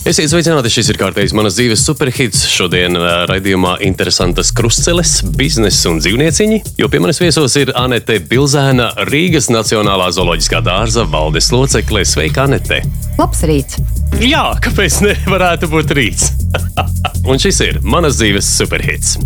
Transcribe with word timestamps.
Esiet 0.00 0.30
sveicināti, 0.32 0.70
šis 0.72 0.88
ir 0.94 0.96
kārtējs 0.96 1.34
manas 1.36 1.58
dzīves 1.58 1.82
superhits. 1.84 2.46
Šodien 2.48 2.96
uh, 2.96 3.26
raidījumā 3.28 3.74
interesantas 3.84 4.48
krustceles, 4.56 5.18
biznesa 5.36 5.90
un 5.90 5.98
dzīvnieciņi, 6.00 6.60
jo 6.80 6.88
pie 6.88 7.02
manis 7.04 7.20
viesos 7.20 7.52
ir 7.60 7.74
Anete 7.76 8.16
Bilzēna, 8.30 8.86
Rīgas 9.10 9.50
Nacionālā 9.52 10.06
zooloģiskā 10.16 10.62
dārza 10.64 11.04
valdes 11.04 11.50
locekle. 11.52 12.06
Sveika, 12.08 12.46
Anete! 12.48 12.80
Labs 13.20 13.44
rīts! 13.44 13.76
Jā, 14.24 14.46
kāpēc 14.64 15.02
nevarētu 15.04 15.68
būt 15.68 15.92
rīts? 16.00 16.30
un 17.28 17.44
šis 17.44 17.60
ir 17.68 17.82
manas 17.84 18.16
dzīves 18.22 18.48
superhits. 18.56 19.18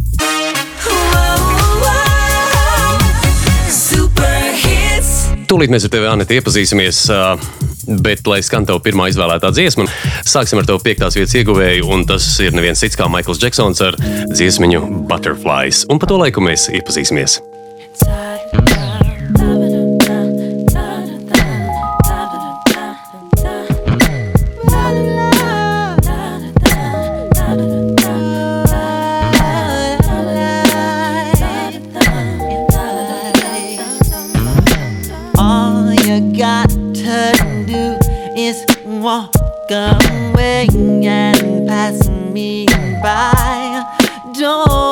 Tūlīt 5.47 5.71
mēs 5.71 5.87
ar 5.87 5.95
tevi, 5.95 6.11
Anita, 6.11 6.35
iepazīsimies. 6.35 7.05
Bet, 7.85 8.25
lai 8.31 8.41
skan 8.45 8.67
tev 8.69 8.81
pirmā 8.85 9.11
izvēlētā 9.13 9.51
dziesma, 9.55 9.87
sāksim 10.29 10.61
ar 10.61 10.69
tevu 10.69 10.81
piektās 10.85 11.19
vietas 11.19 11.37
ieguvēju, 11.41 11.89
un 11.95 12.07
tas 12.09 12.27
ir 12.45 12.57
neviens 12.57 12.81
cits 12.81 12.99
kā 12.99 13.09
Maikls 13.13 13.43
Džeksons 13.43 13.85
ar 13.85 13.99
dziesmiņu 14.33 14.85
Butterflies. 15.11 15.85
Un 15.93 16.01
pa 16.01 16.11
to 16.11 16.21
laiku 16.21 16.45
mēs 16.45 16.71
iepazīsimies. 16.73 17.41
All 18.05 18.94
going 39.69 41.07
and 41.07 41.67
passing 41.67 42.33
me 42.33 42.67
by. 43.03 43.85
Don't 44.33 44.84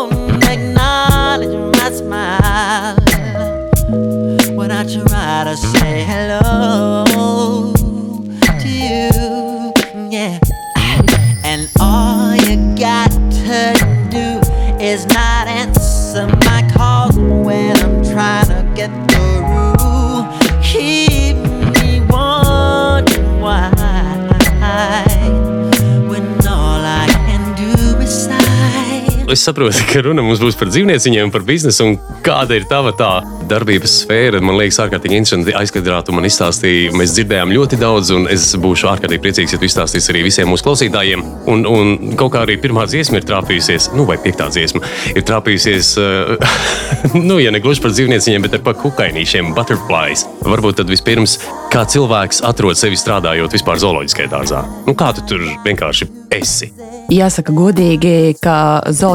Es 29.32 29.40
saprotu, 29.46 29.80
ka 29.88 30.02
runa 30.04 30.20
mums 30.20 30.42
būs 30.44 30.58
par 30.60 30.68
dzīvnieciņiem, 30.68 31.30
par 31.32 31.40
biznesu 31.48 31.86
un 31.86 31.94
kāda 32.20 32.58
ir 32.58 32.66
tava 32.68 32.90
tā 32.92 33.22
darbības 33.48 33.94
sfēra. 34.02 34.42
Man 34.44 34.58
liekas, 34.58 34.76
ārkārtīgi 34.84 35.16
interesanti 35.16 35.54
aizkadrāt, 35.56 36.10
un 36.12 36.18
man 36.18 36.26
izstāstīja, 36.28 36.90
mēs 37.00 37.14
dzirdējām 37.16 37.54
ļoti 37.56 37.78
daudz, 37.80 38.10
un 38.12 38.26
es 38.28 38.44
būšu 38.60 38.90
ārkārtīgi 38.90 39.22
priecīgs, 39.24 39.54
ja 39.54 39.60
tu 39.62 39.64
izstāstīsi 39.64 40.12
arī 40.12 40.26
visiem 40.26 40.52
mūsu 40.52 40.66
klausītājiem. 40.66 41.24
Un, 41.48 41.64
un 41.64 42.12
kaut 42.20 42.34
kā 42.34 42.42
arī 42.44 42.58
pirmā 42.60 42.84
dziesma 42.90 43.22
ir 43.22 43.28
trāpījusies, 43.30 43.88
nu, 43.96 44.04
vai 44.10 44.18
piektā 44.20 44.50
dziesma 44.52 44.84
ir 45.14 45.24
trāpījusies, 45.24 45.94
eh, 46.04 46.52
nu, 47.30 47.40
ja 47.40 47.54
ne 47.56 47.62
gluži 47.64 47.86
par 47.86 47.96
dzīvnieciņiem, 47.96 48.44
bet 48.44 48.60
par 48.68 48.76
kukainīšiem, 48.84 49.54
butterflies. 49.56 50.26
Varbūt 50.44 50.82
tad 50.82 50.92
vispirms, 50.92 51.38
kā 51.72 51.86
cilvēks 51.88 52.44
atrod 52.52 52.76
sevi 52.76 53.00
strādājot 53.00 53.56
vispār 53.56 53.80
zooloģiskajā 53.80 54.32
dārzā. 54.36 54.66
Nu, 54.84 54.92
kā 54.92 55.14
tu 55.16 55.24
tur 55.32 55.48
vienkārši 55.64 56.12
esi? 56.36 56.68
Jāsaka 57.12 57.52
godīgi, 57.52 58.36
ka 58.40 58.56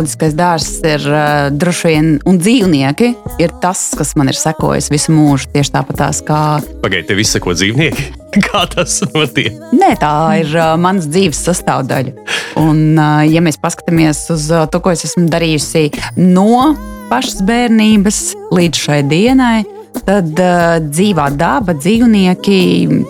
zooloģiskais 0.07 0.35
dārzs 0.37 0.77
ir 0.87 1.03
uh, 1.11 1.49
droši 1.51 1.89
vien, 1.91 2.07
un 2.25 2.37
dzīvnieki 2.39 3.09
ir 3.43 3.51
tas, 3.61 3.93
kas 3.97 4.15
man 4.15 4.29
ir 4.31 4.37
sekojis 4.37 4.89
visu 4.91 5.11
mūžu. 5.11 5.49
Tieši 5.51 5.73
tāpat 5.73 5.99
tās 5.99 6.21
kā. 6.23 6.59
Pagaidiet, 6.81 7.07
tev 7.09 7.19
viss 7.19 7.35
sako 7.35 7.53
dzīvnieki. 7.57 8.07
Kā 8.47 8.65
tas 8.69 9.01
notiek? 9.13 9.55
Nē, 9.73 9.95
tā 9.99 10.11
ir 10.39 10.51
uh, 10.55 10.75
manas 10.79 11.07
dzīves 11.11 11.39
sastāvdaļa. 11.47 12.13
Un, 12.61 12.95
uh, 12.95 13.23
ja 13.27 13.41
mēs 13.43 13.59
paskatāmies 13.59 14.27
uz 14.33 14.47
uh, 14.51 14.67
to, 14.71 14.79
ko 14.79 14.93
es 14.93 15.03
esmu 15.07 15.27
darījusi 15.31 15.89
no 16.21 16.75
pašas 17.11 17.41
bērnības 17.47 18.21
līdz 18.55 18.83
šai 18.87 19.01
dienai, 19.09 19.65
tad 20.07 20.31
uh, 20.39 20.77
dzīvā 20.87 21.31
daba, 21.35 21.75
dzīvnieki, 21.75 22.61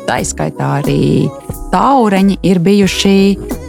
tā 0.07 0.21
izskaitā 0.23 0.77
arī 0.81 1.27
taureņi, 1.73 2.41
ir 2.47 2.63
bijuši 2.63 3.17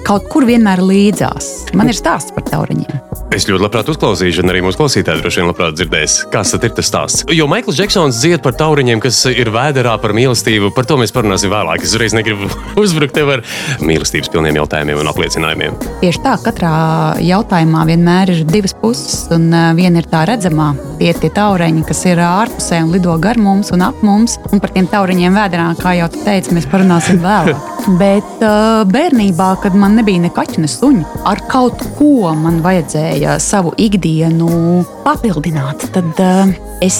kaut 0.08 0.24
kur 0.32 0.46
vienmēr 0.48 0.80
līdzās. 0.80 1.68
Man 1.76 1.90
ir 1.92 1.96
stāsts 1.96 2.32
par 2.32 2.46
taureņiem. 2.48 3.08
Es 3.28 3.44
ļoti 3.44 3.60
labprāt 3.60 3.90
uzklausīšu, 3.92 4.40
un 4.40 4.48
arī 4.48 4.62
mūsu 4.64 4.80
klausītāji 4.80 5.20
droši 5.20 5.42
vien 5.42 5.50
labprāt 5.50 5.74
dzirdēs, 5.76 6.14
kas 6.32 6.54
ir 6.56 6.62
tas 6.72 6.88
stāsts. 6.88 7.26
Jo 7.36 7.44
Maikls 7.50 7.76
Džeksons 7.76 8.16
dzied 8.22 8.40
par 8.40 8.54
tauriņiem, 8.56 9.02
kas 9.04 9.18
ir 9.28 9.50
vēderā 9.52 9.98
par 10.00 10.14
mīlestību. 10.16 10.70
Par 10.72 10.88
to 10.88 10.96
mēs 10.96 11.12
parunāsim 11.12 11.52
vēlāk. 11.52 11.84
Es 11.84 11.92
uzreiz 11.92 12.16
negribu 12.16 12.48
uzbrukt 12.82 13.12
tev 13.18 13.34
ar 13.36 13.44
mīlestības 13.84 14.32
pilniem 14.32 14.56
jautājumiem 14.62 15.02
un 15.02 15.10
apliecinājumiem. 15.12 15.76
Tieši 16.00 16.22
tā, 16.24 16.38
katrā 16.46 16.72
jautājumā 17.20 17.84
vienmēr 17.92 18.32
ir 18.32 18.42
divas 18.48 18.72
puses, 18.80 19.26
un 19.36 19.50
uh, 19.52 19.68
viena 19.76 20.00
ir 20.00 20.08
tā 20.08 20.24
redzamā. 20.32 20.70
Tie 20.96 21.12
ir 21.12 21.20
tie 21.20 21.30
taureņi, 21.36 21.84
kas 21.86 22.00
ir 22.08 22.24
ārpusē 22.24 22.80
un 22.86 22.96
lido 22.96 23.12
gar 23.20 23.36
mums 23.36 23.74
un 23.76 23.84
ap 23.84 24.00
mums. 24.06 24.38
Un 24.48 24.64
par 24.64 24.72
tiem 24.72 24.88
taureņiem 24.88 25.36
vēdā, 25.36 25.68
kā 25.82 25.98
jau 26.00 26.08
tu 26.16 26.24
teici, 26.24 26.56
mēs 26.56 26.70
parunāsim 26.72 27.20
vēlāk. 27.28 27.76
Bet 28.00 28.40
uh, 28.40 28.82
bērnībā, 28.88 29.52
kad 29.62 29.76
man 29.76 29.97
nebija 29.98 30.22
ne 30.22 30.30
kaķu, 30.34 30.62
ne 30.62 30.70
suņu, 30.70 31.04
ar 31.28 31.42
kaut 31.50 31.82
ko 31.98 32.32
man 32.38 32.62
vajadzēja 32.64 33.38
savu 33.42 33.74
ikdienu 33.80 34.82
papildināt, 35.04 35.88
tad 35.94 36.22
uh, 36.22 36.52
es 36.84 36.98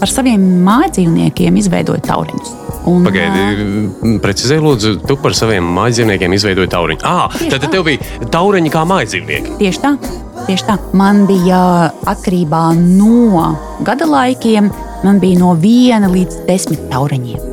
par 0.00 0.10
saviem 0.10 0.44
mājdzīvniekiem 0.66 1.60
izveidoju 1.60 2.04
tauriņus. 2.06 2.56
Un, 2.88 3.04
Pagaidi, 3.04 4.18
precizēji, 4.24 4.62
lūdzu, 4.64 4.94
tu 5.04 5.16
par 5.20 5.36
saviem 5.36 5.66
mājdzīvniekiem 5.76 6.32
izveidoji 6.36 6.70
tauriņu. 6.72 7.04
Ah, 7.04 7.28
tad 7.52 7.60
tā. 7.66 7.70
tev 7.74 7.84
bija 7.88 8.30
tauriņi 8.32 8.72
kā 8.72 8.86
mājdzīvnieki. 8.88 9.56
Tieši 9.60 9.82
tā, 9.82 9.94
tieši 10.48 10.68
tā. 10.68 10.78
Man 10.96 11.26
bija 11.28 11.60
atkarībā 12.08 12.64
no 12.78 13.50
gada 13.86 14.08
laikiem, 14.08 14.72
man 15.04 15.20
bija 15.20 15.42
no 15.42 15.54
viena 15.60 16.08
līdz 16.12 16.44
desmit 16.48 16.88
tauriņiem. 16.92 17.48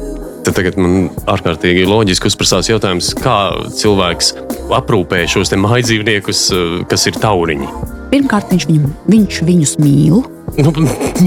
Tad 0.47 0.55
tagad 0.55 0.77
man 0.79 1.09
ārkārtīgi 1.27 1.83
loģiski 1.83 2.31
uzprasās 2.31 2.69
jautājums, 2.71 3.11
kā 3.19 3.51
cilvēks 3.81 4.31
aprūpē 4.75 5.23
šos 5.29 5.49
te 5.53 5.55
mājdzīvniekus, 5.61 6.41
eh, 6.51 6.83
kas 6.89 7.07
ir 7.07 7.13
tauriņi. 7.21 7.67
Pirmkārt, 8.11 8.49
viņš, 8.53 8.65
viņu, 8.69 8.89
viņš 9.11 9.39
viņus 9.43 9.73
mīl. 9.83 10.23
Nu, 10.57 10.71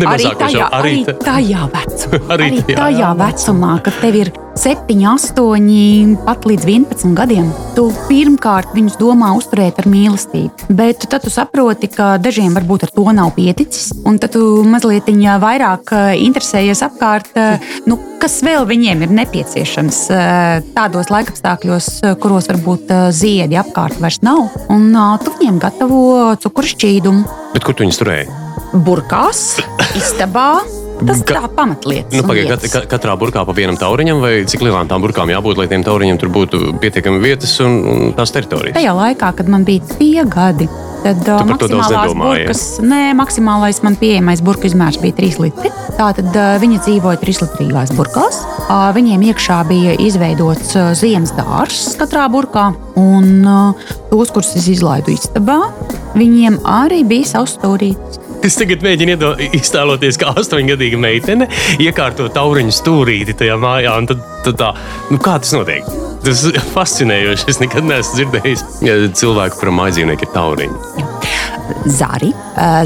Arī 0.08 0.30
tajā, 0.32 0.50
jau 0.56 0.68
arī 0.72 1.04
ta- 1.04 1.12
tajā 1.12 1.66
vecumā, 1.70 2.20
Arī 2.34 2.44
arī 2.50 2.62
tajā. 2.64 2.76
tajā 2.78 3.10
vecumā, 3.20 3.72
kad 3.84 3.94
tev 4.00 4.14
ir 4.16 4.30
7, 4.60 4.92
8, 5.08 6.16
pat 6.26 6.44
līdz 6.44 6.66
11 6.68 7.14
gadiem. 7.16 7.46
Tu 7.72 7.86
pirmkārt 8.10 8.74
viņus 8.76 8.98
domā 9.00 9.30
uzturēt 9.38 9.78
ar 9.80 9.86
mīlestību, 9.88 10.68
bet 10.76 11.06
tad 11.08 11.24
tu 11.24 11.32
saproti, 11.32 11.88
ka 11.88 12.18
dažiem 12.20 12.52
varbūt 12.58 12.84
ar 12.84 12.92
to 12.92 13.04
nav 13.16 13.32
pieticis. 13.38 13.88
Un 14.04 14.18
tad 14.20 14.34
tu 14.36 14.60
mazliet 14.68 15.08
vairāk 15.40 15.94
eh, 15.96 16.10
interesējies 16.26 16.84
apkārt, 16.84 17.32
eh, 17.40 17.72
nu, 17.88 17.96
kas 18.20 18.42
vēl 18.44 18.68
viņiem 18.68 19.06
ir 19.06 19.16
nepieciešams 19.22 20.02
eh, 20.12 20.60
tādos 20.76 21.08
laikapstākļos, 21.08 21.88
kuros 22.20 22.50
varbūt 22.52 22.92
ziedi 23.16 23.56
apkārt 23.56 23.96
vairs 24.04 24.20
nav. 24.20 24.52
Un 24.68 24.92
tu 25.24 25.32
viņiem 25.38 25.56
gatavo 25.62 26.34
cukuršķīdumu 26.42 27.54
Bet 27.54 27.64
kur 27.64 27.74
tu 27.74 27.86
viņus 27.86 28.02
turēji? 28.04 28.28
burkās, 28.86 29.58
istabā. 29.98 30.60
Tas 31.08 31.22
tā 31.26 31.42
pamatlietas. 31.56 32.12
Nu, 32.14 32.26
pagaid, 32.28 32.50
lietas. 32.50 32.72
kat, 32.74 32.86
katrā 32.90 33.16
burkā 33.20 33.44
pa 33.46 33.54
vienam 33.56 33.78
tauriņam, 33.80 34.20
vai 34.22 34.32
cik 34.50 34.64
lielām 34.66 34.90
tām 34.90 35.02
burkām 35.04 35.32
jābūt, 35.32 35.60
lai 35.60 35.68
tiem 35.70 35.84
tauriņiem 35.86 36.20
tur 36.20 36.32
būtu 36.34 36.60
pietiekami 36.82 37.22
vietas 37.22 37.56
un, 37.64 37.80
un 37.88 38.14
tās 38.18 38.34
teritorijas? 38.34 38.76
Tajā 38.76 38.94
laikā, 38.96 39.32
kad 39.40 39.50
man 39.52 39.66
bija 39.68 39.84
tie 39.96 40.24
gadi, 40.28 40.68
tad 41.04 41.24
uh, 41.28 41.42
maksimālās 41.48 42.14
burkas, 42.16 42.64
nē, 42.84 43.02
maksimālais 43.18 43.80
man 43.86 43.96
pieejamais 44.00 44.42
burbuļu 44.44 44.72
izmērs 44.72 45.00
bija 45.02 45.16
3 45.20 45.40
litri. 45.44 45.72
Tātad 45.96 46.30
uh, 46.32 46.54
viņi 46.62 46.80
dzīvoja 46.84 47.20
3 47.22 47.44
litrīgās 47.44 47.94
burkās. 47.96 48.42
Uh, 48.70 48.88
viņiem 48.96 49.24
iekšā 49.30 49.60
bija 49.68 49.96
izveidots 50.00 50.74
uh, 50.78 50.92
ziemas 50.98 51.34
dārsts 51.36 51.96
katrā 52.00 52.28
burkā, 52.32 52.70
un 53.00 53.30
uh, 53.42 53.86
tos, 54.12 54.32
kurus 54.34 54.54
es 54.60 54.68
izlaidu 54.70 55.14
istabā, 55.16 55.62
viņiem 56.18 56.60
arī 56.68 57.02
bija 57.08 57.34
savs 57.34 57.56
stūrītis. 57.58 58.29
Es 58.40 58.56
tagad 58.56 58.80
mēģinu 58.84 59.34
iztēloties, 59.58 60.16
kā 60.20 60.30
astoņgadīga 60.40 60.96
meitene 61.00 61.48
iekārto 61.82 62.30
tauriņu 62.32 62.72
stūrīti 62.72 63.34
tajā 63.36 63.58
mājā. 63.60 63.98
Tad, 64.08 64.22
tad 64.46 64.56
tā, 64.62 64.70
nu 65.12 65.20
kā 65.20 65.36
tas 65.42 65.52
notiek? 65.52 65.84
Tas 66.24 66.46
ir 66.48 66.56
fascinējoši. 66.72 67.48
Es 67.52 67.60
nekad 67.60 67.84
neesmu 67.88 68.16
dzirdējis 68.16 68.64
ja 68.86 68.96
cilvēku 69.20 69.60
par 69.60 69.72
mājdzīvnieku 69.76 70.24
ir 70.24 70.32
tauriņi. 70.32 71.04
zari. 72.00 72.32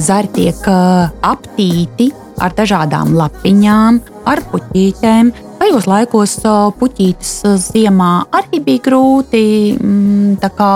Zari 0.03 0.33
tiek 0.35 0.67
aptīti 0.67 2.11
ar 2.43 2.55
dažādām 2.59 3.15
lapiņām, 3.15 4.03
ar 4.27 4.43
puķītēm. 4.51 5.33
Tajos 5.63 5.87
laikos 5.89 6.37
puķītes 6.81 7.35
ziemā 7.71 8.13
arī 8.35 8.59
bija 8.67 8.83
grūti 8.91 9.45
mm, 9.79 10.51
kā 10.59 10.73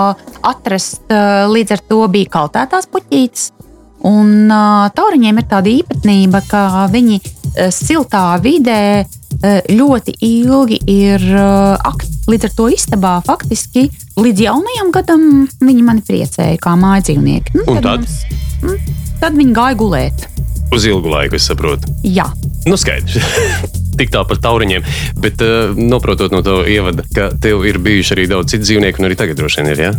atrast, 0.49 1.03
līdz 1.51 1.75
ar 1.75 1.87
to 1.91 2.03
bija 2.11 2.31
kaltētās 2.39 2.87
puķītes. 2.89 3.49
Un 4.07 4.47
uh, 4.51 4.87
tauriņiem 4.95 5.41
ir 5.41 5.47
tāda 5.51 5.71
īpatnība, 5.73 6.43
ka 6.47 6.87
viņi 6.93 7.19
siltā 7.73 8.37
vidē 8.39 9.05
ļoti 9.73 10.13
ilgi 10.23 10.77
ir 10.89 11.23
aktīvi. 11.33 12.17
Līdz 12.29 12.45
ar 12.45 12.51
to 12.59 12.67
istabā 12.69 13.13
faktiski 13.25 13.87
līdz 14.21 14.43
jaunajam 14.45 14.91
gadam 14.93 15.23
viņi 15.63 15.83
mani 15.85 16.03
priecēja 16.05 16.59
kā 16.61 16.75
mājas 16.77 17.07
dzīvnieki. 17.09 17.55
Nu, 17.57 17.63
Un 17.73 17.81
tad? 17.81 18.03
mums- 18.05 18.21
mm, 18.61 18.93
tad 19.19 19.33
viņi 19.39 19.55
gāja 19.57 19.77
gulēt. 19.79 20.27
Uz 20.75 20.85
ilgu 20.85 21.09
laiku, 21.09 21.35
es 21.39 21.49
saprotu. 21.49 21.89
Jā, 22.05 22.27
Nu, 22.67 22.75
skaidrs. 22.77 23.15
Tik 23.99 24.11
tā 24.13 24.21
par 24.27 24.37
tauriņiem. 24.43 24.83
Bet, 25.23 25.41
uh, 25.41 25.71
noprotot 25.75 26.31
no 26.35 26.41
tā 26.45 26.59
ievada, 26.69 27.03
ka 27.15 27.29
tev 27.41 27.63
ir 27.65 27.79
bijuši 27.81 28.13
arī 28.15 28.27
daudz 28.29 28.51
citu 28.53 28.67
dzīvnieku, 28.67 28.99
un 29.01 29.07
arī 29.09 29.17
tagad 29.19 29.39
droši 29.39 29.61
vien 29.63 29.71
ir. 29.73 29.81
Ja? 29.87 29.91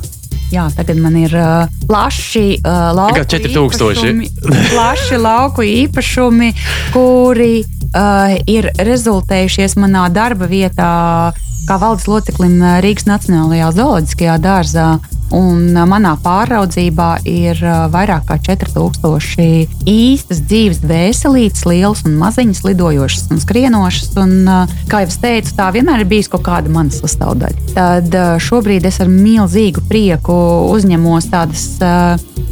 Jā, 0.51 0.65
tagad 0.75 0.99
man 0.99 1.15
ir 1.15 1.31
uh, 1.39 1.69
plaši 1.87 2.59
uh, 2.59 2.91
lauku 2.97 3.21
Kā 3.21 3.27
4000? 3.37 3.71
īpašumi, 3.71 4.31
plaši 4.73 5.21
lauku 5.23 5.63
īpašumi, 5.63 6.49
kuri 6.95 7.61
uh, 7.63 8.35
ir 8.51 8.73
rezultējušies 8.83 9.79
manā 9.79 10.09
darba 10.11 10.51
vietā, 10.51 10.91
kā 11.69 11.79
valdes 11.79 12.09
loceklim 12.11 12.59
uh, 12.59 12.81
Rīgas 12.83 13.07
Nacionālajā 13.07 13.71
zooloģiskajā 13.79 14.37
dārzā. 14.43 14.89
Un 15.37 15.77
manā 15.91 16.17
pāraudzībā 16.25 17.11
ir 17.29 17.61
vairāk 17.93 18.27
kā 18.31 18.39
4000 18.51 19.87
īstas 19.91 20.43
dzīves 20.47 20.83
dvēselītes, 20.83 21.67
lielas 21.69 22.03
un 22.09 22.17
maziņas, 22.21 22.65
lidojošas 22.67 23.31
un 23.31 23.43
skrienošas. 23.43 24.17
Un, 24.21 24.35
kā 24.91 25.05
jau 25.05 25.13
es 25.13 25.21
teicu, 25.23 25.55
tā 25.59 25.71
vienmēr 25.75 26.05
ir 26.05 26.11
bijusi 26.11 26.33
kaut 26.35 26.47
kāda 26.49 26.73
manas 26.73 27.01
sastāvdaļa. 27.05 27.69
Tad 27.77 28.19
šobrīd 28.43 28.89
es 28.91 29.01
ar 29.03 29.13
milzīgu 29.13 29.87
prieku 29.91 30.37
uzņemos 30.75 31.31
tādas 31.31 31.67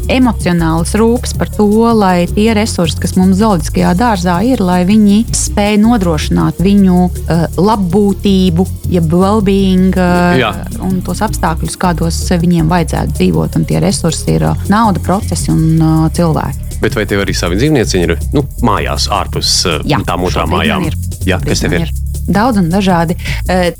emocionālas 0.08 0.94
rūpes 0.98 1.34
par 1.38 1.50
to, 1.52 1.68
lai 1.96 2.26
tie 2.30 2.50
resursi, 2.56 2.98
kas 3.02 3.14
mums 3.18 3.38
zooloģiskajā 3.40 3.92
dārzā 3.98 4.38
ir, 4.48 4.62
lai 4.64 4.80
viņi 4.88 5.20
spēj 5.36 5.76
nodrošināt 5.82 6.62
viņu 6.64 6.98
uh, 7.04 7.44
labbūtību, 7.58 8.66
jeb 8.88 9.12
well-being 9.12 9.96
uh, 9.98 10.38
Jā. 10.40 10.52
un 10.84 11.00
tos 11.04 11.20
apstākļus, 11.24 11.76
kādos 11.80 12.20
viņiem 12.32 12.67
vajadzētu 12.70 13.16
dzīvot. 13.18 13.58
Un 13.58 13.66
tie 13.68 13.82
resursi 13.82 14.36
ir 14.36 14.46
uh, 14.48 14.66
nauda, 14.72 15.02
procesi 15.04 15.52
un 15.52 15.62
uh, 15.76 16.08
cilvēki. 16.14 16.80
Bet 16.82 16.94
vai 16.94 17.06
tev 17.10 17.24
arī 17.24 17.34
savi 17.34 17.58
dzīvnieci 17.58 18.02
ir 18.04 18.14
nu, 18.36 18.44
mājās, 18.66 19.08
ārpus 19.12 19.54
uh, 19.66 19.80
Jā, 19.88 20.00
tām 20.06 20.26
otrām 20.28 20.52
mājām? 20.54 20.88
ir. 20.88 20.98
Jā, 21.26 21.40
kas 21.44 21.64
tev 21.64 21.74
Man 21.74 21.86
ir? 21.88 21.94
Daudz 22.28 22.58
un 22.60 22.66
dažādi. 22.68 23.14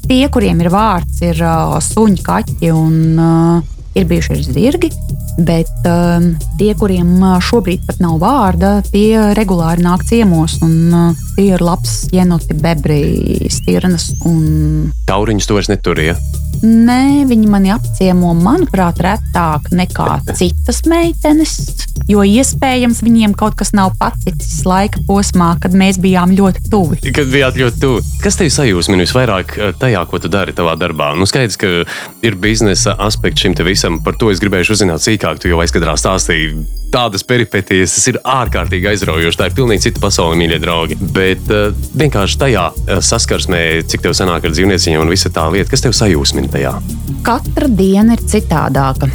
Tie, 0.08 0.23
kuriem 0.32 0.62
ir 0.64 0.70
vārds, 0.73 1.19
ir 1.20 1.43
suņi, 1.85 2.23
kaķi 2.25 2.70
un 2.73 2.94
ir 3.99 4.06
bijuši 4.08 4.35
arī 4.35 4.46
zirgi. 4.46 4.91
Bet 5.38 5.87
um, 5.87 6.32
tie, 6.58 6.73
kuriem 6.75 7.12
šobrīd 7.46 7.84
pat 7.87 8.00
nav 8.02 8.17
vārda, 8.23 8.73
tie 8.91 9.31
regulāri 9.38 9.84
nāk 9.84 10.02
ciemos. 10.08 10.56
Un, 10.67 10.75
uh, 10.91 11.26
tie 11.37 11.52
ir 11.52 11.62
labs, 11.62 12.08
jenoti, 12.14 12.56
bebri, 12.58 13.46
stirnas. 13.52 14.11
Un... 14.26 14.91
Tauriņus 15.06 15.46
tu 15.46 15.58
vairs 15.58 15.70
neturi. 15.70 16.11
Ja? 16.11 16.17
Nē, 16.64 17.26
viņi 17.31 17.46
mani 17.50 17.70
apciemo, 17.70 18.32
manuprāt, 18.34 18.99
retāk 19.05 19.69
nekā 19.75 20.19
citas 20.34 20.82
meitenes. 20.90 21.55
Jo 22.08 22.22
iespējams 22.25 23.02
viņiem 23.05 23.34
kaut 23.37 23.58
kas 23.58 23.75
nav 23.76 23.93
paticis 24.00 24.62
laika 24.66 25.02
posmā, 25.06 25.52
kad 25.62 25.75
mēs 25.76 26.00
bijām 26.02 26.32
ļoti 26.38 26.64
tuvi. 26.72 27.12
Kad 27.14 27.31
bijāt 27.31 27.58
ļoti 27.60 27.82
tuvu. 27.82 28.02
Kas 28.25 28.38
tev 28.40 28.50
sajūsmina 28.55 29.05
visvairāk 29.05 29.55
eh, 29.58 29.75
tajā, 29.78 30.02
ko 30.08 30.22
tu 30.22 30.31
dari 30.32 30.56
savā 30.56 30.75
darbā? 30.81 31.12
Nu, 31.19 31.28
skaidrs, 31.28 31.58
ka 31.60 31.70
ir 32.26 32.38
biznesa 32.40 32.96
aspekts 33.06 33.44
šim 33.44 33.55
visam. 33.66 34.00
Par 34.02 34.16
to 34.19 34.32
es 34.32 34.43
gribēju 34.43 34.75
uzzināt 34.75 35.05
sīkāk. 35.05 35.44
Jau 35.49 35.60
aizkadrā 35.62 35.94
stāstīji 36.00 36.64
tādas 36.93 37.25
peripetijas. 37.28 37.94
Tas 37.94 38.08
ir 38.10 38.19
ārkārtīgi 38.25 38.88
aizraujoši. 38.93 39.38
Tā 39.38 39.49
ir 39.50 39.56
pilnīgi 39.58 39.88
cita 39.88 40.02
pasaule, 40.02 40.38
mīļie 40.40 40.60
draugi. 40.62 40.99
Bet 41.14 41.52
uh, 41.52 41.69
vienkārši 41.99 42.40
tajā 42.40 42.64
uh, 42.72 42.99
saskarsmē, 43.05 43.62
cik 43.88 44.06
tev 44.06 44.16
sanāk 44.16 44.49
ar 44.49 44.55
dzīvnieciņiem 44.55 45.05
un 45.05 45.12
visa 45.12 45.32
tā 45.34 45.44
lieta, 45.52 45.70
kas 45.72 45.84
tev 45.84 45.96
sajūsmina 45.96 46.47
tajā. 46.52 46.74
Katra 47.26 47.68
diena 47.68 48.16
ir 48.16 48.24
citādāka. 48.28 49.10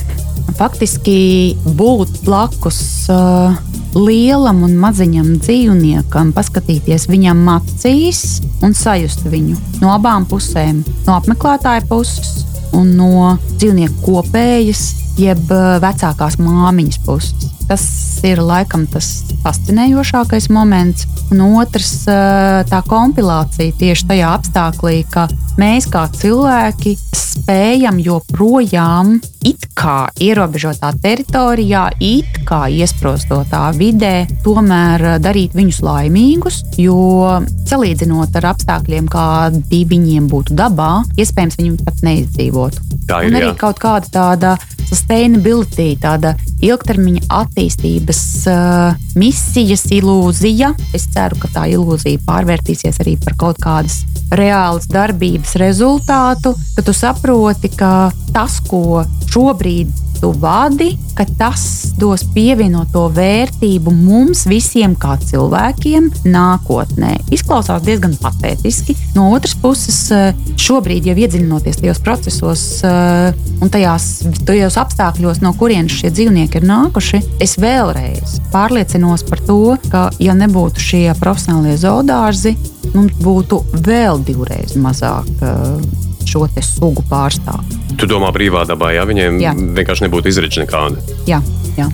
Faktiski 0.57 1.56
būt 1.77 2.21
blakus 2.27 2.80
uh, 3.09 3.56
lielam 3.97 4.63
un 4.65 4.75
maziņam 4.81 5.35
dzīvniekam, 5.41 6.33
paskatīties 6.35 7.07
viņam 7.09 7.45
acīs 7.56 8.41
un 8.65 8.75
sajust 8.77 9.25
viņu 9.30 9.57
no 9.81 9.94
abām 9.94 10.27
pusēm, 10.30 10.83
no 11.07 11.18
apmeklētāja 11.18 11.85
puses 11.89 12.44
un 12.74 12.94
no 12.97 13.35
dzīvnieku 13.59 14.01
kopējas, 14.06 14.85
jeb 15.19 15.51
uh, 15.51 15.77
vecākās 15.83 16.39
māmiņas 16.42 17.01
puses. 17.06 17.50
Tas 17.68 17.83
ir 18.27 18.42
laikam 18.44 18.83
tas 18.92 19.07
fascinējošākais 19.44 20.50
moments. 20.54 21.07
Un 21.33 21.44
otrs, 21.62 22.04
uh, 22.12 22.62
tā 22.69 22.81
kompilācija 22.88 23.75
tieši 23.80 24.10
tajā 24.12 24.33
apstākļā, 24.38 24.95
ka 25.13 25.27
mēs 25.62 25.88
kā 25.92 26.06
cilvēki 26.18 26.95
spējam 27.13 28.00
joprojām 28.04 29.15
it 29.44 29.65
kā 29.75 30.07
ierobežotā 30.24 30.94
teritorijā, 31.04 31.88
it 32.04 32.44
kā 32.48 32.66
iesprostotā 32.71 33.66
vidē, 33.77 34.25
tomēr 34.45 35.07
uh, 35.13 35.18
darīt 35.24 35.56
viņus 35.57 35.81
laimīgus. 35.86 36.62
Jo 36.80 37.39
salīdzinot 37.69 38.36
ar 38.39 38.51
apstākļiem, 38.54 39.07
kādi 39.12 39.83
viņiem 39.89 40.27
būtu 40.31 40.57
dabā, 40.57 40.92
iespējams, 41.19 41.59
viņi 41.62 41.80
pat 41.83 42.04
neizdzīvotu. 42.06 42.89
Tā 43.07 43.24
ir, 43.24 43.33
Un 43.33 43.39
arī 43.39 43.50
jā. 43.51 43.57
kaut 43.59 43.81
kāda 43.83 44.12
tāda 44.13 44.56
sustainability, 44.94 45.94
tāda 46.01 46.36
ilgtermiņa 46.63 47.25
attīstības 47.42 48.22
uh, 48.51 49.00
misijas 49.19 49.88
ilūzija. 49.94 50.74
Es 50.95 51.07
ceru, 51.13 51.40
ka 51.42 51.50
tā 51.56 51.66
ilūzija 51.74 52.22
pārvērtīsies 52.28 53.01
arī 53.04 53.18
par 53.24 53.38
kaut 53.40 53.62
kādas 53.63 54.04
reālas 54.34 54.88
darbības 54.92 55.57
rezultātu, 55.62 56.54
ka 56.78 56.86
tu 56.86 56.95
saproti, 56.95 57.74
ka 57.74 58.12
tas, 58.34 58.60
ko 58.69 59.04
šobrīd 59.34 60.03
tu 60.19 60.31
vadi, 60.39 60.94
ka 61.18 61.25
tas 61.38 61.94
dos 62.00 62.24
pievienoto 62.33 63.06
vērtību 63.13 63.94
mums 63.94 64.45
visiem 64.50 64.95
kā 65.00 65.15
cilvēkiem 65.21 66.10
nākotnē. 66.25 67.13
Izklausās 67.33 67.83
diezgan 67.86 68.15
patētiski. 68.21 68.95
No 69.15 69.30
otras 69.36 69.56
puses, 69.60 70.00
eh, 70.12 70.33
šobrīd 70.57 71.10
jau 71.10 71.15
iedziļinoties 71.15 71.81
tajos 71.81 72.01
procesos 72.04 72.65
eh, 72.83 73.33
un 73.62 73.74
tajās, 73.74 74.10
tajos 74.48 74.80
apstākļos, 74.81 75.42
no 75.45 75.54
kurienes 75.59 75.99
šie 75.99 76.14
dzīvnieki 76.14 76.61
ir 76.61 76.69
nākuši, 76.69 77.21
es 77.44 77.57
vēlreiz 77.61 78.40
pārliecinos 78.54 79.26
par 79.30 79.44
to, 79.47 79.78
ka, 79.90 80.07
ja 80.23 80.38
nebūtu 80.38 80.81
šie 80.81 81.04
profesionālie 81.19 81.78
zoodārzi, 81.81 82.56
mums 82.94 83.14
būtu 83.21 83.61
vēl 83.85 84.23
divreiz 84.26 84.78
mazāk 84.80 85.30
eh, 85.42 86.13
šo 86.30 86.47
sugu 86.61 87.03
pārstāvju. 87.09 87.80
Tu 87.99 88.09
domā, 88.09 88.31
brīvā 88.33 88.65
dabā, 88.69 88.94
ja 88.95 89.06
viņiem 89.06 89.39
Jā. 89.42 89.53
vienkārši 89.53 90.07
nebūtu 90.07 90.31
izredzi 90.31 90.63
nekāda. 90.63 91.01
Jā, 91.30 91.42
jā. 91.77 91.89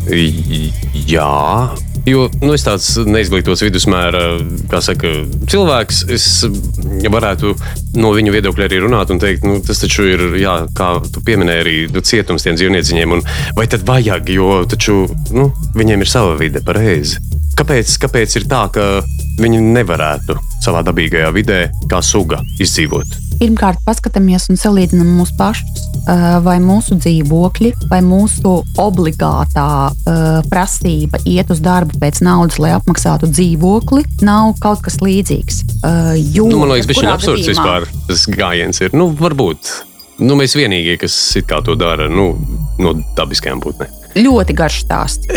Jā. 1.09 1.29
Jo 2.07 2.25
nu, 2.41 2.53
es 2.55 2.63
tāds 2.63 2.87
neizglītots 3.05 3.61
vidusmēra 3.65 4.21
saka, 4.81 5.11
cilvēks. 5.51 6.01
Es 6.15 6.27
varētu 7.11 7.53
no 7.99 8.13
viņa 8.15 8.33
viedokļa 8.37 8.69
arī 8.69 8.81
runāt 8.85 9.11
un 9.13 9.21
teikt, 9.21 9.45
nu, 9.47 9.59
tas 9.65 9.81
taču 9.83 10.07
ir, 10.07 10.25
jā, 10.39 10.55
kā 10.77 10.91
tu 11.13 11.23
pieminēji, 11.25 11.63
arī 11.65 11.77
nu, 11.93 12.03
cietums 12.05 12.45
tiem 12.45 12.57
dzīvnieciņiem. 12.59 13.17
un 13.17 13.25
Vai 13.57 13.67
tad 13.71 13.83
vajag, 13.87 14.31
jo 14.33 14.63
taču, 14.69 15.01
nu, 15.35 15.49
viņiem 15.77 16.05
ir 16.05 16.09
sava 16.09 16.37
vide, 16.39 16.63
pareizi. 16.65 17.19
Kāpēc, 17.59 17.97
kāpēc 18.05 18.37
ir 18.39 18.47
tā, 18.49 18.65
ka 18.71 18.85
viņi 19.39 19.59
nevarētu 19.75 20.37
savā 20.63 20.83
dabīgajā 20.87 21.33
vidē, 21.35 21.65
kā 21.91 21.99
suga, 22.05 22.39
izdzīvot? 22.63 23.28
Pirmkārt, 23.39 23.79
paskatāmies 23.87 24.49
un 24.51 24.57
salīdzinām 24.59 25.13
mūsu 25.19 25.35
pašus. 25.39 25.85
eh, 26.09 26.39
Vai 26.43 26.57
mūsu 26.63 26.95
dzīvokļi, 26.99 27.71
vai 27.89 27.99
mūsu 28.01 28.63
obligātā 28.81 29.65
uh, 29.91 30.39
prasība 30.49 31.19
iet 31.25 31.51
uz 31.53 31.59
darbu 31.63 31.99
pēc 32.01 32.21
naudas, 32.25 32.57
lai 32.59 32.71
apmaksātu 32.77 33.29
dzīvokli, 33.29 34.03
nav 34.25 34.55
kaut 34.63 34.81
kas 34.85 34.97
līdzīgs. 35.03 35.59
Uh, 35.83 36.15
jo, 36.33 36.47
Nu, 36.49 36.59
man 36.63 36.73
liekas, 36.73 36.87
tas 36.89 37.03
ir 37.03 37.09
absurds 37.11 37.43
gadījumā- 37.45 37.67
vispār. 37.67 37.87
Tas 38.07 38.25
gājiens 38.27 38.81
ir. 38.81 38.89
Nu, 38.93 39.09
varbūt. 39.19 39.71
Nu, 40.19 40.35
mēs 40.35 40.55
vienīgie, 40.57 40.97
kas 40.99 41.13
it 41.39 41.47
kā 41.47 41.61
to 41.63 41.75
dara 41.79 42.09
nu, 42.11 42.33
no 42.79 42.93
dabiskajām 43.15 43.61
būtnēm. 43.63 43.93
ļoti 44.19 44.55
garš 44.57 44.81
stāsts. 44.83 45.27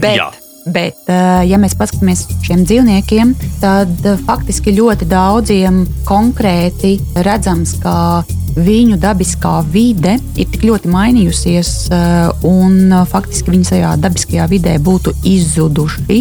Bet, 0.00 0.16
jā. 0.16 0.30
Bet, 0.66 0.96
eh, 1.06 1.44
ja 1.48 1.58
mēs 1.60 1.76
paskatāmies 1.78 2.24
uz 2.28 2.38
šiem 2.46 2.64
dzīvniekiem, 2.68 3.34
tad 3.62 3.92
eh, 4.04 4.16
faktiski 4.26 4.76
ļoti 4.78 5.08
daudziem 5.10 5.84
konkrēti 6.08 6.96
redzams, 7.26 7.76
ka 7.82 8.24
viņu 8.54 8.98
dabiskā 9.02 9.56
vide 9.66 10.16
ir 10.38 10.48
tik 10.50 10.62
ļoti 10.68 10.90
mainījusies, 10.90 11.70
uh, 11.90 12.44
un 12.46 12.92
faktiski 13.10 13.50
viņi 13.50 13.66
šajā 13.66 13.88
dabiskajā 14.02 14.44
vidē 14.50 14.76
būtu 14.82 15.10
izzuduši. 15.26 16.20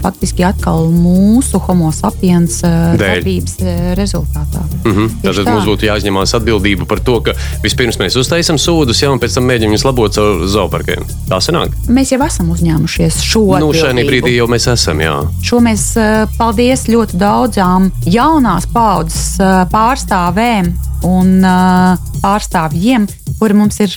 Faktiski 0.00 0.44
atkal 0.46 0.86
mūsu 0.92 1.58
homo 1.66 1.90
sapiens 1.92 2.60
darbības 2.62 3.58
rezultātā. 3.98 4.62
Mm 4.84 4.92
-hmm. 4.92 5.10
Tad 5.22 5.34
tā. 5.36 5.50
mums 5.50 5.68
būtu 5.68 5.88
jāuzņemās 5.88 6.34
atbildība 6.38 6.86
par 6.88 7.00
to, 7.00 7.20
ka 7.20 7.34
vispirms 7.62 7.98
mēs 7.98 8.16
uztaisām 8.20 8.56
sūdus, 8.56 9.02
jau 9.02 9.12
un 9.12 9.20
pēc 9.20 9.34
tam 9.34 9.44
mēģinām 9.44 9.74
viņus 9.74 9.84
labot 9.84 10.12
caur 10.12 10.46
zooparkiem. 10.46 11.04
Tā 11.28 11.40
sanāk. 11.40 11.76
Mēs 11.88 12.12
jau 12.12 12.22
esam 12.26 12.50
uzņēmušies 12.50 13.20
šo 13.20 13.44
Nu, 13.58 13.72
šajā 13.84 14.06
brīdī 14.08 14.34
jau 14.38 14.46
mēs 14.50 14.66
esam, 14.72 15.00
jā. 15.02 15.14
Šo 15.44 15.60
mēs, 15.64 15.90
eh, 16.00 16.24
paldies 16.38 16.86
ļoti 16.88 17.18
daudzām 17.20 17.90
jaunās 18.06 18.66
paudzes 18.72 19.40
eh, 19.40 19.64
pārstāvēm 19.72 20.72
un 21.04 21.44
eh, 21.44 22.06
pārstāvjiem, 22.22 23.06
kuri 23.38 23.58
mums 23.58 23.80
ir 23.84 23.92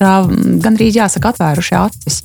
gandrīz 0.63 0.97
jāsaka 0.99 1.31
atvēruši 1.33 1.77
acis. 1.79 2.21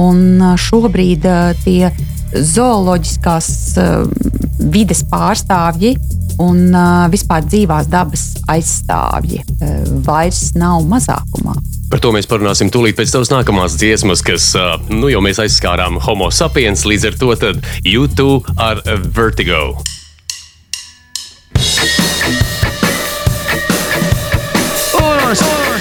Un 0.00 0.40
šobrīd 0.56 1.26
tie 1.66 1.90
zooloģiskās 2.32 3.48
vides 4.72 5.02
pārstāvji 5.10 5.98
un 6.40 6.72
eh, 6.72 6.88
vispār 7.12 7.44
dzīvās 7.46 7.90
dabas 7.92 8.24
aizstāvji 8.52 9.42
eh, 9.42 9.72
vairs 10.06 10.52
nav 10.58 10.86
mazākumā. 10.88 11.56
Par 11.92 12.00
to 12.00 12.12
mēs 12.14 12.28
parunāsim 12.28 12.70
tūlīt 12.72 12.96
pēc 12.96 13.12
tavas 13.12 13.32
nākamās 13.32 13.76
dziesmas, 13.76 14.22
kas, 14.24 14.52
ā, 14.56 14.78
nu, 14.88 15.10
jau 15.12 15.20
mēs 15.24 15.42
aizskārām 15.44 16.00
homo 16.06 16.30
sapiens, 16.32 16.86
līdz 16.88 17.10
ar 17.10 17.18
to 17.20 17.34
tad 17.42 17.60
YouTube 17.84 18.56
ar 18.56 18.80
Vertigo. 19.12 19.74
Unos, 24.96 25.40
dos, 25.40 25.71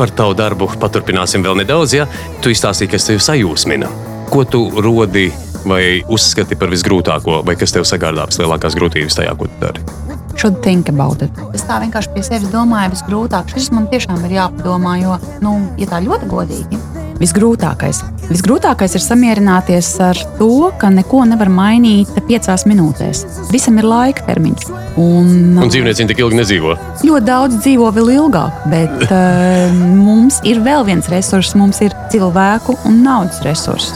Par 0.00 0.08
tavu 0.16 0.32
darbu 0.32 0.64
paturpināsim 0.80 1.42
vēl 1.44 1.58
nedaudz, 1.60 1.92
ja 1.92 2.06
tu 2.40 2.48
izstāstīji, 2.48 2.88
kas 2.94 3.04
tev 3.04 3.18
sajūsmina. 3.20 3.90
Ko 4.32 4.46
tu 4.48 4.62
rodi 4.80 5.26
vai 5.68 6.00
uzskati 6.08 6.56
par 6.56 6.70
visgrūtāko, 6.72 7.42
vai 7.44 7.52
kas 7.60 7.76
tev 7.76 7.84
sagādā 7.84 8.24
vislielākās 8.30 8.78
grūtības 8.78 9.18
tajā, 9.18 9.34
ko 9.36 9.50
tu 9.50 9.60
dari? 9.60 9.84
Should 10.40 10.62
think 10.64 10.88
about 10.88 11.20
it. 11.20 11.42
Es 11.52 11.66
tā 11.68 11.82
vienkārši 11.82 12.14
pie 12.14 12.22
sevis 12.24 12.48
domāju, 12.48 12.94
visgrūtāk. 12.94 13.52
Šis 13.52 13.68
man 13.76 13.90
tiešām 13.92 14.24
ir 14.24 14.38
jāpadomā, 14.38 14.94
jo, 15.02 15.18
nu, 15.44 15.52
ja 15.76 15.90
tā 15.90 16.00
ļoti 16.00 16.30
godīgi, 16.32 16.80
visgrūtākais. 17.20 18.00
Visgrūtākais 18.30 18.94
ir 18.96 19.02
samierināties 19.04 19.88
ar 20.04 20.18
to, 20.38 20.70
ka 20.80 20.90
neko 20.92 21.24
nevar 21.28 21.50
mainīt 21.52 22.12
piecās 22.28 22.64
minūtēs. 22.68 23.24
Visam 23.52 23.78
ir 23.80 23.88
laika 23.88 24.24
termiņš. 24.28 24.68
Un, 25.00 25.58
Un 25.60 25.70
dzīvnieci 25.70 26.06
tik 26.10 26.22
ilgi 26.24 26.40
nedzīvo. 26.40 26.76
ļoti 27.06 27.26
daudz 27.26 27.60
dzīvo 27.62 27.90
vēl 27.96 28.12
ilgāk, 28.16 28.64
bet 28.72 29.06
uh, 29.06 29.76
mums 30.06 30.40
ir 30.48 30.62
vēl 30.64 30.86
viens 30.88 31.08
resurs, 31.12 31.54
mums 31.58 31.80
ir 31.84 31.94
cilvēku 32.12 32.78
un 32.88 33.02
naudas 33.04 33.42
resurss. 33.46 33.94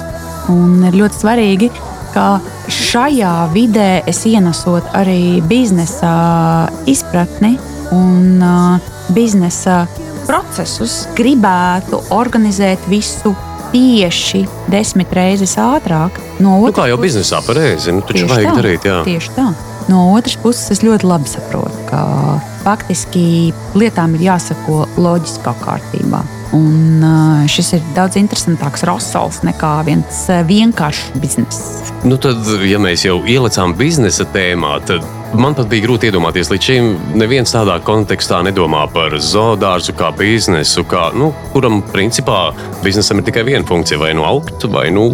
Un 0.52 0.82
ir 0.84 0.96
ļoti 1.00 1.22
svarīgi, 1.22 1.70
ka 2.14 2.38
šajā 2.70 3.34
vidē 3.54 4.02
es 4.06 4.20
ienesot 4.28 4.92
arī 4.94 5.40
biznesa 5.48 6.68
izpratni 6.90 7.56
un 7.94 8.42
uh, 8.44 8.92
biznesa 9.16 9.84
procesus, 10.26 11.04
gribētu 11.16 12.00
organizēt 12.14 12.84
visu 12.90 13.34
tieši 13.74 14.44
desmit 14.70 15.12
reizes 15.16 15.56
ātrāk. 15.58 16.20
No 16.38 16.60
Nu, 16.60 16.72
kā 16.72 16.86
jau 16.88 16.96
puses- 16.98 17.16
biznesā 17.24 17.40
pareizi, 17.46 17.92
nu, 17.92 18.00
taču 18.06 18.26
vajag 18.30 18.50
tā, 18.52 18.56
darīt, 18.62 18.82
jā. 18.86 18.98
Tieši 19.04 19.30
tā. 19.36 19.48
No 19.88 20.14
otras 20.14 20.36
puses, 20.40 20.70
es 20.70 20.80
ļoti 20.80 21.04
labi 21.04 21.28
saprotu, 21.28 21.74
ka 21.90 22.40
faktiski 22.64 23.52
lietām 23.74 24.14
ir 24.14 24.30
jāsako 24.30 24.86
loģiskā 24.96 25.52
kārtībā. 25.60 26.22
Un 26.54 27.02
šis 27.50 27.72
ir 27.74 27.82
daudz 27.96 28.14
interesantāks 28.16 28.84
rosals 28.86 29.40
nekā 29.42 29.84
viens 29.84 30.22
vienkāršs 30.48 31.18
bizness. 31.20 31.92
Nu, 32.04 32.16
tad, 32.16 32.46
ja 32.62 32.78
mēs 32.78 33.04
jau 33.04 33.18
ielicām 33.26 33.74
biznesa 33.74 34.24
tēmā, 34.24 34.78
tad 34.86 35.02
man 35.38 35.54
pat 35.56 35.68
bija 35.70 35.86
grūti 35.86 36.08
iedomāties, 36.10 36.50
līdz 36.52 36.68
šim 36.68 36.90
neviens 37.18 37.54
tādā 37.54 37.76
kontekstā 37.84 38.40
nedomā 38.46 38.84
par 38.94 39.16
zoodārzu 39.18 39.94
kā 39.98 40.10
biznesu, 40.18 40.84
kā, 40.90 41.08
nu, 41.16 41.32
kuram 41.54 41.82
principā 41.92 42.48
biznesam 42.84 43.20
ir 43.20 43.28
tikai 43.28 43.46
viena 43.48 43.66
funkcija, 43.68 44.00
vai 44.00 44.12
nu 44.16 44.26
augt, 44.28 44.66
vai 44.70 44.88
nu, 44.94 45.08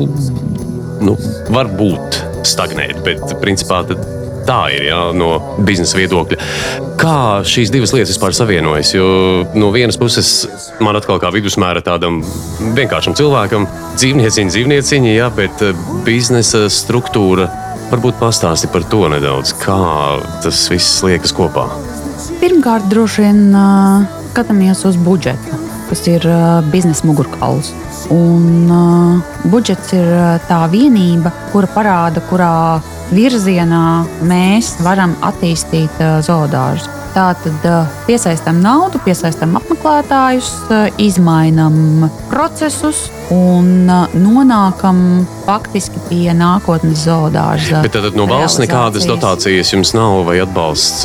nu 1.05 1.17
varbūt 1.53 2.21
stagnēt. 2.49 3.03
Bet 3.07 3.39
principā 3.43 3.85
tā 4.49 4.61
ir 4.75 4.89
jā, 4.89 5.00
no 5.17 5.31
biznesa 5.67 5.99
viedokļa. 5.99 6.39
Kā 7.00 7.17
šīs 7.47 7.73
divas 7.73 7.95
lietas 7.95 8.12
vispār 8.15 8.37
savienojas? 8.37 8.93
Jo 8.97 9.09
no 9.57 9.71
vienas 9.75 9.99
puses 10.00 10.49
man 10.85 10.99
atkal 10.99 11.21
kā 11.23 11.31
vidusmēra 11.35 11.83
tādam 11.85 12.21
vienkāršam 12.77 13.17
cilvēkam, 13.19 13.69
dzīvnieciņa, 13.97 14.55
dzīvnieciņa, 14.55 15.12
jā, 15.17 15.31
bet 15.37 15.65
eh, 15.65 15.85
biznesa 16.07 16.67
struktūra. 16.73 17.49
Varbūt 17.91 18.21
pastāsti 18.21 18.69
par 18.71 18.85
to 18.87 19.01
nedaudz, 19.11 19.51
kā 19.59 19.77
tas 20.45 20.61
viss 20.71 21.01
liekas 21.03 21.33
kopā. 21.35 21.65
Pirmkārt, 22.39 22.87
droši 22.93 23.25
vien 23.25 23.41
skatāmies 24.31 24.85
uz 24.87 24.99
budžetu, 25.01 25.59
kas 25.89 26.05
ir 26.07 26.27
biznesa 26.71 27.09
mugurkauls. 27.09 27.73
Un 28.15 28.71
budžets 29.51 29.91
ir 29.99 30.15
tā 30.47 30.61
vienība, 30.71 31.35
kura 31.51 31.71
parāda, 31.75 32.23
kurā 32.31 32.55
virzienā 33.11 33.85
mēs 34.23 34.77
varam 34.87 35.19
attīstīt 35.27 35.99
zoodārzu. 36.27 37.00
Tātad 37.11 37.64
piesaistām 38.07 38.61
naudu, 38.62 39.00
piesaistām 39.02 39.57
apmeklētājus, 39.59 40.50
izmainām 41.02 42.07
procesus 42.31 43.09
un 43.35 43.90
nonākam 44.14 45.00
faktiski 45.43 46.02
pie 46.07 46.31
nākotnes 46.38 47.02
zoodārza. 47.09 47.83
Bet 47.83 47.97
tad 47.99 48.19
no 48.19 48.29
valsts 48.31 48.62
nekādas 48.62 49.09
dotācijas 49.11 49.75
jums 49.75 49.95
nav 49.97 50.23
vai 50.29 50.38
atbalsts, 50.45 51.02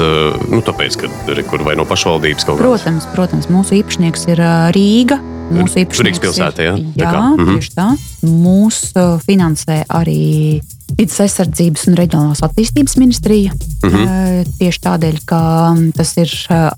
nu, 0.51 0.61
tāpēc, 0.65 0.99
ka 1.01 1.09
re, 1.33 1.45
kur 1.49 1.65
vai 1.65 1.77
no 1.79 1.87
pašvaldības 1.89 2.45
kaut 2.45 2.61
kādas. 2.61 2.85
Protams, 2.85 3.09
protams, 3.17 3.49
mūsu 3.53 3.79
īpašnieks 3.81 4.29
ir 4.33 4.43
Rīga. 4.77 5.19
Mūsu 5.49 5.81
īpašnieks 5.83 6.21
Rīgas 6.21 6.23
pilsēta, 6.23 6.69
jā? 6.69 6.77
Tā 6.77 7.01
Jā, 7.01 7.11
kā, 7.11 7.25
mhm. 7.33 7.57
tieši 7.57 7.75
tā. 7.75 7.89
Mūs 8.29 8.81
finansē 9.25 9.83
arī 9.93 10.61
Vides 10.95 11.17
aizsardzības 11.19 11.87
un 11.89 11.97
reģionālās 11.99 12.43
attīstības 12.45 12.95
ministrija. 13.01 13.55
Mhm. 13.83 14.05
Ā, 14.05 14.21
Tieši 14.59 14.81
tādēļ, 14.83 15.17
ka 15.27 15.39
mm, 15.73 15.91
tas 15.97 16.11
ir 16.21 16.31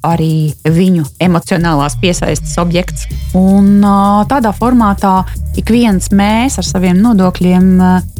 arī 0.05 0.53
viņu 0.63 1.05
emocionālās 1.23 1.97
piesaistes 2.01 2.55
objekts. 2.61 3.05
Un 3.37 3.81
tādā 4.29 4.53
formātā 4.57 5.19
ik 5.57 5.69
viens 5.73 6.09
mēs 6.13 6.57
ar 6.61 6.65
saviem 6.65 6.99
nodokļiem, 7.01 7.69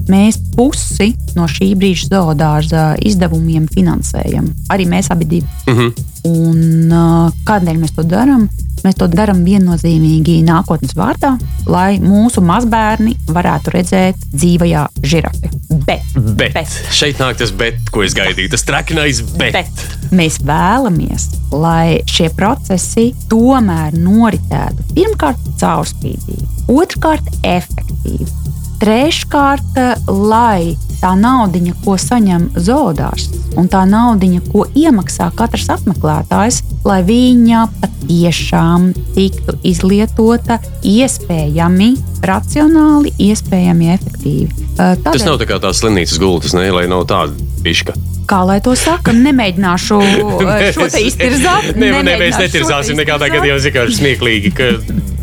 mēs 0.10 0.40
pusi 0.56 1.12
no 1.38 1.48
šī 1.50 1.72
brīža 1.80 2.12
zoodārza 2.12 2.86
izdevumiem 3.06 3.68
finansējam. 3.72 4.50
Arī 4.74 4.88
mēs 4.90 5.12
abi 5.14 5.30
divi. 5.38 5.48
Mhm. 5.68 6.06
Un, 6.28 6.92
uh, 6.92 7.36
kādēļ 7.48 7.78
mēs 7.80 7.94
to 7.96 8.04
darām? 8.04 8.50
Mēs 8.86 8.98
to 9.00 9.08
darām 9.12 9.42
viennozīmīgi 9.46 10.40
nākotnes 10.48 10.94
vārdā, 10.98 11.34
lai 11.70 11.98
mūsu 12.04 12.44
mazbērni 12.46 13.16
varētu 13.34 13.74
redzēt 13.74 14.28
dzīvajā 14.34 14.84
žirafi. 15.04 15.52
Bet, 15.88 16.06
Bet, 16.18 16.54
bet 16.56 16.76
šeit 16.96 17.20
nāk 17.22 17.40
tas 17.40 17.52
bet, 17.56 17.90
ko 17.94 18.04
es 18.06 18.16
gaidīju. 18.18 18.52
Tas 18.54 18.66
trakinais 18.68 19.22
bet. 19.38 19.56
bet 19.56 20.12
mēs 20.16 20.40
vēlamies, 20.46 21.30
lai 21.52 22.00
šie 22.10 22.30
procesi 22.38 23.10
tomēr 23.32 23.98
noritētu 23.98 24.88
pirmkārt 24.96 25.52
caurspīdīgi, 25.62 26.48
otrkārt 26.72 27.28
efektīvi. 27.44 28.30
Treškārt, 28.78 29.80
lai 30.08 30.76
tā 31.02 31.14
naudiņa, 31.18 31.74
ko 31.86 31.96
saņem 32.02 32.50
zoodārs, 32.62 33.28
un 33.58 33.70
tā 33.72 33.84
naudiņa, 33.90 34.42
ko 34.52 34.66
iemaksā 34.78 35.30
katrs 35.38 35.70
apmeklētājs, 35.74 36.62
lai 36.88 37.00
viņa 37.06 37.64
patiešām 37.82 38.92
tiktu 39.16 39.58
izlietota 39.68 40.60
iespējami 40.86 41.94
racionāli, 42.26 43.14
iespējami 43.30 43.92
efektīvi. 43.96 44.68
Uh, 44.78 44.94
Tas 45.06 45.26
nav 45.26 45.40
tā 45.42 45.50
kā 45.50 45.58
tās 45.64 45.82
slimnīcas 45.82 46.22
gultas, 46.22 46.54
ne, 46.58 46.70
lai 46.74 46.86
nav 46.90 47.08
tāda 47.10 47.34
piška. 47.66 47.98
Kā 48.28 48.42
lai 48.44 48.60
to 48.62 48.74
saka, 48.76 49.14
nemēģināšu 49.16 50.00
šo 50.76 50.88
te 50.92 51.04
iztirzāt. 51.08 51.74
Nē, 51.80 51.94
nē, 52.04 52.18
mēs 52.20 52.42
netirzāsim 52.42 53.00
nekādā 53.00 53.32
gadījumā. 53.32 53.62
Vienkārši 53.68 54.02
smieklīgi, 54.02 54.54
ka 54.58 54.74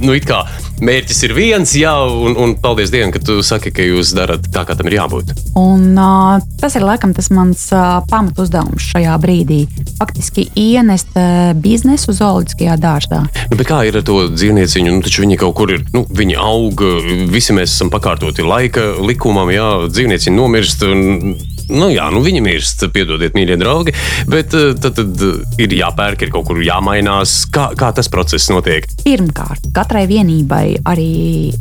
nu, 0.02 0.14
it 0.16 0.26
kā 0.28 0.42
mērķis 0.82 1.20
ir 1.26 1.34
viens, 1.36 1.74
jā, 1.78 1.92
un, 2.06 2.36
un 2.40 2.54
paldies 2.60 2.92
Dievam, 2.92 3.12
ka 3.14 3.20
tu 3.22 3.38
saki, 3.46 3.72
ka 3.74 3.84
jūs 3.84 4.14
darat 4.16 4.46
tā, 4.54 4.64
kā 4.66 4.76
tam 4.78 4.88
ir 4.90 4.98
jābūt. 4.98 5.34
Un, 5.58 5.92
uh, 5.94 6.42
tas 6.60 6.76
ir 6.78 6.86
laikam 6.86 7.14
tas 7.16 7.30
mans 7.34 7.66
uh, 7.74 8.00
pamatu 8.10 8.44
uzdevums 8.46 8.88
šajā 8.92 9.14
brīdī. 9.22 9.64
Faktiski 9.98 10.48
ienest 10.58 11.14
uh, 11.18 11.52
biznesu 11.54 12.14
zooloģiskajā 12.16 12.78
dārzā. 12.82 13.22
Nu, 13.52 13.60
kā 13.66 13.84
ir 13.88 14.00
ar 14.00 14.06
to 14.06 14.24
dzīvnieciņu? 14.34 14.98
Nu, 14.98 15.14
viņi 15.24 15.40
kaut 15.40 15.56
kur 15.58 15.74
ir, 15.76 15.84
nu, 15.94 16.04
viņi 16.10 16.38
aug, 16.40 16.84
visi 17.32 17.56
mēs 17.56 17.74
esam 17.76 17.92
pakārtoti 17.94 18.46
laika 18.46 18.92
likumam, 19.02 19.52
jā, 19.54 19.68
dzīvnieciņi 19.90 20.36
nomirst. 20.38 20.86
Un, 20.88 21.36
Nu, 21.72 21.88
jā, 21.92 22.08
nu 22.12 22.20
viņi 22.24 22.42
mirst, 22.44 22.84
piedodiet, 22.92 23.36
mīļie 23.36 23.56
draugi, 23.60 23.94
bet 24.30 24.54
eh, 24.56 24.72
tad, 24.80 24.98
tad 24.98 25.60
ir 25.62 25.76
jāpērk, 25.78 26.26
ir 26.26 26.34
kaut 26.34 26.48
kur 26.50 26.60
jāmainās. 26.64 27.36
Kā, 27.54 27.70
kā 27.78 27.90
tas 27.96 28.10
process 28.12 28.50
notiek? 28.52 28.88
Pirmkārt, 29.04 29.70
katrai 29.76 30.04
vienībai, 30.10 30.64
arī 30.90 31.08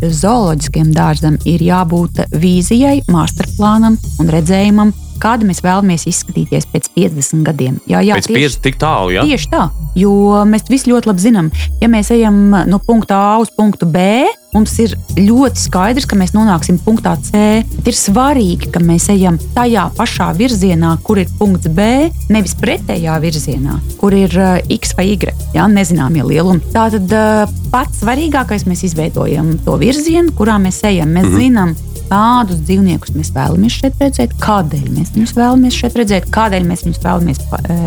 zooloģiskiem 0.04 0.92
dārzam, 0.96 1.40
ir 1.50 1.64
jābūt 1.64 2.26
vīzijai, 2.36 3.00
masterplānam 3.14 3.98
un 4.20 4.32
redzējumam, 4.34 4.94
kāda 5.24 5.48
mēs 5.48 5.64
vēlamies 5.64 6.08
izskatīties 6.12 6.70
pēc 6.74 6.92
50 6.98 7.48
gadiem. 7.48 7.80
Jā, 7.90 8.04
jā, 8.06 8.20
Pēc 8.20 8.32
pieci 8.34 8.62
tik 8.68 8.80
tālu, 8.82 9.16
jā? 9.16 9.26
Tieši 9.28 9.52
tā, 9.54 9.68
jo 10.00 10.14
mēs 10.50 10.68
visi 10.72 10.92
ļoti 10.92 11.12
labi 11.12 11.28
zinām, 11.28 11.52
ja 11.82 11.92
mēs 11.92 12.12
ejam 12.16 12.40
no 12.68 12.82
punkta 12.84 13.20
A 13.24 13.36
uz 13.42 13.52
punktu 13.54 13.88
B, 13.90 14.26
mums 14.54 14.74
ir 14.82 14.94
ļoti 15.18 15.62
skaidrs, 15.66 16.08
ka 16.10 16.18
mēs 16.18 16.34
nonāksim 16.36 16.78
punktā 16.84 17.16
C. 17.26 17.62
Bet 17.78 17.90
ir 17.90 17.98
svarīgi, 17.98 18.70
ka 18.74 18.82
mēs 18.84 19.10
ejam 19.14 19.40
tajā 19.56 19.88
pašā 19.98 20.30
virzienā, 20.38 20.96
kur 21.06 21.22
ir 21.22 21.32
punkts 21.40 21.70
B, 21.74 22.10
nevis 22.34 22.56
pretējā 22.60 23.18
virzienā, 23.24 23.80
kur 24.02 24.16
ir 24.18 24.34
uh, 24.38 24.60
X 24.74 24.96
vai 24.98 25.10
Y. 25.16 25.34
Jā, 25.56 25.68
nezināmie 25.72 26.26
lielumi. 26.28 26.64
Tātad 26.74 27.10
uh, 27.18 27.56
pats 27.74 28.04
svarīgākais 28.04 28.68
mēs 28.70 28.86
izveidojam 28.90 29.56
to 29.66 29.78
virzienu, 29.82 30.34
kurā 30.38 30.60
mēs 30.62 30.84
ejam. 30.90 31.14
Mēs 31.14 31.28
mm 31.28 31.34
-hmm. 31.34 31.42
zinām, 31.42 31.76
kādus 32.10 32.64
dzīvniekus 32.68 33.14
mēs 33.18 33.32
vēlamies 33.36 33.78
šeit 33.82 34.02
redzēt, 34.02 34.36
kādēļ 34.44 34.90
mēs 34.96 35.14
viņus 35.16 35.36
vēlamies 35.38 35.78
šeit 35.80 36.00
redzēt, 36.02 36.28
kādēļ 36.34 36.68
mēs 36.70 36.86
viņus 36.88 37.04
vēlamies 37.04 37.44
e, 37.44 37.78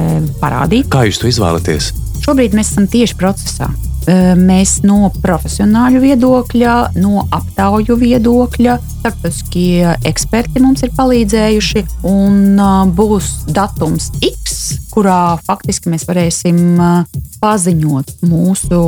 parādīt. 0.43 0.89
Kā 0.93 1.07
jūs 1.09 1.21
to 1.23 1.31
izvēlaties? 1.31 1.93
Šobrīd 2.25 2.57
mēs 2.57 2.73
esam 2.73 2.89
tieši 2.91 3.19
procesā. 3.21 3.71
E, 4.07 4.35
Mēs 4.39 4.81
no 4.87 5.11
profesionāļu 5.23 6.01
viedokļa, 6.05 6.75
no 7.03 7.25
aptauju 7.35 7.97
viedokļa, 8.01 8.77
starptautiskie 9.01 9.97
eksperti 10.07 10.63
mums 10.63 10.85
ir 10.87 10.95
palīdzējuši, 10.97 11.85
un 12.11 12.59
ā, 12.63 12.71
būs 12.97 13.33
datums 13.55 14.13
X, 14.23 14.77
kurā 14.95 15.37
faktiski 15.47 15.93
mēs 15.93 16.07
varēsim 16.09 16.79
paziņot 17.43 18.15
mūsu 18.27 18.81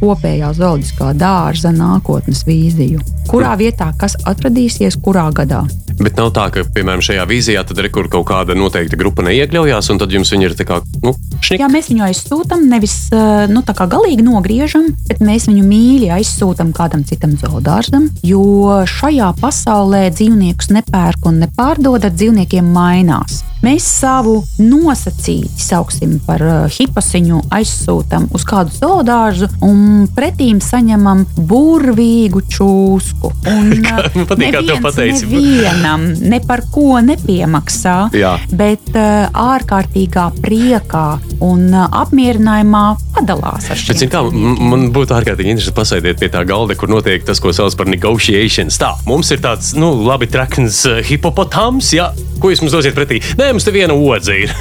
kopējā 0.00 0.52
zooloģiskā 0.58 1.12
dārza 1.18 1.72
nākotnes 1.74 2.44
vīziju. 2.48 3.02
Kurā 3.30 3.54
vietā 3.60 3.92
kas 3.98 4.18
atradīsies, 4.28 5.00
kurā 5.02 5.30
gadā. 5.34 5.64
Bet 5.94 6.18
nav 6.18 6.32
tā, 6.34 6.48
ka, 6.50 6.64
piemēram, 6.74 7.02
šajā 7.04 7.22
vīzijā 7.30 7.62
tad 7.68 7.78
ir 7.78 7.88
kaut 7.94 8.26
kāda 8.26 8.56
noteikta 8.58 8.98
grupa 8.98 9.22
neiekļaujās, 9.28 9.92
un 9.92 10.00
tad 10.02 10.14
jums 10.14 10.32
viņi 10.34 10.48
ir 10.48 10.56
tā 10.58 10.66
kā, 10.66 10.80
nu, 11.04 11.12
šņik. 11.38 11.62
Jā, 11.62 11.68
mēs 11.70 11.90
viņu 11.92 12.06
aizsūtām, 12.08 12.64
nevis 12.70 12.96
eh, 13.14 13.46
nu, 13.52 13.62
tā 13.66 13.76
kā 13.78 13.86
galīgi 13.90 14.26
nogriežam, 14.26 14.88
bet 15.06 15.22
mēs 15.22 15.46
viņu 15.50 15.62
mīļi 15.68 16.10
aizsūtām 16.16 16.74
kādam 16.74 17.06
citam 17.06 17.36
zoodārzam. 17.38 18.10
Jo 18.26 18.82
šajā 18.90 19.30
pasaulē 19.38 20.08
dzīvniekus 20.16 20.72
nepērk 20.74 21.30
un 21.30 21.44
nepārdod, 21.44 22.02
ar 22.02 22.14
dzīvniekiem 22.16 22.74
mainās. 22.74 23.44
Mēs 23.64 23.86
savu 24.02 24.42
nosacīti, 24.60 25.62
sauksim 25.62 26.18
par 26.26 26.42
uh, 26.44 26.64
hiposiņu, 26.68 27.46
aizsūtām 27.94 28.28
uz 28.34 28.44
kādu 28.46 28.72
zoodārzu 28.74 29.48
un 29.64 30.06
pretīm 30.14 30.60
saņemam 30.62 31.24
burvīgu 31.36 32.42
čūsku. 32.50 33.30
Un, 33.50 33.70
Man 34.14 34.26
patīk, 34.28 34.54
kā 34.54 34.62
neviens 34.62 34.82
pateici. 34.84 35.28
Nevienam 35.28 36.06
ne 36.22 36.40
par 36.44 36.64
ko 36.72 37.00
nepiemaksā, 37.04 37.96
Jā. 38.16 38.36
bet 38.50 38.90
uh, 38.94 39.28
ārkārtīgā 39.30 40.30
priekā 40.42 41.06
un 41.44 41.68
uh, 41.72 41.86
apmierinājumā 42.02 42.84
padalās 43.14 43.70
ar 43.70 43.78
Bet, 43.78 43.84
šiem 43.84 44.00
zin 44.04 44.12
kā, 44.12 44.22
man 44.32 44.88
būtu 44.94 45.16
ārkārtīgi 45.16 45.54
interesanti 45.54 45.78
pasēdēt 45.78 46.20
pie 46.22 46.30
tā 46.32 46.44
galda, 46.48 46.76
kur 46.78 46.90
notiek 46.90 47.24
tas, 47.26 47.40
ko 47.42 47.52
sauc 47.54 47.76
par 47.78 47.90
negotiations. 47.90 48.78
Tā, 48.80 48.94
mums 49.08 49.30
ir 49.34 49.42
tāds, 49.44 49.74
nu, 49.78 49.92
labi 50.06 50.28
trakns 50.30 50.84
uh, 50.90 51.00
hipopotams, 51.04 51.94
jā. 51.96 52.10
Ko 52.42 52.50
jūs 52.50 52.60
mums 52.64 52.74
dosiet 52.74 52.96
pretī? 52.96 53.20
Nē, 53.38 53.52
mums 53.54 53.64
te 53.64 53.72
viena 53.72 53.94
odze 53.94 54.34
ir. 54.44 54.52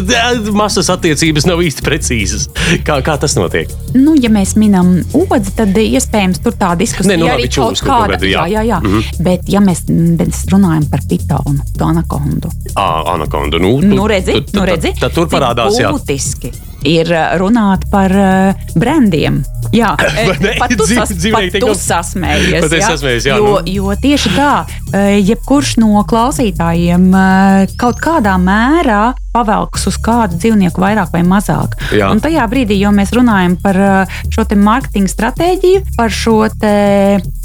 Masas 0.60 0.90
attiecības 0.92 1.46
nav 1.48 1.62
īsti 1.64 1.84
precīzas. 1.86 2.48
Kā, 2.84 3.00
kā 3.04 3.16
tas 3.20 3.34
notiek? 3.36 3.68
Nu, 3.94 4.14
ja 4.20 4.30
mēs 4.32 4.56
minam 4.56 4.92
odzi, 5.12 5.52
tad 5.56 5.76
iespējams 5.76 6.40
tur 6.44 6.52
tā 6.58 6.72
diskusija 6.78 7.12
Nē, 7.16 7.18
nu, 7.20 7.26
labi, 7.28 7.42
arī 7.42 7.50
čūsku 7.56 7.86
kaut 7.86 8.06
kāda. 8.06 8.14
kādu, 8.16 8.26
jā. 8.30 8.46
jā, 8.48 8.62
jā. 8.70 8.80
Mm 8.80 8.86
-hmm. 8.94 9.22
Bet, 9.22 9.40
ja 9.48 9.60
mēs, 9.60 9.84
mēs 9.90 10.46
runājam 10.52 10.90
par 10.90 11.00
pitonu, 11.08 11.60
to 11.78 11.84
anakondu, 11.84 12.48
Ā, 12.74 13.14
anakonda. 13.14 13.58
Nu, 13.58 13.80
nu, 13.80 14.06
redzi, 14.06 14.32
tad- 14.32 14.52
nu, 14.52 14.60
tad- 14.60 14.68
redzi, 14.68 14.92
Tad 15.00 15.12
tur 15.12 15.28
cik 15.28 15.38
parādās, 15.38 15.80
jā. 15.80 15.90
būtiski 15.92 16.52
ir 16.88 17.10
uh, 17.12 17.34
runāt 17.40 17.86
par 17.92 18.14
uh, 18.14 18.68
brandiem. 18.78 19.42
Jā, 19.74 19.92
eh, 20.18 20.58
pat 20.58 20.72
tu, 20.74 20.86
sas, 20.88 21.12
pat 21.14 21.56
tu 21.62 21.72
sasmējies. 21.78 22.64
Pat 22.64 22.74
jā? 22.74 22.86
sasmējos, 22.90 23.26
jā, 23.28 23.38
Jo, 23.38 23.56
nu. 23.60 23.70
jo 23.70 23.94
tieši 24.02 24.32
tā, 24.34 24.52
eh, 24.90 25.18
jebkurš 25.22 25.76
no 25.82 26.02
klausītājiem 26.10 27.06
eh, 27.14 27.74
kaut 27.80 28.00
kādā 28.02 28.34
mērā 28.40 29.12
pavelks 29.30 29.86
uz 29.86 29.98
kādu 30.02 30.40
dzīvnieku 30.42 30.82
vairāk 30.82 31.12
vai 31.14 31.22
mazāk. 31.26 31.76
Jā. 31.94 32.10
Un 32.10 32.22
tajā 32.22 32.46
brīdī, 32.50 32.80
jo 32.82 32.90
mēs 32.94 33.14
runājam 33.14 33.54
par 33.62 33.78
eh, 33.78 34.20
šo 34.34 34.46
te 34.50 34.58
marketinga 34.58 35.12
stratēģiju, 35.12 35.84
par 35.98 36.10
šo 36.14 36.40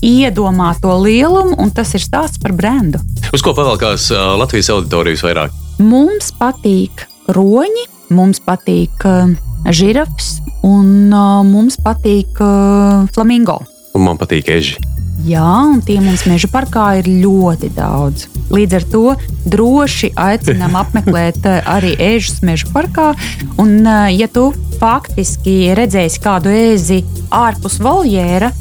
iedomāto 0.05 0.95
lielumu, 1.03 1.59
un 1.61 1.73
tas 1.75 1.93
ir 1.97 2.01
stāsts 2.03 2.41
par 2.41 2.55
brendu. 2.57 3.01
Uz 3.35 3.43
ko 3.43 3.53
pavalkās 3.57 4.07
uh, 4.13 4.33
Latvijas 4.39 4.71
auditorijas 4.73 5.23
vairāk? 5.25 5.53
Mums 5.83 6.31
patīk 6.39 7.05
roņi, 7.35 7.85
mums 8.13 8.41
patīk 8.43 9.05
uh, 9.07 9.31
žirafs 9.73 10.39
un 10.65 11.13
uh, 11.13 11.41
mums 11.45 11.77
patīk 11.81 12.41
uh, 12.43 13.05
flamingo. 13.15 13.61
Un 13.95 14.05
man 14.07 14.19
patīk 14.19 14.49
eži. 14.51 14.81
Jā, 15.25 15.47
un 15.71 15.79
tie 15.81 15.97
mums 16.03 16.25
meža 16.29 16.49
parkā 16.51 16.99
ir 16.99 17.07
ļoti 17.23 17.71
daudz. 17.73 18.27
Līdz 18.53 18.75
ar 18.77 18.85
to 18.91 19.03
droši 19.49 20.11
aicinām 20.21 20.75
apmeklēt 20.83 21.47
arī 21.47 21.95
ēžus 22.11 22.43
meža 22.45 22.69
parkā. 22.73 23.13
Un, 23.61 23.87
ja 24.11 24.27
tu 24.29 24.49
faktiski 24.77 25.71
redzēsi 25.77 26.21
kādu 26.21 26.51
ēzi 26.53 26.99
ārpus 27.33 27.79
voljēra, 27.81 28.51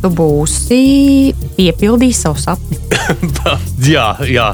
tu 0.00 0.12
būsi 0.16 1.34
piepildījis 1.58 2.22
savu 2.24 2.40
sapni. 2.40 2.80
jā, 3.92 4.08
jā. 4.30 4.48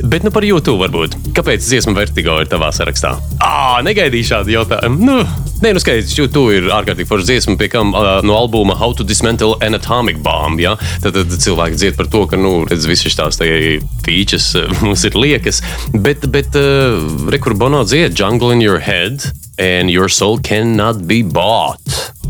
Bet 0.00 0.24
nu 0.24 0.32
par 0.32 0.44
YouTube 0.46 0.80
varbūt. 0.80 1.14
Kāpēc 1.36 1.62
dziesma 1.62 1.92
vertigo 1.94 2.38
ir 2.40 2.48
tavā 2.50 2.70
sarakstā? 2.74 3.12
Ah, 3.44 3.78
negaidīju 3.84 4.28
šādu 4.30 4.54
jautājumu. 4.54 5.04
Nu, 5.04 5.18
nē, 5.62 5.74
nu 5.76 5.82
skaidrs, 5.82 6.14
YouTube 6.16 6.56
ir 6.56 6.70
ārkārtīgi 6.72 7.08
forša 7.10 7.28
dziesma, 7.28 7.56
pie 7.60 7.68
kam 7.70 7.92
uh, 7.94 8.14
no 8.24 8.34
albuma 8.38 8.74
How 8.80 8.96
to 8.96 9.06
Dismantle 9.06 9.58
an 9.62 9.76
Atomic 9.78 10.18
Bomb. 10.24 10.62
Ja? 10.62 10.74
Tad, 11.04 11.18
tad 11.18 11.36
cilvēki 11.44 11.78
dzied 11.78 11.98
par 12.00 12.08
to, 12.12 12.24
ka, 12.30 12.40
nu, 12.40 12.64
redz, 12.70 12.88
visas 12.88 13.18
tās 13.18 13.38
uh, 13.42 14.74
mums 14.84 15.04
ir 15.06 15.18
liekas. 15.18 15.62
Bet, 15.94 16.26
bet 16.32 16.56
uh, 16.58 16.98
rekur 17.32 17.54
Bono 17.58 17.84
dzied 17.84 18.16
Jungle 18.18 18.56
in 18.56 18.64
your 18.64 18.80
head 18.80 19.22
and 19.60 19.92
your 19.92 20.08
soul 20.08 20.40
cannot 20.40 21.06
be 21.06 21.22
bought. 21.22 21.78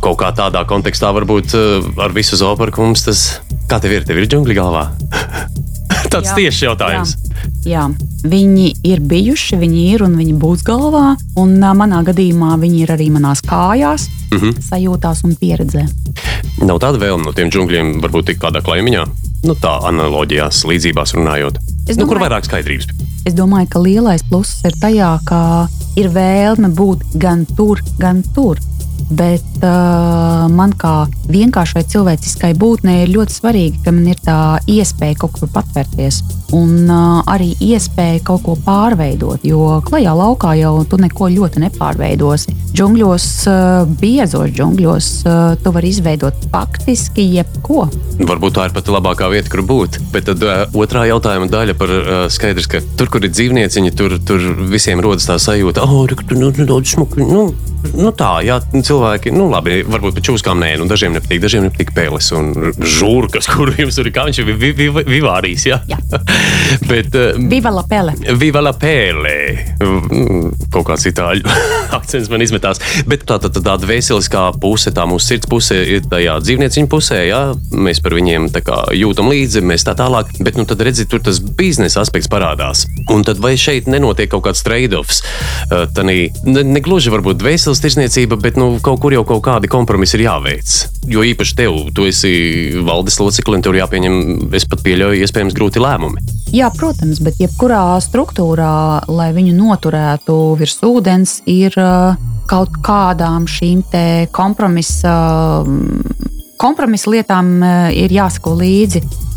Kaut 0.02 0.18
kā 0.18 0.32
tādā 0.34 0.66
kontekstā 0.68 1.14
varbūt 1.14 1.54
uh, 1.56 1.92
ar 2.02 2.12
visu 2.12 2.36
zoparku 2.36 2.82
mums 2.82 3.06
tas, 3.06 3.28
kā 3.70 3.78
tev 3.80 4.00
ir, 4.00 4.08
tev 4.08 4.18
ir 4.18 4.28
džungļi 4.28 4.58
galvā? 4.58 4.88
Tāds 6.12 6.28
Jā. 6.28 6.34
tieši 6.36 6.66
jautājums. 6.66 7.14
Jā. 7.16 7.32
Jā, 7.62 7.86
viņi 8.28 8.68
ir 8.84 9.00
bijuši, 9.08 9.56
viņi 9.60 9.84
ir 9.94 10.04
un 10.04 10.16
viņi 10.18 10.34
būs 10.42 10.64
galvā. 10.66 11.14
Un 11.40 11.56
manā 11.78 12.02
gadījumā 12.04 12.56
viņi 12.60 12.82
ir 12.84 12.92
arī 12.94 13.08
manās 13.14 13.40
kājās, 13.46 14.08
mm. 14.30 14.38
-hmm. 14.38 14.58
sajūtās 14.68 15.24
un 15.24 15.36
pieredzē. 15.40 15.86
Nav 16.62 16.82
tāda 16.82 17.00
vēlme 17.00 17.24
no 17.24 17.32
tiem 17.32 17.50
džungļiem, 17.50 17.94
varbūt 18.02 18.32
tik 18.32 18.42
kādā 18.42 18.60
klaimiņā, 18.62 19.06
nu 19.48 19.54
tā 19.54 19.78
analoģijās, 19.88 20.64
līdzībās 20.68 21.14
runājot. 21.16 21.58
Es 21.88 21.96
Nu, 21.96 22.06
kur 22.06 22.18
domāju- 22.18 22.28
vairāk 22.28 22.44
skaidrības? 22.46 22.86
Es 23.24 23.34
domāju, 23.34 23.68
ka 23.70 23.78
lielais 23.78 24.22
pluss 24.28 24.62
ir 24.64 24.72
tajā, 24.82 25.18
ka 25.24 25.68
ir 25.96 26.08
vēlme 26.08 26.74
būt 26.74 27.18
gan 27.18 27.46
tur, 27.56 27.80
gan 27.98 28.22
tur. 28.34 28.58
Bet 29.12 29.64
uh, 29.64 30.46
man 30.52 30.72
kā 30.78 31.06
vienkāršai 31.32 31.84
cilvēciskai 31.92 32.52
būtnei 32.58 33.02
ir 33.02 33.12
ļoti 33.16 33.38
svarīgi, 33.40 33.82
ka 33.84 33.92
man 33.94 34.08
ir 34.12 34.22
tā 34.24 34.38
iespēja 34.70 35.18
kaut 35.24 35.36
kur 35.36 35.50
patvērties 35.52 36.22
un 36.56 36.88
uh, 36.90 37.20
arī 37.32 37.52
iespēja 37.64 38.20
kaut 38.26 38.44
ko 38.46 38.56
pārveidot. 38.60 39.44
Jo 39.46 39.80
klajā 39.84 40.12
laukā 40.16 40.54
jau 40.60 40.74
tu 40.88 40.98
neko 41.00 41.30
ļoti 41.32 41.64
nepārveidosi. 41.64 42.54
Džungļos, 42.72 43.26
uh, 43.50 43.90
biezos 44.00 44.52
džungļos, 44.52 45.10
uh, 45.26 45.40
tu 45.62 45.72
vari 45.74 45.92
izveidot 45.92 46.46
faktiski 46.52 47.26
jebko. 47.38 47.86
Varbūt 48.22 48.56
tā 48.58 48.68
ir 48.68 48.76
pat 48.76 48.92
labākā 48.92 49.28
vieta, 49.32 49.52
kur 49.52 49.64
būt. 49.66 49.98
Bet 50.12 50.28
tad 50.28 50.44
uh, 50.46 50.64
otrā 50.76 51.06
jautājuma 51.10 51.50
daļa 51.52 51.76
par 51.80 51.92
uh, 51.98 52.24
skaidrs, 52.32 52.68
ka 52.70 52.82
tur, 52.98 53.10
kur 53.12 53.24
ir 53.24 53.32
dzīvnieciņi, 53.32 53.94
tur, 53.96 54.18
tur 54.24 54.48
visiem 54.72 55.00
rodas 55.04 55.28
tā 55.28 55.38
sajūta, 55.42 55.84
oh, 55.84 56.04
tur 56.08 56.36
nu, 56.38 56.52
ļoti 56.52 56.96
smuki. 56.96 57.24
Nu, 57.28 57.48
nu 57.96 58.12
tā, 58.16 58.34
jā, 58.46 58.60
cilvēki, 58.72 59.01
nu 59.34 59.48
labi, 59.50 59.80
varbūt 59.88 60.18
pat 60.18 60.28
čūskām 60.30 60.60
nē, 60.62 60.74
nu 60.80 60.88
dažiem 60.90 61.14
nepatīk, 61.16 61.42
dažiem 61.42 61.66
nepatīk 61.66 61.92
pēles 61.96 62.30
un 62.36 62.52
žurkas, 62.78 63.48
kur 63.52 63.72
jums 63.78 63.98
tur 63.98 64.08
ir 64.08 64.14
kā 64.14 64.26
viņš 64.28 64.42
ir 64.42 64.50
vi, 64.50 64.58
vi, 64.60 64.72
vi, 64.78 65.06
vivārijas, 65.16 65.66
jā. 65.68 65.80
Jā. 65.90 65.98
Bet 66.90 67.14
uh, 67.18 67.36
Viva 67.50 67.72
la 67.74 67.84
pele! 67.88 68.14
Viva 68.38 68.62
la 68.64 68.74
pēle! 68.76 69.36
Mm, 69.82 70.52
Kaut 70.72 70.86
kāds 70.88 71.06
itāļu 71.08 71.46
akcents 71.98 72.30
man 72.32 72.44
izmetās. 72.44 72.80
Bet 73.08 73.26
tā, 73.28 73.38
tā, 73.42 73.50
tā, 73.52 73.62
tā 73.64 73.76
dvēseliskā 73.82 74.44
puse, 74.62 74.92
tā 74.94 75.06
mūsu 75.08 75.32
sirds 75.32 75.48
puse 75.50 75.76
ir 75.96 76.04
tajā 76.08 76.38
dzīvnieciņa 76.44 76.90
pusē, 76.92 77.20
jā. 77.28 77.42
Mēs 77.72 78.02
par 78.04 78.16
viņiem 78.16 78.50
tā 78.54 78.62
kā 78.64 78.78
jūtam 78.96 79.30
līdzi, 79.32 79.64
mēs 79.66 79.86
tā 79.88 79.96
tālāk. 79.98 80.32
Bet 80.44 80.58
nu, 80.60 80.66
tad 80.68 80.82
redziet, 80.84 81.10
tur 81.12 81.22
tas 81.24 81.40
biznesa 81.40 82.02
aspekts 82.04 82.30
parādās. 82.32 82.84
Un 83.12 83.24
tad 83.26 83.40
vai 83.42 83.54
šeit 83.60 83.88
nenotiek 83.90 84.30
kaut 84.32 84.46
kāds 84.48 84.64
trade-offs? 84.66 85.22
Uh, 85.68 85.86
Tanī, 85.96 86.30
ne, 86.46 86.64
ne 86.66 86.82
gluži 86.84 87.12
varbūt 87.12 87.40
dvēseles 87.40 87.82
tirsniecība, 87.82 88.38
bet 88.40 88.60
nu, 88.60 88.74
kaut 88.84 88.91
kur 89.00 89.14
jau 89.14 89.22
kaut 89.28 89.42
kādi 89.44 89.70
kompromisi 89.70 90.18
ir 90.18 90.26
jāveic. 90.26 90.74
Jo 91.10 91.24
īpaši 91.26 91.56
tev, 91.58 91.78
tu 91.94 92.06
esi 92.08 92.32
valdes 92.84 93.18
locekli 93.20 93.58
un 93.58 93.64
tev 93.64 93.74
ir 93.74 93.82
jāpieņem, 93.82 94.16
es 94.56 94.66
pat 94.68 94.84
pieļauju, 94.86 95.22
iespējams, 95.24 95.56
grūti 95.56 95.82
lēmumi. 95.82 96.24
Jā, 96.52 96.68
protams, 96.76 97.22
bet 97.24 97.40
jebkurā 97.40 97.82
struktūrā, 98.04 98.74
lai 99.08 99.30
viņu 99.36 99.54
noturētu 99.56 100.36
virs 100.60 100.78
ūdens, 100.84 101.38
ir 101.48 101.76
uh, 101.80 102.18
kaut 102.50 102.76
kādām 102.84 103.48
šīm 103.48 103.82
kompromisa, 104.34 105.14
kompromisa 106.60 107.12
lietām 107.14 107.54
uh, 107.60 107.88
ir 107.96 108.12
jāsako 108.12 108.56
līdzi. 108.60 109.02
Uh, 109.02 109.30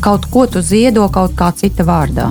Kaut 0.00 0.24
ko 0.32 0.46
tu 0.48 0.62
ziedo 0.64 1.04
kaut 1.12 1.34
kā 1.36 1.50
cita 1.54 1.84
vārdā. 1.84 2.30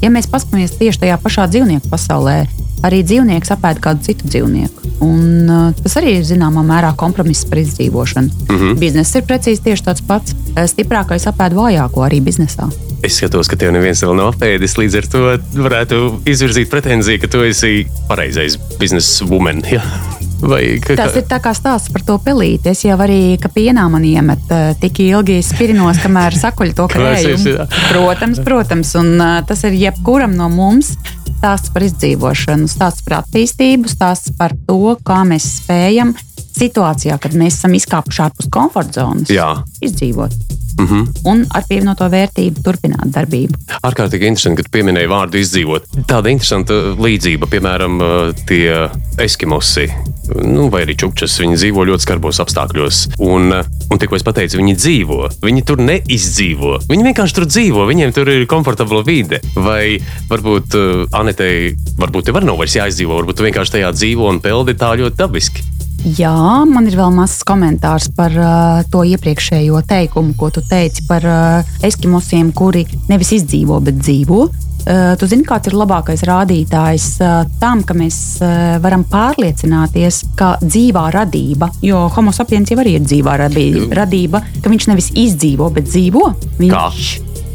Ja 0.00 0.08
mēs 0.08 0.30
paskatāmies 0.30 0.72
tieši 0.78 1.02
tajā 1.02 1.18
pašā 1.20 1.44
dzīvnieku 1.52 1.90
pasaulē, 1.92 2.38
arī 2.86 3.02
dzīvnieks 3.06 3.52
apēd 3.56 3.80
kādu 3.84 4.04
citu 4.06 4.28
dzīvnieku. 4.30 4.92
Un, 5.04 5.48
uh, 5.48 5.72
tas 5.80 5.96
arī 6.00 6.18
ir 6.18 6.28
zināmā 6.28 6.64
mērā 6.66 6.92
kompromiss 6.96 7.48
par 7.48 7.62
izdzīvošanu. 7.62 8.28
Mm 8.48 8.56
-hmm. 8.56 8.78
Bizness 8.78 9.14
ir 9.14 9.26
precīzi 9.28 9.64
tieši 9.64 9.86
tāds 9.88 10.06
pats. 10.06 10.34
Uh, 10.56 10.64
Stiprākais 10.68 11.26
apēd 11.26 11.56
vājāko 11.56 12.06
arī 12.06 12.20
biznesā. 12.20 12.70
Es 13.02 13.16
skatos, 13.16 13.48
ka 13.48 13.56
tev 13.56 13.72
neviens 13.72 14.02
vēl 14.04 14.16
nav 14.16 14.34
apēdis. 14.34 14.76
Līdz 14.76 14.96
ar 14.96 15.06
to 15.06 15.20
varētu 15.56 16.20
izvirzīt 16.28 16.68
pretenziju, 16.70 17.20
ka 17.20 17.28
tu 17.32 17.42
esi 17.42 17.86
pareizais 18.08 18.58
biznesa 18.78 19.24
woman. 19.24 19.62
Ja? 19.70 19.82
Vai 20.40 20.80
ka, 20.80 20.96
Tas 20.96 21.16
ir 21.16 21.26
tā 21.28 21.36
kā 21.42 21.52
stāsts 21.56 21.92
par 21.92 22.04
to 22.06 22.16
pelīti. 22.24 22.72
Es 22.72 22.84
jau 22.84 22.96
arī, 23.00 23.36
ka 23.40 23.50
pienā 23.52 23.84
man 23.92 24.04
iemet 24.08 24.52
eh, 24.52 24.72
tik 24.80 25.02
ilgi 25.04 25.40
spirinos, 25.44 26.00
kamēr 26.00 26.36
sakuļ 26.36 26.74
to 26.76 26.88
krējumu. 26.92 27.56
Protams, 27.90 28.40
protams, 28.44 28.94
un 29.00 29.14
uh, 29.20 29.40
tas 29.46 29.64
ir 29.68 29.76
jebkuram 29.76 30.36
no 30.36 30.48
mums. 30.52 30.94
Stāsts 31.40 31.70
par 31.72 31.86
izdzīvošanu, 31.86 32.66
stāsts 32.68 33.00
par 33.06 33.22
attīstību, 33.22 33.88
stāsts 33.88 34.34
par 34.36 34.52
to, 34.68 34.96
kā 35.00 35.22
mēs 35.24 35.46
spējam 35.62 36.12
situācijā, 36.36 37.16
kad 37.16 37.32
mēs 37.32 37.56
esam 37.56 37.72
izkāpuši 37.78 38.26
ārpus 38.26 38.50
komforta 38.52 39.00
zonas, 39.00 39.32
Jā. 39.32 39.54
izdzīvot 39.80 40.36
Mm 40.80 40.86
-hmm. 40.86 41.06
un 41.24 41.46
ar 41.48 41.64
pievienoto 41.68 42.06
vērtību 42.08 42.62
turpināt 42.64 43.10
darbību. 43.12 43.58
Ārkārtīgi 43.84 44.28
interesanti, 44.30 44.62
ka 44.62 44.68
pieminēji 44.72 45.08
vārdu 45.08 45.36
izdzīvot. 45.36 45.88
Tāda 46.06 46.30
interesanta 46.32 46.74
līdzība, 46.96 47.46
piemēram, 47.50 47.98
tie 48.46 48.88
eskimosi. 49.18 49.90
Nu, 50.44 50.68
vai 50.72 50.84
arī 50.84 50.96
čukčas, 50.98 51.36
viņi 51.42 51.58
dzīvo 51.58 51.84
ļoti 51.88 52.06
skarbos 52.06 52.40
apstākļos. 52.44 53.00
Un, 53.26 53.50
un 53.54 54.00
tikko 54.00 54.18
es 54.18 54.26
pateicu, 54.26 54.60
viņi 54.60 54.76
dzīvo. 54.78 55.20
Viņi 55.44 55.64
tur 55.66 55.82
neizdzīvo. 55.82 56.76
Viņi 56.90 57.08
vienkārši 57.10 57.36
tur 57.38 57.48
dzīvo, 57.50 57.88
viņiem 57.90 58.14
tur 58.16 58.30
ir 58.32 58.46
komfortabla 58.50 59.02
vide. 59.06 59.42
Vai 59.58 59.98
varbūt 60.30 60.78
uh, 60.78 61.04
Anetei, 61.20 61.74
varbūt 62.00 62.30
tev 62.30 62.40
arī 62.40 62.50
nav 62.50 62.60
vairs 62.60 62.78
jāizdzīvo, 62.78 63.18
varbūt 63.20 63.40
tu 63.40 63.48
vienkārši 63.48 63.78
tajā 63.78 63.92
dzīvo 63.98 64.30
un 64.30 64.40
peldi 64.44 64.78
tā 64.78 64.94
ļoti 65.00 65.18
dabiski. 65.20 65.66
Jā, 66.16 66.32
man 66.64 66.86
ir 66.88 66.94
vēl 66.96 67.12
mazs 67.12 67.42
komentārs 67.44 68.06
par 68.16 68.32
uh, 68.32 68.80
to 68.88 69.02
iepriekšējo 69.04 69.82
teikumu, 69.88 70.32
ko 70.38 70.48
tu 70.54 70.62
teici 70.64 71.04
par 71.08 71.26
uh, 71.28 71.74
eskimosiem, 71.84 72.54
kuri 72.56 72.86
nevis 73.10 73.34
izdzīvo, 73.36 73.82
bet 73.84 74.00
dzīvo. 74.00 74.46
Uh, 74.86 75.12
tu 75.20 75.26
zini, 75.28 75.44
kāds 75.44 75.68
ir 75.68 75.74
labākais 75.76 76.22
rādītājs 76.28 77.06
uh, 77.20 77.42
tam, 77.60 77.82
ka 77.86 77.94
mēs 77.98 78.16
uh, 78.40 78.78
varam 78.82 79.04
pārliecināties, 79.10 80.22
ka 80.38 80.54
dzīvā 80.62 81.08
radība, 81.14 81.68
jo 81.84 82.06
homo 82.16 82.32
sapiens 82.32 82.70
jau 82.72 82.78
arī 82.80 82.96
ir 82.98 83.04
dzīvā 83.04 83.34
radī- 83.44 83.88
radība, 83.96 84.40
ka 84.62 84.70
viņš 84.72 84.88
nevis 84.92 85.10
izdzīvo, 85.14 85.68
bet 85.74 85.90
dzīvo. 85.90 86.24
Viņš 86.60 87.10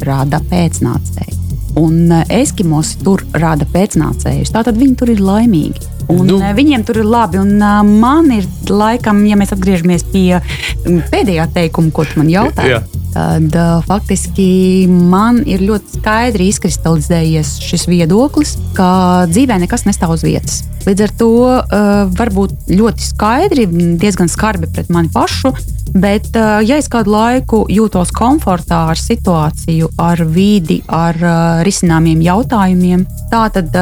rada 0.06 0.40
pēcnācēju. 0.50 1.34
Un 1.76 2.08
eskimosi 2.32 3.02
tur 3.04 3.20
rada 3.36 3.66
pēcnācējus. 3.68 4.52
Tātad 4.54 4.78
viņi 4.80 4.96
tur 4.96 5.10
ir 5.12 5.20
laimīgi. 5.20 5.82
Un, 6.08 6.22
Nu. 6.30 6.38
Viņiem 6.38 6.84
tur 6.86 7.00
ir 7.02 7.04
labi. 7.10 7.40
Un, 7.42 7.58
man 8.00 8.30
ir 8.32 8.46
laikam, 8.70 9.24
ja 9.26 9.36
mēs 9.36 9.52
atgriežamies 9.56 10.04
pie 10.12 10.38
mm, 10.38 11.02
pēdējā 11.10 11.48
teikuma, 11.56 11.90
ko 11.92 12.04
tu 12.06 12.20
man 12.22 12.30
jautāji, 12.30 12.76
Jā. 12.76 12.80
Tad 13.16 13.54
uh, 13.56 13.84
faktiski 13.86 14.86
man 14.90 15.40
ir 15.48 15.64
ļoti 15.64 16.00
skaidri 16.00 16.50
izkristalizējies 16.52 17.56
šis 17.64 17.86
viedoklis, 17.88 18.56
ka 18.76 19.24
dzīvē 19.30 19.56
nekas 19.62 19.86
nestāv 19.88 20.16
uz 20.18 20.24
vietas. 20.26 20.60
Līdz 20.86 21.06
ar 21.06 21.14
to 21.18 21.30
uh, 21.46 21.94
varbūt 22.18 22.68
ļoti 22.76 23.08
skaidri, 23.08 23.64
diezgan 24.02 24.28
skarbi 24.30 24.68
pret 24.68 24.92
mani 24.92 25.08
pašu, 25.14 25.54
bet 25.96 26.28
uh, 26.36 26.60
ja 26.60 26.76
es 26.76 26.90
kādu 26.92 27.14
laiku 27.16 27.62
jūtos 27.72 28.12
komfortā 28.14 28.82
ar 28.92 29.00
situāciju, 29.00 29.94
ar 30.02 30.20
vidi, 30.28 30.82
ar 30.92 31.16
risināmiem 31.64 32.20
jautājumiem, 32.26 33.08
tā 33.32 33.46
tad 33.54 33.72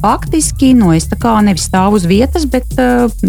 faktiski 0.00 0.70
nu, 0.78 0.94
es 0.94 1.10
tā 1.10 1.18
kā 1.18 1.34
nevis 1.42 1.66
stāvu 1.66 1.98
uz 1.98 2.06
vietas, 2.08 2.46
bet 2.46 2.78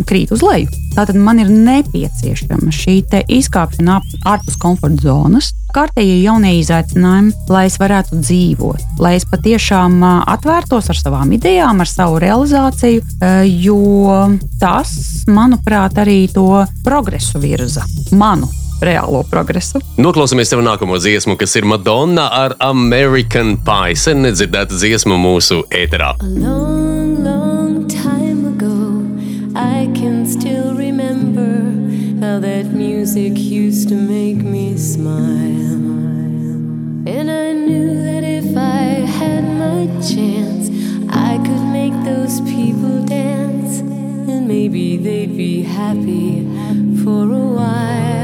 krītu 0.05 0.37
uz 0.37 0.45
leju. 0.45 0.84
Tātad 0.95 1.19
man 1.19 1.41
ir 1.43 1.51
nepieciešama 1.51 2.71
šī 2.71 3.01
izkāpšana 3.35 3.99
ārpus 4.31 4.55
komforta 4.61 5.03
zonas, 5.03 5.51
kārtējie 5.75 6.21
jaunie 6.23 6.53
izaicinājumi, 6.61 7.33
lai 7.51 7.65
es 7.67 7.75
varētu 7.81 8.21
dzīvot, 8.21 8.99
lai 9.03 9.15
es 9.19 9.27
patiešām 9.27 9.99
atvērtos 10.05 10.91
ar 10.93 10.99
savām 10.99 11.33
idejām, 11.35 11.83
ar 11.83 11.91
savu 11.91 12.19
realizāciju, 12.23 13.03
jo 13.59 13.79
tas, 14.61 14.95
manuprāt, 15.27 15.99
arī 15.99 16.21
to 16.31 16.63
progresu 16.85 17.43
virza. 17.43 17.83
Manu 18.15 18.47
reālo 18.83 19.23
progresu. 19.31 19.81
Noklausāmies 20.01 20.51
tev 20.51 20.63
nākamo 20.65 20.99
dziesmu, 20.99 21.37
kas 21.39 21.55
ir 21.59 21.67
Madonna 21.69 22.27
ar 22.43 22.57
American 22.63 23.55
Pie. 23.65 23.95
Sen 23.99 24.23
nedzirdēta 24.25 24.75
dziesma 24.75 25.19
mūsu 25.19 25.63
ēterā. 25.71 26.15
A 26.19 26.74
used 33.17 33.87
to 33.87 33.95
make 33.95 34.37
me 34.37 34.75
smile. 34.77 35.15
And 37.07 37.31
I 37.31 37.53
knew 37.53 38.03
that 38.03 38.25
if 38.25 38.57
I 38.57 39.05
had 39.19 39.43
my 39.43 39.85
chance, 40.01 40.69
I 41.09 41.37
could 41.37 41.65
make 41.71 41.93
those 42.03 42.41
people 42.41 43.05
dance. 43.05 43.79
And 43.79 44.49
maybe 44.49 44.97
they'd 44.97 45.37
be 45.37 45.63
happy 45.63 46.43
for 47.03 47.31
a 47.31 47.47
while. 47.55 48.14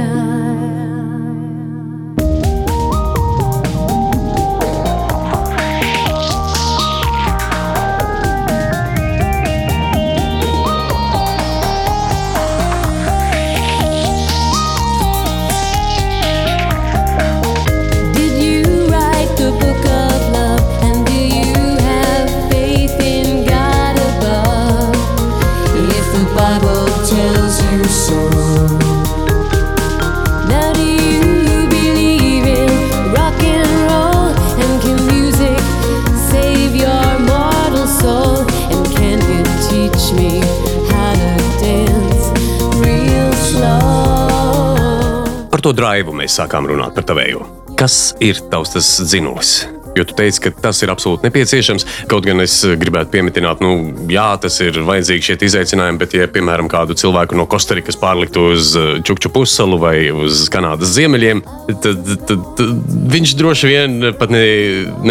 To 45.72 45.78
drāvu 45.80 46.16
mēs 46.16 46.40
sākām 46.40 46.68
runāt 46.68 46.98
par 46.98 47.08
tavējo. 47.08 47.46
Kas 47.80 48.12
ir 48.22 48.40
tavs 48.52 48.76
tas 48.76 48.88
dzinulis? 49.08 49.62
Jo 49.92 50.06
tu 50.08 50.16
teici, 50.16 50.40
ka 50.46 50.52
tas 50.56 50.78
ir 50.86 50.92
absolūti 50.92 51.28
nepieciešams. 51.28 51.84
Kaut 52.12 52.24
gan 52.24 52.40
es 52.40 52.54
gribētu 52.80 53.12
pieminēt, 53.12 53.60
nu, 53.64 53.72
jā, 54.12 54.28
tas 54.40 54.56
ir 54.64 54.80
vajadzīgi 54.88 55.26
šie 55.28 55.36
izaicinājumi, 55.50 56.00
bet, 56.00 56.16
ja, 56.16 56.30
piemēram, 56.32 56.70
kādu 56.72 56.96
cilvēku 56.96 57.36
no 57.36 57.44
Kostarikas 57.52 58.00
pārliktu 58.00 58.46
uz 58.54 58.72
eh, 58.80 58.94
Čukču 59.04 59.34
pussalu 59.36 59.82
vai 59.82 59.96
uz 60.16 60.46
Kanādas 60.54 60.96
ziemeļiem, 60.96 61.44
tad, 61.84 62.08
tad, 62.30 62.48
tad 62.62 62.96
viņš 63.18 63.36
droši 63.42 63.74
vien 63.74 64.10
pat 64.20 64.32
ne, 64.32 64.46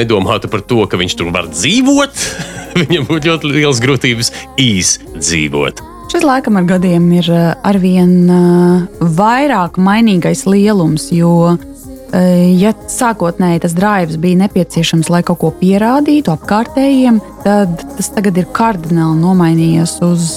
nedomātu 0.01 0.49
par 0.53 0.65
to, 0.65 0.81
ka 0.89 1.01
viņš 1.01 1.21
tur 1.21 1.33
var 1.37 1.53
dzīvot. 1.53 2.27
Viņam 2.81 3.09
būtu 3.11 3.35
ļoti 3.35 3.55
liels 3.59 3.85
grūtības 3.85 4.33
izdzīvot. 4.65 5.90
Šis 6.11 6.25
laikam 6.27 6.57
ar 6.59 6.65
gadiem 6.67 7.05
ir 7.15 7.27
eh, 7.31 7.53
arvien 7.63 8.15
eh, 8.35 9.03
vairāk 9.15 9.77
mainīgais 9.79 10.41
lielums, 10.43 11.05
jo 11.15 11.53
eh, 11.55 12.49
ja 12.59 12.73
sākotnēji 12.91 13.61
tas 13.63 13.77
drives 13.79 14.19
bija 14.19 14.41
nepieciešams, 14.41 15.07
lai 15.15 15.21
kaut 15.23 15.39
ko 15.39 15.53
pierādītu 15.61 16.33
apkārtējiem, 16.35 17.21
tad 17.45 17.85
tas 17.95 18.11
tagad 18.17 18.43
ir 18.43 18.51
kardināli 18.51 19.23
nomainījies 19.23 19.93
uz 20.03 20.33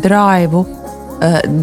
drive, 0.00 0.64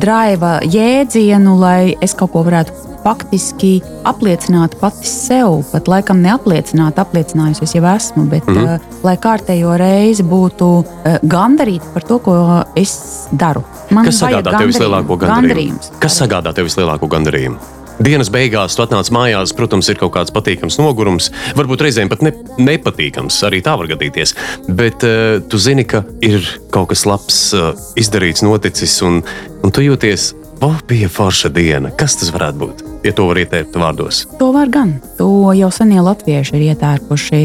drive 0.05 0.53
jēdzienu, 0.77 1.57
lai 1.57 1.95
es 1.97 2.13
kaut 2.13 2.35
ko 2.35 2.45
varētu 2.45 2.96
faktiski 3.07 3.77
apliecināt 4.07 4.75
pati 4.81 5.07
sev, 5.07 5.61
pat 5.71 5.87
laikam 5.91 6.19
neapliecināt, 6.25 6.99
apliecinājusi 6.99 7.63
es 7.63 7.75
jau 7.77 7.85
esmu, 7.93 8.25
bet 8.31 8.47
mm 8.47 8.57
-hmm. 8.57 9.03
lai 9.07 9.15
kārtējo 9.23 9.77
reizi 9.79 10.23
būtu 10.27 10.67
uh, 10.81 11.17
gandarīta 11.23 11.93
par 11.93 12.03
to, 12.03 12.19
ko 12.19 12.35
es 12.75 13.27
daru. 13.31 13.63
Man 13.89 14.05
Kas 14.05 14.21
sagādā 14.23 14.57
tev 14.57 14.67
vislielāko 14.73 15.17
gandarījumu? 15.23 15.99
Kas 15.99 16.21
sagādā 16.21 16.53
tev 16.53 16.67
vislielāko 16.67 17.07
gandarījumu? 17.07 17.57
Dienas 17.97 18.29
beigās 18.29 18.75
tu 18.77 18.83
atnāc 18.83 19.09
mājās, 19.09 19.55
protams, 19.57 19.87
ir 19.89 19.97
kaut 19.97 20.11
kāds 20.13 20.33
patīkams 20.33 20.77
nogurums, 20.77 21.31
varbūt 21.57 21.81
reizēm 21.81 22.09
pat 22.09 22.21
ne, 22.21 22.33
nepatīkams, 22.61 23.39
arī 23.47 23.63
tā 23.65 23.73
var 23.79 23.87
gadīties. 23.87 24.35
Bet 24.67 25.05
uh, 25.07 25.39
tu 25.49 25.57
zini, 25.57 25.85
ka 25.85 26.03
ir 26.21 26.45
kaut 26.69 26.89
kas 26.89 27.05
labs 27.09 27.39
uh, 27.57 27.71
izdarīts, 27.95 28.43
noticis, 28.45 29.01
un, 29.01 29.23
un 29.63 29.73
tu 29.73 29.81
jūties 29.81 30.33
O, 30.61 30.73
bija 30.87 31.09
forša 31.09 31.49
diena. 31.53 31.91
Kas 31.93 32.15
tas 32.17 32.31
varētu 32.33 32.57
būt? 32.61 32.83
Ja 33.05 33.13
to 33.13 33.27
var 33.29 33.37
ieteikt 33.37 33.75
vārdos. 33.77 34.23
To 34.39 34.49
var 34.55 34.71
gan. 34.73 34.95
To 35.19 35.53
jau 35.53 35.69
senie 35.73 36.01
latvieši 36.01 36.57
ir 36.57 36.65
ietērpuši. 36.71 37.41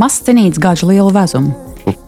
Mazs 0.00 0.20
cenīts 0.26 0.60
gāž 0.60 0.84
lielu 0.84 1.08
vezumu. 1.14 1.54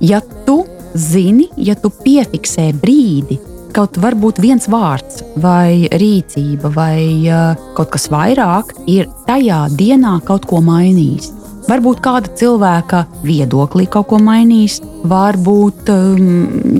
Ja 0.05 0.21
tu 0.47 0.63
zini, 0.95 1.49
ja 1.57 1.75
tu 1.79 1.89
piefiksē 2.03 2.69
brīdi, 2.77 3.39
kaut 3.73 3.97
varbūt 3.97 4.43
viens 4.45 4.69
vārds, 4.69 5.23
vai 5.41 5.89
rīcība, 5.89 6.69
vai 6.75 7.01
kaut 7.77 7.95
kas 7.95 8.11
vairāk, 8.13 8.77
ir 8.93 9.09
tajā 9.25 9.65
dienā 9.73 10.19
kaut 10.29 10.45
ko 10.51 10.61
mainījis. 10.65 11.33
Varbūt 11.63 12.03
kāda 12.05 12.33
cilvēka 12.37 13.07
viedoklī 13.25 13.87
kaut 13.89 14.11
ko 14.11 14.19
mainīs, 14.21 14.81
varbūt, 15.09 15.93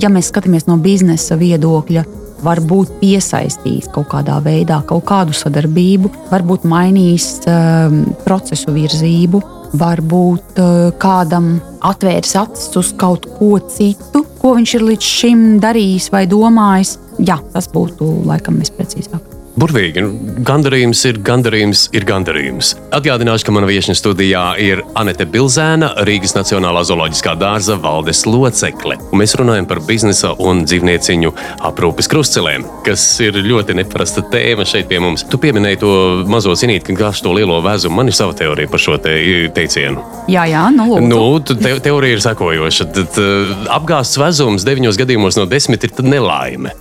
ja 0.03 0.11
mēs 0.13 0.29
skatāmies 0.29 0.67
no 0.69 0.77
biznesa 0.83 1.39
viedokļa, 1.41 2.03
varbūt 2.45 2.97
piesaistījis 3.01 3.91
kaut 3.95 4.11
kādā 4.13 4.39
veidā 4.45 4.81
kaut 4.89 5.07
kādu 5.09 5.37
sadarbību, 5.37 6.13
varbūt 6.33 6.67
mainījis 6.69 7.29
um, 7.47 7.99
procesu 8.27 8.75
virzību, 8.75 9.43
varbūt 9.81 10.61
uh, 10.61 10.89
kādam 11.03 11.55
atvēris 11.83 12.37
acis 12.39 12.71
uz 12.79 12.93
kaut 12.99 13.29
ko 13.39 13.57
citu, 13.73 14.27
ko 14.41 14.57
viņš 14.59 14.79
ir 14.79 14.89
līdz 14.91 15.13
šim 15.19 15.45
darījis 15.63 16.11
vai 16.15 16.27
domājis. 16.31 16.99
Jā, 17.23 17.39
tas 17.55 17.71
būtu 17.73 18.09
laikam 18.29 18.61
visprecīzāk. 18.63 19.32
Burvīgi. 19.53 20.01
Nu, 20.01 20.13
gandarījums 20.49 21.03
ir 21.11 21.19
gandarījums, 21.25 21.85
ir 21.93 22.07
gandarījums. 22.09 22.73
Atgādināšu, 22.97 23.45
ka 23.45 23.53
mana 23.53 23.69
viesiņa 23.69 23.97
studijā 23.99 24.45
ir 24.65 24.81
Anete 24.97 25.27
Bilzēna, 25.29 25.91
Rīgas 26.09 26.33
Nacionālā 26.39 26.81
zooloģiskā 26.89 27.35
dārza 27.41 27.77
valdes 27.81 28.25
locekle. 28.25 28.97
Un 29.11 29.21
mēs 29.21 29.37
runājam 29.37 29.69
par 29.69 29.83
biznesa 29.85 30.33
un 30.41 30.65
dzīvnieciņu 30.65 31.35
aprūpes 31.69 32.09
krustcelēm, 32.13 32.65
kas 32.87 33.05
ir 33.25 33.37
ļoti 33.45 33.77
neparasta 33.77 34.25
tēma 34.33 34.65
šeit 34.69 34.89
pie 34.89 35.03
mums. 35.05 35.27
Tu 35.29 35.41
pieminēji 35.43 35.83
to 35.83 35.93
mazo 36.33 36.57
zinīt, 36.57 36.87
ka 36.89 36.97
gāž 36.97 37.21
to 37.25 37.35
lielo 37.37 37.61
vēzumu. 37.65 37.99
Man 38.01 38.09
ir 38.09 38.17
sava 38.17 38.37
teorija 38.39 38.73
par 38.73 38.81
šo 38.81 38.97
te 39.05 39.19
teicienu. 39.53 40.07
Jā, 40.33 40.47
jā, 40.49 40.65
nu, 40.73 40.89
lūdzu. 40.95 41.59
nu 41.59 41.61
te, 41.61 41.75
teorija 41.85 42.17
ir 42.17 42.25
sekojoša. 42.25 42.89
Tad, 42.97 43.21
uh, 43.21 43.53
apgāzts 43.77 44.17
vezums 44.23 44.65
deviņos 44.65 45.01
gadījumos 45.05 45.37
no 45.37 45.45
desmit 45.51 45.85
ir 45.85 45.95
nelaime. 46.09 46.73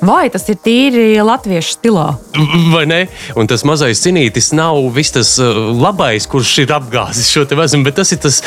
Vai 0.00 0.30
tas 0.32 0.46
ir 0.48 0.56
tīri 0.64 1.20
latviešu 1.24 1.74
stilā? 1.76 2.06
Vai 2.72 2.86
ne? 2.88 3.00
Un 3.36 3.48
tas 3.50 3.64
mazais 3.68 4.00
cinītis 4.00 4.50
nav 4.56 4.80
viss 4.96 5.12
tas 5.12 5.34
uh, 5.42 5.58
labais, 5.76 6.24
kurš 6.30 6.54
ir 6.64 6.72
apgāzis 6.76 7.28
šo 7.28 7.44
te 7.48 7.58
vezumu, 7.58 7.84
bet 7.88 7.98
tas 8.00 8.12
ir 8.16 8.22
tas 8.24 8.40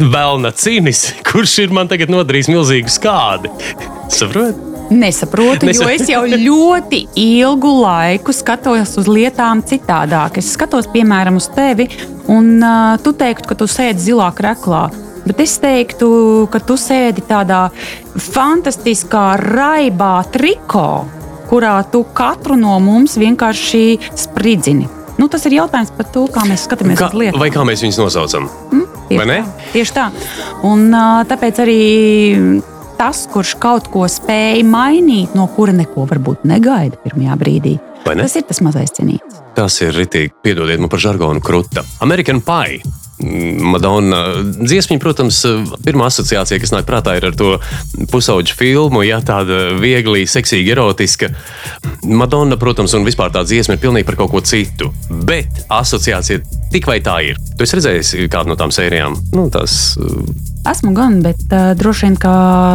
vēlna 0.00 0.54
cīnis, 0.56 1.10
kurš 1.28 1.58
ir 1.66 1.74
man 1.76 1.92
tagad 1.92 2.12
nodarījis 2.12 2.52
milzīgu 2.54 2.92
skādi. 2.92 3.52
Saprotiet? 4.18 4.70
Nesaprotu, 4.94 5.70
jo 5.72 5.86
es 5.88 6.04
jau 6.10 6.20
ļoti 6.28 6.98
ilgu 7.16 7.70
laiku 7.80 8.34
skatos 8.36 8.92
uz 9.00 9.08
lietām 9.08 9.62
citādāk. 9.64 10.36
Es 10.42 10.50
skatos, 10.54 10.90
piemēram, 10.92 11.38
uz 11.40 11.48
tevi, 11.54 11.88
un 12.28 12.58
uh, 12.60 12.98
tu 13.00 13.14
teiktu, 13.16 13.48
ka 13.48 13.56
tu 13.58 13.68
sēdi 13.70 14.10
zilā 14.10 14.28
kreklā. 14.36 14.86
Bet 15.24 15.40
es 15.40 15.56
teiktu, 15.62 16.08
ka 16.52 16.60
tu 16.60 16.76
sēdi 16.80 17.24
tādā 17.28 17.68
fantastiskā, 18.20 19.34
raibā 19.40 20.16
triko, 20.34 21.04
kurā 21.48 21.78
tu 21.92 22.04
katru 22.16 22.58
no 22.60 22.76
mums 22.82 23.16
vienkārši 23.20 23.84
spridzini. 24.20 24.88
Nu, 25.18 25.28
tas 25.30 25.44
ir 25.46 25.54
jautājums 25.60 25.92
par 25.94 26.08
to, 26.10 26.26
kā 26.32 26.42
mēs 26.48 26.66
skatāmies 26.66 26.98
kā, 26.98 27.08
uz 27.12 27.18
lietām. 27.18 27.40
Vai 27.40 27.50
kā 27.54 27.62
mēs 27.66 27.84
viņus 27.84 28.00
nosaucam? 28.02 28.48
Mm, 28.74 28.86
tieši, 29.08 29.26
tā, 29.30 29.68
tieši 29.76 29.94
tā. 29.94 30.06
Un, 30.66 30.88
tāpēc 31.30 31.60
arī 31.62 31.82
tas, 32.98 33.24
kurš 33.30 33.54
kaut 33.62 33.88
ko 33.94 34.08
spēja 34.10 34.64
mainīt, 34.66 35.36
no 35.38 35.46
kura 35.54 35.74
neko 35.76 36.08
varbūt 36.10 36.44
negaida 36.50 36.98
pirmajā 37.04 37.38
brīdī, 37.40 37.78
tas 38.04 38.36
ir 38.38 38.46
tas 38.50 38.62
mazais 38.66 38.94
cienīts. 38.98 39.40
Tas 39.54 39.78
ir 39.86 39.94
ritīgi, 39.94 40.34
piedodiet 40.42 40.82
man 40.82 40.90
par 40.90 41.02
žargonu 41.02 41.42
krūta. 41.44 41.86
American 42.02 42.42
Pie. 42.42 42.82
Madonna 43.18 44.20
dziesmiņa, 44.42 45.00
protams, 45.02 45.40
pirmā 45.84 46.08
asociācija, 46.10 46.58
kas 46.60 46.72
nāk 46.74 46.86
prātā, 46.88 47.14
ir 47.18 47.28
ar 47.30 47.36
to 47.38 47.52
pusauģu 48.10 48.56
filmu, 48.58 49.04
ja 49.06 49.20
tāda 49.24 49.76
viegli, 49.80 50.26
seksīga, 50.28 50.74
erotiska. 50.74 51.30
Madonna, 52.04 52.58
protams, 52.60 52.96
un 52.98 53.06
vispār 53.06 53.32
tā 53.34 53.44
dziesma 53.46 53.76
ir 53.76 53.84
pilnīgi 53.84 54.08
par 54.08 54.18
kaut 54.18 54.34
ko 54.34 54.42
citu. 54.44 54.90
Bet 55.28 55.64
asociācija 55.72 56.42
tik 56.74 56.90
vai 56.90 56.98
tā 57.04 57.20
ir. 57.30 57.38
Tu 57.54 57.66
esi 57.66 57.78
redzējis 57.78 58.16
kādu 58.32 58.52
no 58.52 58.58
tām 58.58 58.74
sērijām? 58.74 59.16
Nu, 59.36 59.46
tās, 59.54 59.94
Esmu 60.64 60.94
gan, 60.96 61.18
bet 61.20 61.42
uh, 61.52 61.74
droši 61.76 62.06
vien, 62.06 62.14
ka 62.16 62.30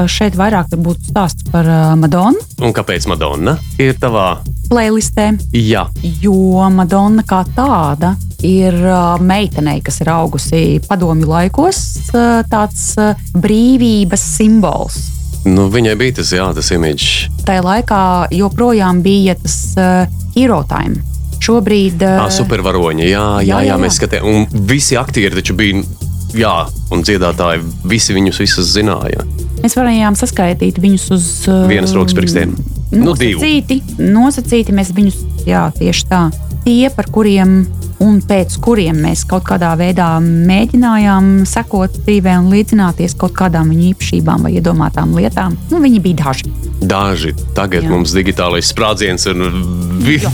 šeit 0.06 0.36
vairāk 0.38 0.75
būtu 0.78 1.10
stāsts 1.10 1.47
par 1.49 1.65
uh, 1.65 1.95
Madonu. 1.97 2.38
Un 2.62 2.73
kāpēc 2.75 3.08
Madonna 3.10 3.56
ir 3.82 3.97
tavā 3.97 4.43
playlistē? 4.69 5.32
Jā, 5.58 5.88
jo 6.21 6.69
Madonna 6.69 7.25
kā 7.25 7.41
tāda 7.58 8.13
ir 8.45 8.75
uh, 8.86 9.19
meitenei, 9.21 9.82
kas 9.84 9.99
ir 10.04 10.10
augusi 10.13 10.80
padomju 10.88 11.28
laikos, 11.30 11.80
uh, 12.13 12.41
tāds 12.49 12.91
uh, 12.99 13.13
brīvības 13.36 14.23
simbols. 14.38 14.99
nu, 15.45 15.69
viņai 15.71 15.95
bija 15.99 16.17
tas, 16.19 16.34
jā, 16.36 16.49
tas 16.56 16.71
imidžs. 16.75 17.30
Tajā 17.47 17.63
laikā 17.63 18.02
joprojām 18.36 19.02
bija 19.06 19.36
tas 19.39 19.58
uh, 19.80 20.19
hero 20.36 20.63
time. 20.69 20.99
Šobrīd 21.39 22.02
uh, 22.04 22.17
Ah, 22.25 22.30
supervaroņi, 22.34 23.06
jā, 23.08 23.23
jā, 23.39 23.47
jā, 23.47 23.62
jā, 23.63 23.73
jā. 23.73 23.78
mēs 23.80 23.99
skatījāmies. 24.02 24.52
Un 24.52 24.65
visi 24.67 24.97
aktieri 24.99 25.39
taču 25.39 25.56
bija, 25.56 25.84
jā, 26.36 26.56
un 26.91 27.04
dziedātāji, 27.08 27.63
visi 27.88 28.13
viņus 28.17 28.41
visus 28.43 28.73
zināja. 28.75 29.23
mēs 29.63 29.75
varējām 29.80 30.15
saskaitīt 30.19 30.78
viņus 30.84 31.08
uz 31.15 31.30
uh, 31.47 31.63
Vienas 31.71 31.95
rokas 31.95 32.13
pirkstiem. 32.17 32.54
Nu, 32.91 33.13
nosacīti, 33.13 33.82
nosacīti 33.99 34.73
mēs 34.75 34.91
viņus, 34.97 35.17
jā, 35.47 35.67
tieši 35.78 36.08
tā. 36.10 36.21
Tie, 36.65 36.89
par 36.91 37.08
kuriem 37.13 37.62
un 38.03 38.19
pēc 38.25 38.57
kuriem 38.63 38.99
mēs 39.03 39.25
kaut 39.29 39.45
kādā 39.49 39.71
veidā 39.79 40.12
mēģinājām 40.23 41.31
sekot 41.49 42.01
dzīvē 42.03 42.38
un 42.41 42.51
līdzināties 42.53 43.17
kaut 43.19 43.35
kādām 43.38 43.73
viņu 43.73 43.91
īpašībām 43.93 44.45
vai 44.47 44.55
iedomātām 44.59 45.15
lietām, 45.17 45.57
nu, 45.71 45.81
viņi 45.83 46.03
bija 46.03 46.23
daži. 46.23 46.53
Daži 46.79 47.35
tagad 47.57 47.83
jā. 47.83 47.89
Jā. 47.89 47.95
mums 47.95 48.15
digitālais 48.15 48.71
sprādziens 48.71 49.27
un 49.31 49.43
vi, 50.05 50.19
Jā. 50.23 50.31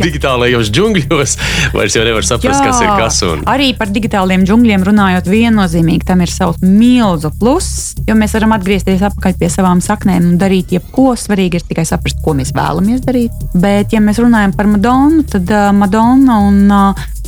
digitālajos 0.00 0.70
džungļos 0.72 1.36
vairs 1.74 1.96
jau 1.96 2.04
nevar 2.06 2.26
saprast, 2.26 2.62
kas 2.64 2.80
ir 2.82 2.90
kas. 2.98 3.20
Un... 3.26 3.44
Arī 3.50 3.70
par 3.78 3.90
digitāliem 3.92 4.46
džungļiem 4.46 4.86
runājot, 4.86 5.28
viennozīmīgi 5.30 6.08
tam 6.08 6.24
ir 6.24 6.32
savs 6.32 6.62
milzu 6.64 7.30
pluss, 7.40 7.94
jo 8.08 8.16
mēs 8.18 8.34
varam 8.36 8.56
atgriezties 8.56 9.04
atpakaļ 9.10 9.36
pie 9.40 9.50
savām 9.52 9.82
saknēm 9.84 10.32
un 10.32 10.40
darīt 10.40 10.74
jebko. 10.76 11.12
Svarīgi 11.20 11.60
ir 11.60 11.66
tikai 11.68 11.86
saprast, 11.88 12.20
ko 12.24 12.34
mēs 12.38 12.52
vēlamies 12.56 13.04
darīt. 13.06 13.46
Bet, 13.54 13.94
ja 13.94 14.02
mēs 14.04 14.20
runājam 14.22 14.54
par 14.56 14.70
Madonu, 14.70 15.22
tad 15.30 15.50
uh, 15.52 15.68
Madonna 15.76 16.40
un 16.46 16.62
uh, 16.66 16.85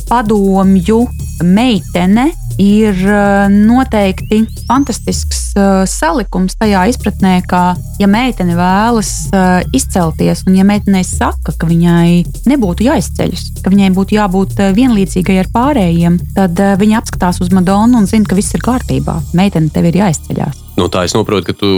padomju 0.09 1.03
meitene 1.45 2.29
ir 2.59 2.97
uh, 3.07 3.47
noteikti 3.47 4.41
fantastisks 4.67 5.53
uh, 5.55 5.85
salikums 5.87 6.57
tajā 6.59 6.81
izpratnē, 6.91 7.37
ka, 7.47 7.77
ja 8.01 8.09
meitene 8.11 8.57
vēlas 8.57 9.13
uh, 9.31 9.61
izcelties, 9.75 10.43
un 10.47 10.57
ja 10.59 10.67
meitenei 10.67 11.05
saka, 11.07 11.55
ka 11.55 11.69
viņai 11.69 12.25
nebūtu 12.51 12.83
jāizceļas, 12.89 13.45
ka 13.63 13.71
viņai 13.71 13.93
būtu 13.95 14.17
jābūt 14.19 14.59
vienlīdzīgai 14.75 15.39
ar 15.45 15.51
pārējiem, 15.55 16.19
tad 16.35 16.59
viņa 16.81 16.99
apskatās 16.99 17.39
uz 17.39 17.53
Madonu 17.55 18.01
un 18.01 18.09
zina, 18.09 18.27
ka 18.27 18.35
viss 18.35 18.55
ir 18.57 18.65
kārtībā. 18.65 19.21
Meitene 19.39 19.71
tev 19.71 19.87
ir 19.87 20.01
jāizceļas. 20.03 20.65
No 20.79 20.87
tā 20.87 21.03
es 21.03 21.15
saprotu, 21.15 21.49
ka 21.49 21.55
tu 21.59 21.69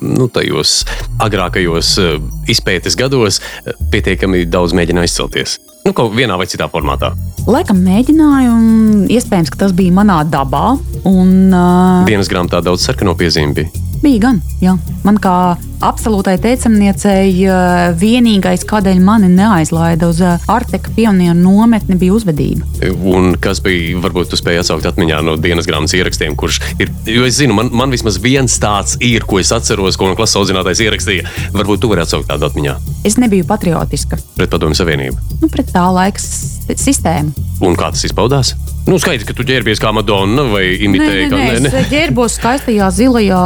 nu, 0.00 0.28
tajos 0.32 0.82
agrākajos 1.20 1.90
eh, 2.00 2.14
izpētes 2.48 2.96
gados 2.96 3.42
eh, 3.42 3.74
pietiekami 3.92 4.46
daudz 4.48 4.76
mēģināji 4.76 5.12
izcelties. 5.12 5.58
Nu, 5.86 5.94
kaut 5.96 6.14
vienā 6.16 6.36
vai 6.38 6.46
citā 6.50 6.68
formātā. 6.70 7.12
Laikam 7.48 7.78
mēģināju, 7.80 8.54
un 8.54 9.04
iespējams, 9.08 9.52
ka 9.54 9.62
tas 9.64 9.74
bija 9.76 9.94
manā 9.96 10.20
dabā. 10.28 10.76
Un, 11.08 11.30
uh, 11.48 12.06
Dienas 12.08 12.28
grāmatā 12.28 12.60
daudz 12.64 12.84
sarkano 12.84 13.16
piezīmju 13.18 13.56
bija. 13.56 13.87
Bija 14.02 14.20
gan, 14.22 14.38
jā. 14.62 14.76
Man 15.02 15.16
kā 15.22 15.56
absolūtai 15.82 16.36
teicamniecei, 16.42 17.32
eh, 17.46 17.94
vienīgais, 17.98 18.64
kādēļ 18.68 19.00
mani 19.02 19.30
neaizlaida 19.32 20.08
uz 20.10 20.20
eh, 20.22 20.38
Arteka 20.50 20.92
pionieru 20.94 21.36
nometni, 21.38 21.98
bija 21.98 22.14
uzvedība. 22.14 22.66
Un 23.02 23.34
kas 23.42 23.60
bija, 23.64 23.98
varbūt 24.02 24.30
tu 24.30 24.38
spēji 24.38 24.62
atsaukt 24.62 24.86
atmiņā 24.90 25.20
no 25.26 25.36
dienas 25.36 25.66
grāmatas 25.66 25.96
ierakstiem, 25.98 26.36
kurš 26.38 26.60
ir. 26.78 26.92
Jo 27.10 27.26
es 27.26 27.38
zinu, 27.40 27.56
man, 27.58 27.72
man 27.74 27.94
vismaz 27.94 28.20
viens 28.22 28.58
tāds 28.62 28.98
ir, 29.00 29.26
ko 29.26 29.42
es 29.42 29.50
atceros, 29.54 29.98
ko 29.98 30.10
man 30.10 30.18
klases 30.18 30.38
audzinātājs 30.42 30.84
ierakstīja. 30.86 31.26
Varbūt 31.58 31.82
tu 31.82 31.90
vari 31.90 32.06
atsaukt 32.06 32.30
tādu 32.30 32.46
atmiņā 32.50 32.78
Es 33.06 33.16
nebiju 33.16 33.46
patriotiska 33.48 34.18
pret 34.36 34.50
Padomju 34.50 34.78
Savienību. 34.78 35.16
nu, 35.42 35.48
pret 35.52 35.70
tā 35.74 35.84
laika 35.94 36.20
sistēmu. 36.20 37.32
Un 37.64 37.78
kā 37.78 37.90
tas 37.94 38.04
izpaudās? 38.04 38.54
Nu, 38.88 38.96
skaidrs, 38.96 39.26
ka 39.28 39.34
tu 39.36 39.44
ģērbies 39.44 39.82
kā 39.82 39.90
Madonna 39.92 40.46
vai 40.48 40.70
imitēji 40.80 41.26
kā 41.28 41.36
nē, 41.36 41.48
nē, 41.60 41.70
es 41.76 41.90
ģērbos 41.90 42.38
skaistajā 42.38 42.86
zilajā 42.96 43.40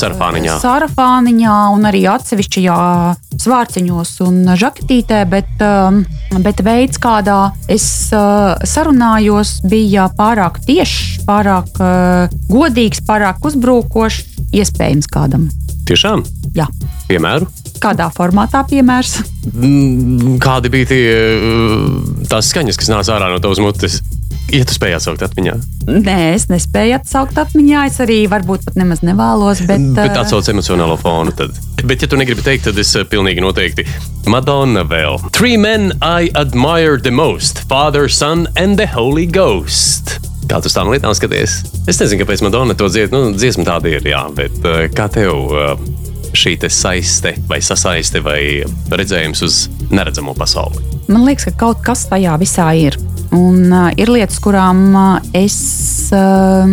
Sarafāniņā. 0.00 0.56
sarafāniņā 0.64 1.58
un 1.76 1.86
arī 1.86 2.00
atsevišķajā 2.10 2.78
svārciņos 3.38 4.10
un 4.26 4.40
žaketītē, 4.58 5.20
bet, 5.30 5.62
um, 5.62 6.02
bet 6.42 6.64
veids, 6.66 6.98
kādā 6.98 7.38
es 7.70 7.86
uh, 8.10 8.58
sarunājos, 8.66 9.60
bija 9.70 10.08
pārāk 10.18 10.58
tiešs, 10.66 11.22
pārāk 11.28 11.70
uh, 11.78 12.38
godīgs, 12.50 13.04
pārāk 13.06 13.46
uzbrukošs, 13.46 14.24
iespējams 14.58 15.06
kādam. 15.14 15.46
Tiešām, 15.86 16.26
Jā. 16.58 16.66
piemēru. 17.06 17.46
Kādā 17.80 18.10
formātā 18.12 18.66
piemērs? 18.66 19.20
Mm, 19.54 20.40
Kādi 20.42 20.74
bija 20.74 20.90
tie, 20.90 21.04
uh, 21.38 22.24
tās 22.26 22.50
skaņas, 22.50 22.76
kas 22.82 22.90
nāca 22.90 23.14
ārā 23.20 23.30
no 23.30 23.38
tavas 23.38 23.62
mutes? 23.62 24.02
Ja 24.50 24.66
tu 24.66 24.74
spēj 24.74 24.96
atsaukt 24.96 25.22
atmiņā, 25.22 25.54
Nē, 25.90 26.34
es 26.36 26.46
nespēju 26.50 26.94
atsaukt 27.00 27.38
atmiņā. 27.40 27.84
Es 27.90 27.98
arī 28.02 28.20
varbūt 28.30 28.66
pat 28.68 28.76
nemaz 28.78 29.02
nevēlos. 29.06 29.62
Bet, 29.66 29.82
bet 29.96 30.12
uh, 30.12 30.20
atsauc 30.22 30.46
emocionālo 30.52 30.96
fonu. 31.00 31.34
Tad. 31.36 31.56
Bet, 31.82 32.04
ja 32.04 32.10
tu 32.10 32.18
negribi 32.20 32.44
teikt, 32.46 32.68
tad 32.68 32.78
es 32.78 32.92
uh, 32.98 33.06
pilnīgi 33.08 33.42
noteikti. 33.42 33.86
Madonna 34.30 34.84
vēl. 34.86 35.18
Three 35.34 35.58
men 35.60 35.90
I 35.98 36.30
admire 36.38 37.00
the 37.00 37.14
most- 37.14 37.64
Father, 37.70 38.08
Son 38.08 38.46
and 38.56 38.78
the 38.78 38.86
Holy 38.92 39.26
Ghost. 39.26 40.18
Kā 40.50 40.60
tu 40.62 40.70
tām 40.70 40.92
lietām 40.92 41.14
skaties? 41.16 41.60
Es 41.90 41.98
nezinu, 42.02 42.22
kāpēc 42.22 42.44
Madonna 42.46 42.76
to 42.78 42.90
dzied. 42.90 43.14
Nu, 43.14 43.32
dziesma 43.34 43.66
tāda 43.66 43.90
ir, 43.90 44.06
jā, 44.06 44.22
bet 44.36 44.62
uh, 44.62 44.84
kā 44.94 45.08
tev 45.10 45.54
uh, 45.54 45.74
šī 46.36 46.56
te 46.62 46.70
saiste 46.72 47.34
vai 47.48 47.60
sasaiste 47.64 48.22
vai 48.24 48.40
redzējums 48.90 49.42
uz 49.46 49.60
neredzamo 49.90 50.34
pasauli? 50.38 50.82
Man 51.10 51.26
liekas, 51.26 51.48
ka 51.50 51.66
kaut 51.66 51.82
kas 51.86 52.06
tajā 52.10 52.36
visā 52.40 52.68
ir. 52.78 52.98
Un 53.34 53.70
uh, 53.70 53.90
ir 53.98 54.10
lietas, 54.10 54.40
kurām 54.42 54.80
uh, 54.94 55.32
es 55.36 55.58
uh, 56.14 56.70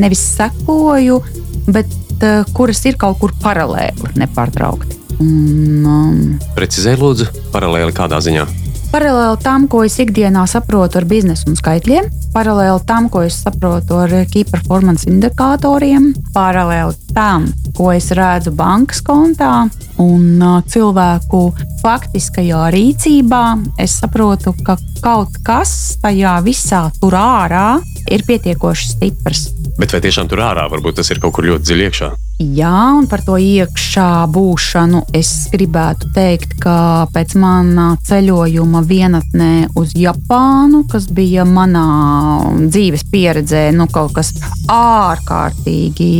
nevis 0.00 0.24
sekoju, 0.34 1.20
bet 1.68 1.92
uh, 2.20 2.42
kuras 2.56 2.82
ir 2.88 2.98
kaut 3.00 3.20
kur 3.22 3.32
paralēli, 3.44 4.14
nepārtraukti. 4.20 5.00
Un, 5.22 5.86
um, 5.86 6.20
Precizē, 6.56 6.96
lūdzu, 6.98 7.30
paralēli 7.54 7.94
kādā 7.96 8.18
ziņā. 8.24 8.63
Paralēli 8.94 9.40
tam, 9.42 9.64
ko 9.66 9.80
es 9.82 9.96
ikdienā 9.98 10.44
saprotu 10.46 11.00
ar 11.00 11.04
biznesu 11.10 11.48
un 11.50 11.56
skaitļiem, 11.58 12.04
paralēli 12.30 12.84
tam, 12.86 13.08
ko 13.10 13.24
es 13.26 13.40
saprotu 13.42 13.96
ar 14.04 14.12
key 14.30 14.46
performance 14.46 15.08
indikatoriem, 15.10 16.12
paralēli 16.30 16.94
tam, 17.10 17.48
ko 17.74 17.88
es 17.90 18.12
redzu 18.14 18.52
bankas 18.54 19.02
kontā 19.02 19.64
un 19.98 20.38
uh, 20.38 20.60
cilvēku 20.70 21.42
faktiskajā 21.84 22.70
rīcībā, 22.72 23.42
es 23.82 23.98
saprotu, 24.00 24.54
ka 24.64 24.78
kaut 25.04 25.36
kas 25.44 25.98
tajā 26.00 26.38
visā 26.46 26.86
tur 27.00 27.16
ārā 27.18 27.76
ir 28.08 28.24
pietiekoši 28.24 28.94
stiprs. 28.94 29.50
Bet 29.76 29.92
vai 29.92 30.00
tiešām 30.04 30.28
tur 30.30 30.40
ārā 30.46 30.64
varbūt 30.70 31.00
tas 31.00 31.10
ir 31.10 31.20
kaut 31.20 31.34
kur 31.36 31.48
ļoti 31.48 31.66
dziļi 31.66 31.86
iekšā? 31.88 32.08
Jā, 32.56 32.76
un 32.96 33.08
par 33.10 33.20
to 33.26 33.36
iekšā 33.38 34.06
būšanu 34.32 35.02
es 35.14 35.32
gribētu 35.52 36.08
teikt, 36.14 36.56
ka 36.62 36.76
pēc 37.14 37.34
manā 37.38 37.88
ceļojuma 38.06 38.82
vienatnē 38.88 39.50
uz 39.78 39.92
Japānu, 39.98 40.84
kas 40.90 41.10
bija 41.14 41.44
manā 41.46 41.84
dzīves 42.64 43.06
pieredzē, 43.12 43.66
nu, 43.76 43.88
kaut 43.92 44.14
kas 44.16 44.32
ārkārtīgi 44.72 46.12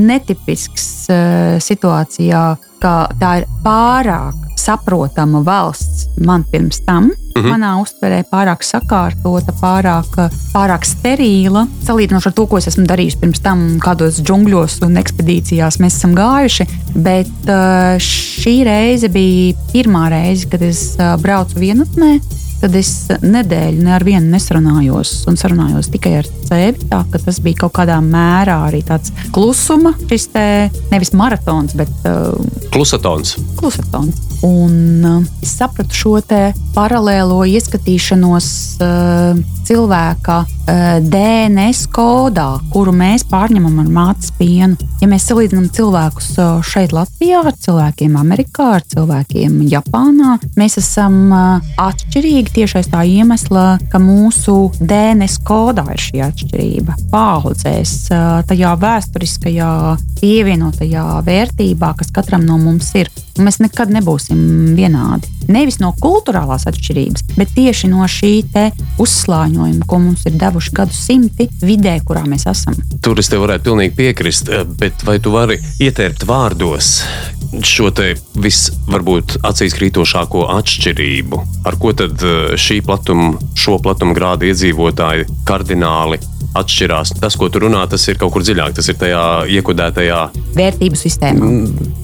netipisks 0.00 0.88
uh, 1.12 1.54
situācijā, 1.62 2.46
ka 2.82 2.96
tā 3.20 3.36
ir 3.42 3.48
pārāk 3.64 4.53
saprotama 4.64 5.42
valsts 5.44 6.08
man 6.26 6.44
pirms 6.50 6.80
tam. 6.86 7.10
Mm 7.34 7.42
-hmm. 7.42 7.50
Manā 7.50 7.70
uztverē 7.82 8.22
pārāk 8.30 8.62
sakārtota, 8.62 9.52
pārāk, 9.60 10.30
pārāk 10.54 10.84
sterīla. 10.86 11.66
Salīdzinoši 11.86 12.28
ar 12.28 12.32
to, 12.32 12.46
ko 12.46 12.58
es 12.58 12.68
esmu 12.70 12.86
darījusi 12.86 13.18
pirms 13.20 13.40
tam, 13.42 13.64
kādos 13.80 14.22
džungļos 14.22 14.78
un 14.86 14.96
ekspedīcijās 14.96 15.80
mēs 15.82 15.98
esam 15.98 16.14
gājuši. 16.14 16.66
Bet 16.94 17.50
uh, 17.50 17.98
šī 17.98 18.64
reize 18.64 19.08
bija 19.08 19.54
pirmā 19.72 20.08
reize, 20.10 20.46
kad 20.46 20.62
es 20.62 20.94
uh, 20.98 21.20
braucu 21.20 21.58
vienatnē. 21.58 22.20
Tad 22.64 22.76
es 22.78 22.90
nedēļu 23.20 23.82
ne 23.84 23.90
ar 23.92 24.04
vienu 24.06 24.30
nesarunājos, 24.32 25.26
un 25.28 25.36
sarunājos 25.36 25.90
tikai 25.92 26.14
ar 26.22 26.28
sevi. 26.48 26.86
Tā, 26.88 27.02
ka 27.12 27.18
tas 27.18 27.40
bija 27.44 27.64
kaut 27.64 27.74
kādā 27.76 27.98
mērā 28.00 28.56
arī 28.70 28.80
tāds 28.86 29.12
klusuma, 29.34 29.92
šis 30.08 30.28
te 30.32 30.44
nevis 30.92 31.12
maratons, 31.12 31.74
bet 31.76 31.90
uh, 32.08 32.32
Klusatons. 32.72 33.34
klusatons. 33.58 34.22
Un 34.46 35.04
uh, 35.04 35.20
es 35.42 35.52
sapratu 35.58 35.94
šo 35.98 36.20
te 36.24 36.54
paralēlo 37.24 37.44
ieskatīšanos 37.56 38.46
uh, 38.84 39.38
cilvēka 39.64 40.36
uh, 40.44 40.82
DNS 41.00 41.86
kodā, 41.94 42.58
kuru 42.72 42.92
mēs 42.92 43.24
pārņemam 43.30 43.78
ar 43.80 43.88
mātes 43.88 44.32
pienu. 44.36 44.76
Ja 45.00 45.08
mēs 45.08 45.24
salīdzinām 45.30 45.70
cilvēkus 45.72 46.28
uh, 46.36 46.60
šeit, 46.60 46.92
Latvijā, 46.92 47.40
ar 47.40 47.56
cilvēkiem 47.56 48.18
Amerikā, 48.20 48.66
ar 48.76 48.84
cilvēkiem 48.92 49.62
Japānā, 49.72 50.36
mēs 50.58 50.76
esam 50.82 51.32
uh, 51.32 51.64
atšķirīgi 51.80 52.54
tieši 52.58 52.80
aiz 52.82 52.90
tā 52.92 53.04
iemesla, 53.08 53.78
ka 53.88 54.00
mūsu 54.02 54.74
DNS 54.80 55.40
kodā 55.48 55.86
ir 55.94 56.04
šī 56.04 56.24
atšķirība. 56.28 56.98
Paudzēs, 57.14 57.94
uh, 58.12 58.42
tajā 58.48 58.76
vēsturiskajā 58.84 59.70
pievienotajā 60.20 61.06
vērtībā, 61.24 61.94
kas 61.96 62.12
katram 62.12 62.44
no 62.44 62.60
mums 62.60 62.92
ir. 63.00 63.08
Mēs 63.40 63.58
nekad 63.64 63.90
nebūsim 63.90 64.76
vienādi. 64.76 65.32
Nevis 65.48 65.80
no 65.82 65.92
kultūrālās 66.00 66.66
atšķirības, 66.70 67.26
bet 67.36 67.54
tieši 67.56 67.90
no 67.92 68.06
šī 68.08 68.34
uzslāņojuma, 69.00 69.86
ko 69.88 69.98
mums 70.02 70.24
ir 70.28 70.36
devuši 70.40 70.72
gadsimti 70.74 71.48
vidē, 71.64 71.98
kurā 72.06 72.24
mēs 72.28 72.46
esam. 72.50 72.76
Tur 73.04 73.20
es 73.20 73.30
tev 73.32 73.44
varētu 73.44 73.68
pilnīgi 73.70 73.96
piekrist, 73.98 74.48
eh, 74.48 74.64
bet 74.64 75.04
vai 75.04 75.18
tu 75.18 75.32
vari 75.34 75.58
ietērpt 75.82 76.26
vārdos 76.28 77.02
šo 77.64 77.90
te 77.94 78.14
visvarbūt 78.40 79.38
acīs 79.46 79.76
krītošāko 79.78 80.46
atšķirību? 80.56 81.40
Ar 81.68 81.78
ko 81.80 81.92
tad 81.96 82.22
eh, 82.22 82.54
šī 82.58 82.80
platuma, 82.86 83.34
šo 83.58 83.78
platuma 83.82 84.16
grāda 84.16 84.48
iedzīvotāji 84.50 85.28
kardināli 85.48 86.20
atšķirās? 86.54 87.16
Tas, 87.20 87.36
ko 87.38 87.48
tu 87.48 87.64
runā, 87.66 87.86
tas 87.90 88.06
ir 88.08 88.20
kaut 88.20 88.34
kur 88.34 88.46
dziļāk, 88.46 88.76
tas 88.78 88.88
ir 88.90 88.98
tajā 89.00 89.24
iekodētajā, 89.58 90.20
Vērtību 90.54 90.98
sistēmā. 90.98 91.50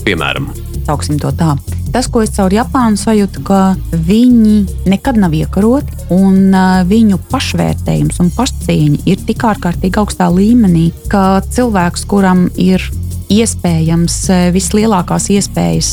piemēram. 0.07 0.51
Sauksim 0.87 1.19
to 1.21 1.33
tā. 1.37 1.55
Tas, 1.91 2.07
ko 2.11 2.23
es 2.23 2.33
caur 2.37 2.53
Japānu 2.55 2.99
sajūtu, 3.01 3.43
ka 3.47 3.61
viņi 3.93 4.87
nekad 4.91 5.19
nav 5.21 5.35
iekaroti, 5.35 5.97
un 6.15 6.55
viņu 6.91 7.19
pašvērtējums 7.31 8.21
un 8.23 8.31
pašcieņa 8.37 9.03
ir 9.11 9.25
tik 9.27 9.47
ārkārtīgi 9.51 10.01
augstā 10.03 10.31
līmenī, 10.31 10.91
ka 11.11 11.41
cilvēks, 11.51 12.07
kuram 12.11 12.47
ir 12.61 12.85
iespējams 13.31 14.23
vislielākās 14.55 15.31
iespējas, 15.35 15.93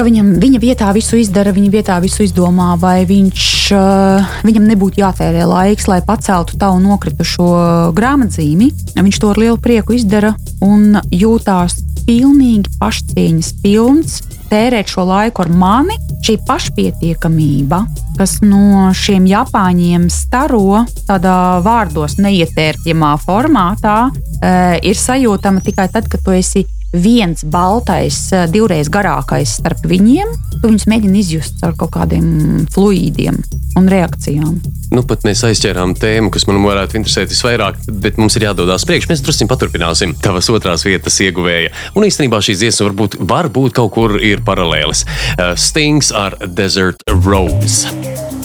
ka 0.00 0.06
viņam, 0.06 0.28
viņa 0.40 0.58
vietā 0.62 0.88
visu 0.96 1.18
izdara, 1.20 1.52
viņa 1.52 1.70
vietā 1.74 1.98
visu 2.00 2.24
izdomā, 2.24 2.70
vai 2.80 3.02
viņš, 3.04 3.48
uh, 3.76 4.30
viņam 4.48 4.70
nebūtu 4.70 5.02
jātērē 5.02 5.44
laiks, 5.44 5.90
lai 5.92 5.98
paceltu 6.06 6.56
tavu 6.56 6.80
nokritušo 6.80 7.48
grāmatzīmi, 7.92 8.70
viņš 8.96 9.18
to 9.20 9.34
ar 9.34 9.42
lielu 9.42 9.60
prieku 9.60 9.98
izdara 9.98 10.32
un 10.64 10.96
jūtās 11.12 11.82
pilnīgi 12.06 12.72
pašcieņas 12.80 13.52
pilns 13.60 14.16
tērēt 14.48 14.88
šo 14.88 15.04
laiku 15.10 15.44
ar 15.44 15.52
mani. 15.52 16.00
Šī 16.24 16.38
pašpietiekamība, 16.48 17.84
kas 18.16 18.38
no 18.40 18.88
šiem 18.96 19.28
Japāņiem 19.28 20.08
staro 20.12 20.82
tādā 21.08 21.60
vārdos 21.64 22.16
neietērpjamā 22.20 23.14
formātā, 23.20 24.00
eh, 24.40 24.80
ir 24.80 24.96
sajūtama 24.96 25.60
tikai 25.64 25.90
tad, 25.92 26.08
kad 26.08 26.24
tu 26.24 26.36
esi 26.36 26.64
viens 26.92 27.44
baltais, 27.44 28.32
eh, 28.32 28.46
divreiz 28.50 28.88
garākais 28.88 29.58
starp 29.60 29.84
viņiem. 29.86 30.32
Tu 30.60 30.68
viņus 30.68 30.86
mēģini 30.90 31.22
izjust 31.22 31.62
ar 31.62 31.74
kaut 31.78 31.92
kādiem 31.94 32.66
fluīdiem 32.74 33.38
un 33.76 33.88
reakcijām. 33.88 34.60
Nu, 34.90 35.02
pat 35.06 35.22
mēs 35.22 35.44
aizķērām 35.46 35.94
tēmu, 35.94 36.32
kas 36.34 36.46
man 36.46 36.58
varētu 36.64 36.98
interesēt 36.98 37.30
visvairāk, 37.30 37.78
bet 38.02 38.18
mums 38.18 38.36
ir 38.36 38.48
jādodas 38.48 38.84
priekš. 38.84 39.08
Mēs 39.08 39.22
drusku 39.22 39.46
paturpināsim 39.50 40.16
tavas 40.20 40.50
otrās 40.50 40.84
vietas 40.84 41.20
ieguvēja. 41.22 41.70
Un 41.94 42.08
īstenībā 42.08 42.42
šīs 42.42 42.64
dziesmas 42.64 42.90
varbūt, 42.90 43.20
varbūt 43.22 43.78
kaut 43.78 43.94
kur 43.94 44.18
ir 44.18 44.42
paralēlas. 44.46 45.06
Uh, 45.38 45.54
Stings 45.54 46.10
ar 46.12 46.36
Desert 46.46 47.06
Rose. 47.08 48.39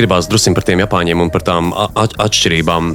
Gribās 0.00 0.28
drusku 0.30 0.56
par 0.56 0.66
tiem 0.66 0.82
Japāņiem 0.84 1.22
un 1.22 1.32
par 1.32 1.46
tām 1.46 1.72
atšķirībām 1.76 2.92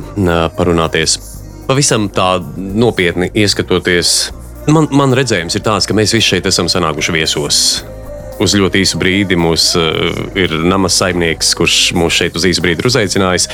parunāties. 0.58 1.18
Pavisam 1.66 2.10
tā 2.14 2.36
nopietni 2.58 3.32
ieskatoties, 3.34 4.16
man, 4.70 4.92
man 4.94 5.16
redzējums 5.18 5.58
ir 5.58 5.66
tāds, 5.66 5.88
ka 5.90 5.98
mēs 5.98 6.14
visi 6.14 6.36
šeit 6.36 6.50
esam 6.52 6.70
sanākuši 6.70 7.16
viesos. 7.16 7.62
Uz 8.42 8.52
ļoti 8.58 8.82
īsu 8.84 9.00
brīdi 9.00 9.38
mums 9.40 9.70
uh, 9.80 10.10
ir 10.36 10.52
nama 10.68 10.90
saimnieks, 10.92 11.54
kurš 11.56 11.78
mūs 11.96 12.18
šeit 12.20 12.36
uz 12.36 12.44
īsu 12.50 12.64
brīdi 12.64 12.84
ir 12.84 12.90
uzaicinājis. 12.90 13.48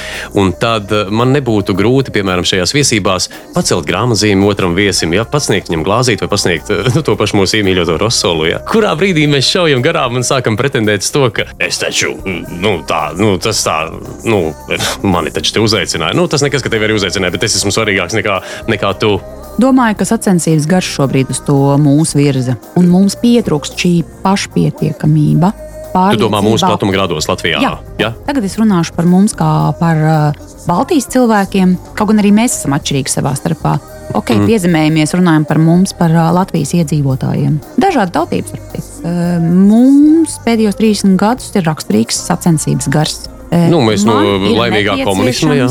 Tad 0.62 0.94
uh, 0.96 1.12
man 1.14 1.34
nebūtu 1.36 1.76
grūti, 1.78 2.14
piemēram, 2.16 2.46
šajās 2.48 2.74
viesībās 2.74 3.30
pacelt 3.56 3.86
grāmatzīmi 3.90 4.48
otram 4.48 4.74
viesim, 4.78 5.14
ja 5.14 5.26
pasniegt 5.30 5.70
viņam 5.70 5.86
glāzīt 5.86 6.24
vai 6.26 6.32
pasniegt 6.32 6.72
uh, 6.74 6.90
nu, 6.96 7.04
to 7.06 7.16
pašu 7.20 7.38
mūsu 7.38 7.60
iemīļoto 7.60 8.00
rosolu. 8.02 8.48
Ja. 8.50 8.62
Kurā 8.72 8.96
brīdī 8.98 9.28
mēs 9.30 9.52
šaujam 9.54 9.84
garām 9.86 10.18
un 10.18 10.26
sākam 10.26 10.58
pretendēt 10.60 11.06
uz 11.06 11.14
to, 11.14 11.28
ka 11.36 11.46
es 11.62 11.82
taču, 11.82 12.16
nu, 12.26 12.80
tā, 12.90 13.04
nu, 13.20 13.36
tas 13.42 13.62
tā, 13.68 13.78
nu, 14.26 14.42
mani 15.14 15.34
taču 15.36 15.58
te 15.58 15.64
uzaicināja. 15.64 16.18
Nu, 16.18 16.26
tas 16.32 16.46
nekas, 16.46 16.66
ka 16.66 16.74
tevi 16.74 16.90
arī 16.90 16.98
uzaicināja, 16.98 17.38
bet 17.38 17.46
es 17.50 17.60
esmu 17.62 17.74
svarīgāks 17.76 18.18
nekā, 18.18 18.42
nekā 18.72 18.96
tu. 19.02 19.20
Domāju, 19.62 20.00
ka 20.00 20.08
sacensības 20.10 20.66
garš 20.70 20.88
šobrīd 20.96 21.30
uz 21.30 21.42
to 21.46 21.56
mūsu 21.82 22.18
virza, 22.18 22.56
un 22.80 22.88
mums 22.90 23.18
pietrūkst 23.22 23.78
šī 23.78 23.92
pašpietiekamība. 24.24 25.52
Tu 25.92 26.22
domā 26.22 26.40
mūsu 26.42 26.64
platuma 26.64 26.94
grados 26.96 27.28
Latvijā? 27.28 27.60
Jā. 27.62 27.74
ja? 28.00 28.10
Tagad 28.26 28.48
es 28.48 28.56
runāšu 28.58 28.96
par 28.96 29.10
mums, 29.12 29.36
kā 29.38 29.50
par 29.78 30.02
uh, 30.02 30.46
Baltijas 30.66 31.10
cilvēkiem, 31.12 31.76
kaut 32.00 32.10
gan 32.10 32.22
arī 32.24 32.32
mēs 32.34 32.56
esam 32.58 32.74
atšķirīgi 32.78 33.12
savā 33.12 33.36
starpā. 33.38 33.76
Ok, 34.16 34.32
mm. 34.34 34.48
piezemējamies, 34.50 35.14
runājam 35.20 35.46
par 35.50 35.60
mums, 35.62 35.94
par 36.00 36.16
uh, 36.16 36.30
Latvijas 36.34 36.72
iedzīvotājiem. 36.80 37.60
Dažādi 37.84 38.16
tautības 38.16 38.56
pēc. 38.72 38.88
Uh, 39.04 39.36
mums 39.44 40.40
pēdējos 40.48 40.80
30 40.80 41.20
gadus 41.22 41.52
ir 41.54 41.68
raksturīgs 41.68 42.24
sacensības 42.32 42.90
gars. 42.92 43.20
Uh, 43.52 43.68
Nu, 43.70 43.84
mēs 43.84 44.08
no 44.08 44.16
ir 44.24 44.56
laimīgā 44.56 45.02
komunisma, 45.04 45.60
jā. 45.60 45.68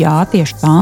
Jā, 0.00 0.16
tieši 0.32 0.58
tā. 0.64 0.78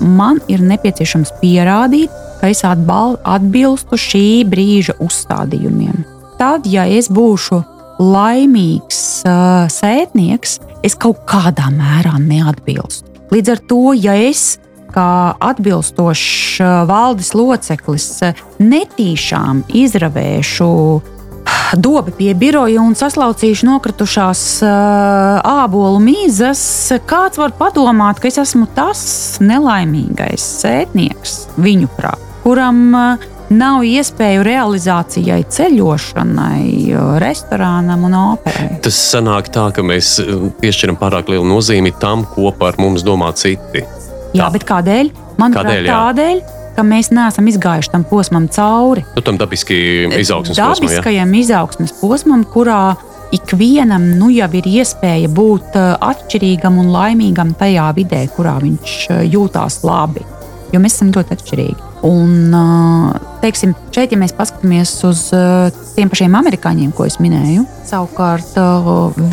Man 0.00 0.40
ir 0.48 0.62
nepieciešams 0.64 1.34
pierādīt, 1.42 2.12
ka 2.40 2.48
es 2.52 2.62
atbilstu 2.64 3.98
šī 3.98 4.28
brīža 4.48 4.96
uzstādījumiem. 5.04 6.04
Tad, 6.38 6.68
ja 6.70 6.86
es 6.86 7.10
būšu 7.10 7.58
laimīgs 7.98 9.00
uh, 9.26 9.66
sētnieks, 9.72 10.60
es 10.86 10.94
kaut 10.94 11.24
kādā 11.28 11.66
mērā 11.74 12.14
neatbilstu. 12.22 13.08
Līdz 13.34 13.52
ar 13.52 13.62
to, 13.68 13.82
ja 13.98 14.14
es 14.14 14.56
kā 14.94 15.34
atbilstošs 15.44 16.62
valdes 16.88 17.34
loceklis 17.36 18.08
netīšām 18.62 19.66
izravēšu 19.82 20.70
dobi 21.76 22.14
pie 22.18 22.34
biroja 22.38 22.82
un 22.82 22.96
saslaucīšu 22.98 23.68
nokritušās 23.68 24.42
uh, 24.64 25.62
ābolu 25.64 26.00
mīzas, 26.02 26.60
kāds 27.08 27.40
var 27.40 27.54
padomāt, 27.58 28.20
ka 28.22 28.30
es 28.30 28.38
esmu 28.42 28.68
tas 28.76 29.00
nelaimīgais 29.44 30.44
sētnieks 30.62 31.40
viņu 31.60 31.90
prāt, 31.96 32.22
kuram 32.44 32.86
uh, 32.96 33.28
nav 33.52 33.84
iespēju 33.86 34.42
realizācijai, 34.46 35.40
ceļošanai, 35.52 36.64
restorānam 37.22 38.04
un 38.08 38.16
operai. 38.20 38.68
Tas 38.84 38.98
sanāk 39.12 39.48
tā, 39.54 39.68
ka 39.74 39.84
mēs 39.86 40.18
piešķiram 40.60 40.98
pārāk 41.00 41.32
lielu 41.32 41.46
nozīmi 41.48 41.94
tam, 42.00 42.26
ko 42.34 42.52
par 42.56 42.78
mums 42.80 43.04
domā 43.06 43.32
citi. 43.38 43.84
Jā, 44.36 44.44
Tā. 44.44 44.52
bet 44.52 44.68
kādēļ? 44.68 45.10
Manuprāt, 45.38 45.68
Kādēļ, 45.68 45.86
jā? 45.86 45.96
tādēļ, 45.96 46.40
ka 46.78 46.86
mēs 46.86 47.10
neesam 47.10 47.48
izgājuši 47.50 47.90
tam 47.90 48.06
posmam 48.06 48.46
cauri. 48.54 49.02
Nu, 49.16 49.24
tam 49.26 49.38
dabiski 49.40 49.76
izaugsmes 50.20 50.54
posmam. 50.54 50.70
Ja? 50.70 50.78
dabiskajam 50.78 51.34
izaugsmes 51.40 51.94
posmam, 51.98 52.44
kurā 52.46 52.82
ikvienam 53.34 54.04
nu, 54.20 54.30
jau 54.32 54.48
ir 54.56 54.68
iespēja 54.78 55.28
būt 55.34 55.76
uh, 55.76 55.90
atšķirīgam 56.12 56.78
un 56.80 56.92
laimīgam 56.94 57.52
tajā 57.58 57.90
vidē, 57.98 58.22
kurā 58.36 58.56
viņš 58.62 58.94
uh, 59.10 59.24
jūtās 59.26 59.82
labi. 59.84 60.24
Jo 60.72 60.80
mēs 60.84 60.98
esam 60.98 61.10
ļoti 61.16 61.34
atšķirīgi. 61.34 61.84
Un, 62.06 62.54
uh, 62.54 63.18
teiksim, 63.42 63.74
šeit, 63.90 64.14
ja 64.14 64.20
mēs 64.20 64.36
paskatāmies 64.38 64.94
uz 65.08 65.26
tiem 65.96 66.12
pašiem 66.12 66.38
amerikāņiem, 66.38 66.94
ko 66.94 67.08
es 67.08 67.18
minēju, 67.20 67.66
savukārt 67.88 68.54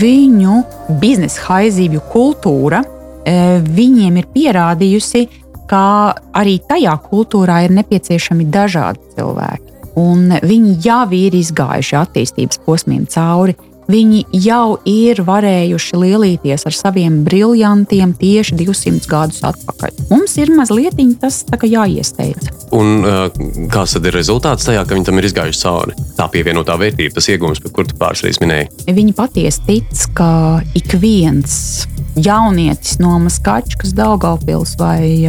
viņu 0.01 0.59
biznesa 1.03 1.45
haizīvju 1.51 2.01
kultūra 2.09 2.81
viņiem 3.25 4.19
ir 4.21 4.27
pierādījusi, 4.33 5.23
ka 5.69 6.15
arī 6.35 6.57
tajā 6.69 6.95
kultūrā 7.09 7.63
ir 7.65 7.75
nepieciešami 7.77 8.47
dažādi 8.53 9.01
cilvēki. 9.15 9.71
Un 9.95 10.33
viņi 10.43 10.75
jau 10.83 11.05
ir 11.15 11.37
izgājuši 11.37 11.95
attīstības 12.01 12.59
posmiem 12.65 13.05
cauri. 13.07 13.55
Viņi 13.85 14.23
jau 14.41 14.79
ir 14.89 15.19
varējuši 15.21 15.99
lielīties 16.01 16.65
ar 16.65 16.73
saviem 16.73 17.19
briljantiem 17.25 18.15
tieši 18.17 18.57
200 18.57 19.05
gadus 19.11 19.43
atpakaļ. 19.45 19.93
Mums 20.09 20.33
ir 20.41 20.49
mazliet 20.57 20.97
tas 21.21 21.43
jāiesteidz. 21.69 22.49
Un 22.73 23.05
uh, 23.05 23.27
kāds 23.69 23.93
tad 23.93 24.09
ir 24.09 24.17
rezultāts 24.17 24.65
tajā, 24.65 24.81
ka 24.89 24.97
viņi 24.97 25.05
tam 25.05 25.21
ir 25.21 25.29
izgājuši 25.29 25.61
cauri? 25.61 25.97
Tā 26.17 26.25
pievienotā 26.33 26.79
vērtība, 26.81 27.13
tas 27.19 27.29
iegūms, 27.29 27.61
par 27.61 27.75
kuru 27.77 27.93
tu 27.93 27.99
reizes 28.25 28.41
minēji. 28.41 28.71
Viņi 28.89 29.13
patiesi 29.15 29.67
tic, 29.69 30.07
ka 30.17 30.31
ik 30.73 30.97
viens 30.97 31.85
jaunietis 32.15 32.99
no 32.99 33.17
Maskačkas, 33.19 33.93
Daugaupils 33.95 34.75
vai, 34.79 35.27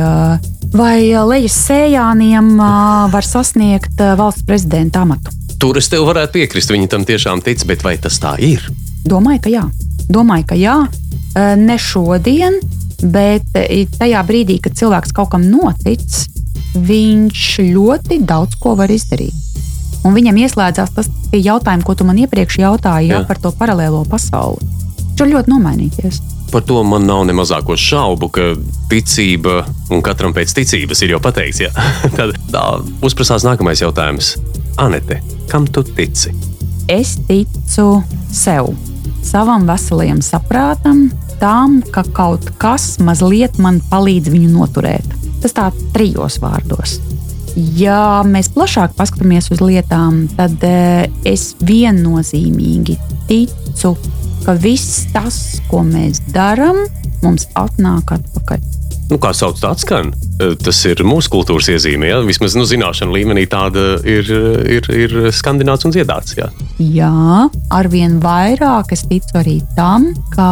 vai 0.75 0.99
Lejas 1.29 1.57
sējāniem 1.67 2.55
var 3.13 3.27
sasniegt 3.27 4.01
valsts 4.19 4.47
prezidenta 4.47 5.03
amatu. 5.07 5.35
Tur 5.61 5.79
es 5.81 5.89
tev 5.89 6.05
varētu 6.09 6.37
piekrist, 6.37 6.71
viņi 6.73 6.91
tam 6.93 7.07
tiešām 7.09 7.43
tic, 7.45 7.65
bet 7.69 7.85
vai 7.87 7.97
tas 8.01 8.19
tā 8.21 8.35
ir? 8.43 8.63
Domāju, 9.09 9.47
ka 9.47 9.53
jā. 9.53 9.65
Domāju, 10.13 10.47
ka 10.53 10.59
jā. 10.59 10.77
Ne 11.57 11.77
šodien, 11.81 12.61
bet 13.03 13.47
tajā 13.99 14.23
brīdī, 14.29 14.59
kad 14.63 14.77
cilvēks 14.77 15.15
kaut 15.17 15.33
kam 15.33 15.49
notic, 15.49 16.05
viņš 16.77 17.49
ļoti 17.73 18.21
daudz 18.29 18.59
ko 18.61 18.77
var 18.77 18.93
izdarīt. 18.93 19.35
Un 20.07 20.15
viņam 20.15 20.37
ieslēdzās 20.45 20.93
tas 20.95 21.09
tie 21.33 21.41
jautājumi, 21.43 21.83
ko 21.83 21.97
tu 21.99 22.07
man 22.07 22.19
iepriekš 22.21 22.61
jautāji 22.63 23.11
jā, 23.11 23.23
Jā. 23.23 23.27
par 23.27 23.41
to 23.43 23.51
paralēlo 23.57 24.05
pasauli. 24.07 24.69
Var 25.17 25.31
ļoti 25.33 25.51
nomainīties. 25.51 26.21
Par 26.53 26.63
to 26.63 26.83
man 26.87 27.09
nav 27.09 27.25
ne 27.27 27.35
mazāko 27.37 27.75
šaubu, 27.79 28.29
ka 28.33 28.53
ticība 28.91 29.65
un 29.91 30.05
katram 30.05 30.35
pēc 30.37 30.55
ticības 30.61 31.03
ir 31.03 31.17
jau 31.17 31.23
pateikts. 31.23 31.65
jā. 31.67 31.73
Tad 32.19 32.37
tā 32.53 32.67
uzprasās 33.07 33.47
nākamais 33.47 33.83
jautājums. 33.83 34.37
Anete, 34.77 35.23
Kam 35.49 35.67
tu 35.67 35.83
tici? 35.83 36.33
Es 36.91 37.17
ticu 37.29 38.03
sev, 38.35 38.73
savam 39.23 39.67
veselajam 39.69 40.19
saprātam, 40.23 41.07
tam, 41.41 41.79
ka 41.95 42.03
kaut 42.15 42.49
kas 42.59 42.97
mazliet 43.03 43.61
man 43.63 43.79
palīdz 43.91 44.33
viņu 44.35 44.51
noturēt. 44.51 45.07
Tas 45.43 45.55
tā 45.55 45.69
trijos 45.95 46.41
vārdos. 46.43 46.99
Ja 47.79 48.25
mēs 48.27 48.51
plašāk 48.53 48.97
paskatāmies 48.99 49.53
uz 49.55 49.63
lietām, 49.63 50.27
tad 50.37 50.63
es 51.25 51.53
viennozīmīgi 51.63 52.99
ticu, 53.31 53.95
ka 54.47 54.55
viss 54.63 55.07
tas, 55.11 55.59
ko 55.67 55.83
mēs 55.83 56.23
darām, 56.31 56.85
mums 57.25 57.49
atnāk 57.59 58.15
atpakaļ. 58.15 58.63
Nu, 59.07 59.19
kā 59.23 59.31
sauc 59.35 59.59
tā 59.63 59.71
skan? 59.79 60.11
Tas 60.63 60.81
ir 60.89 61.03
mūsu 61.07 61.31
kultūras 61.31 61.69
iezīme. 61.71 62.09
Ja? 62.11 62.19
Vismaz 62.27 62.57
nu, 62.59 62.65
zināšanu 62.67 63.15
līmenī 63.15 63.45
tāda 63.51 64.01
ir, 64.03 64.31
ir, 64.79 64.89
ir 64.91 65.15
skandināts 65.35 65.87
un 65.87 65.95
dziedāts. 65.95 66.35
Ja? 66.39 66.49
Jā, 66.83 67.47
arvien 67.75 68.19
vairāk 68.23 68.95
es 68.97 69.07
ticu 69.07 69.39
arī 69.39 69.61
tam, 69.79 70.11
ka 70.35 70.49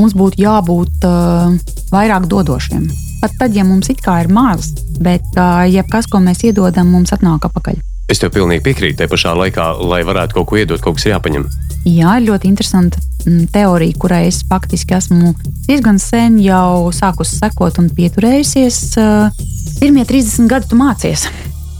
mums 0.00 0.16
būtu 0.18 0.42
jābūt 0.42 1.06
uh, 1.06 1.54
vairāk 1.94 2.26
dodošiem. 2.30 2.88
Pat 3.22 3.38
tad, 3.40 3.54
ja 3.56 3.64
mums 3.66 3.90
it 3.90 4.02
kā 4.04 4.18
ir 4.24 4.32
maz, 4.34 4.72
bet 5.02 5.26
uh, 5.38 5.62
jebkas, 5.70 6.10
ko 6.10 6.20
mēs 6.22 6.42
iedodam, 6.46 6.90
mums 6.90 7.14
atnāk 7.14 7.46
atpakaļ. 7.48 7.78
Es 8.10 8.20
tev 8.22 8.34
pilnīgi 8.34 8.62
piekrītu. 8.66 9.00
Te 9.00 9.08
pašā 9.10 9.32
laikā, 9.34 9.72
lai 9.82 10.02
varētu 10.06 10.36
kaut 10.36 10.50
ko 10.50 10.58
iedot, 10.60 10.82
kaut 10.82 10.98
kas 10.98 11.08
ir 11.08 11.16
jāpaņem. 11.16 11.46
Jā, 11.86 12.18
ļoti 12.22 12.50
interesanta 12.50 12.98
mm, 12.98 13.15
teorija, 13.52 13.98
kurai 13.98 14.26
es 14.28 14.42
faktiski 14.48 14.96
esmu 14.96 15.34
diezgan 15.66 15.98
sen 16.02 16.38
jau 16.42 16.92
sākusi 16.94 17.40
sekot 17.40 17.80
un 17.82 17.90
pieturējusies. 17.96 18.80
Uh, 19.00 19.44
Pirmie 19.80 20.06
30 20.08 20.48
gadi 20.50 20.70
tu 20.70 20.78
mācies. 20.78 21.26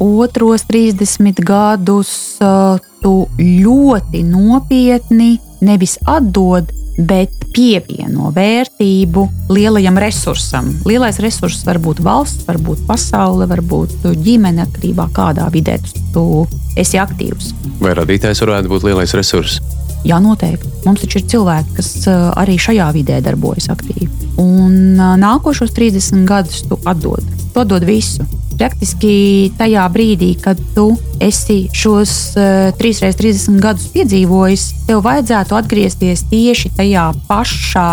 Otros 0.03 0.66
30 0.68 1.40
gadus 1.47 2.11
uh, 2.44 2.76
tu 3.01 3.14
ļoti 3.38 4.20
nopietni 4.26 5.36
nevis 5.64 5.97
atdod, 6.05 6.72
bet 6.97 7.32
pievieno 7.57 8.30
vērtību 8.36 9.24
lielajam 9.53 9.99
resursam. 10.01 10.68
Lielais 10.88 11.20
resurss 11.24 11.64
var 11.68 11.80
būt 11.82 12.03
valsts, 12.05 12.44
var 12.49 12.61
būt 12.61 12.84
pasaule, 12.88 13.49
var 13.49 13.62
būt 13.64 14.09
ģimene, 14.24 14.66
atkarībā 14.66 15.09
no 15.09 15.16
kādā 15.16 15.49
vidē 15.53 15.78
tu 16.12 16.47
esi 16.76 17.01
aktīvs. 17.01 17.53
Vai 17.80 17.97
radītājs 17.97 18.44
varētu 18.44 18.72
būt 18.72 18.88
lielais 18.90 19.16
resurss? 19.16 19.61
Jā, 20.07 20.20
noteikti. 20.22 20.68
Mums 20.86 21.02
taču 21.02 21.18
ir 21.18 21.26
cilvēki, 21.32 21.72
kas 21.80 21.90
uh, 22.07 22.28
arī 22.38 22.54
šajā 22.62 22.86
vidē 22.94 23.18
darbojas 23.24 23.66
aktīvi. 23.72 24.07
Un 24.38 24.94
uh, 24.94 25.16
nākošos 25.18 25.72
30 25.74 26.22
gadus 26.28 26.62
tu 26.68 26.78
atdod. 26.86 27.24
Tu 27.50 27.62
atdod 27.62 27.82
visu. 27.86 28.26
Praktiski 28.57 29.50
tajā 29.59 29.82
brīdī, 29.92 30.30
kad 30.40 30.61
tu 30.76 30.86
esi 31.20 31.66
šos 31.74 32.14
uh, 32.38 32.70
3x30 32.78 33.59
gadus 33.64 33.88
piedzīvojis, 33.96 34.68
tev 34.86 35.02
vajadzētu 35.09 35.59
atgriezties 35.59 36.22
tieši 36.30 36.70
tajā 36.78 37.09
pašā 37.26 37.90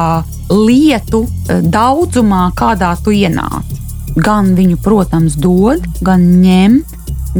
lietu 0.53 1.25
daudzumā, 1.73 2.51
kādā 2.59 2.93
tu 3.01 3.15
ienāci. 3.15 3.81
Gan 4.21 4.53
viņu, 4.53 4.77
protams, 4.85 5.39
dod, 5.41 5.81
gan 6.05 6.29
ņem, 6.43 6.83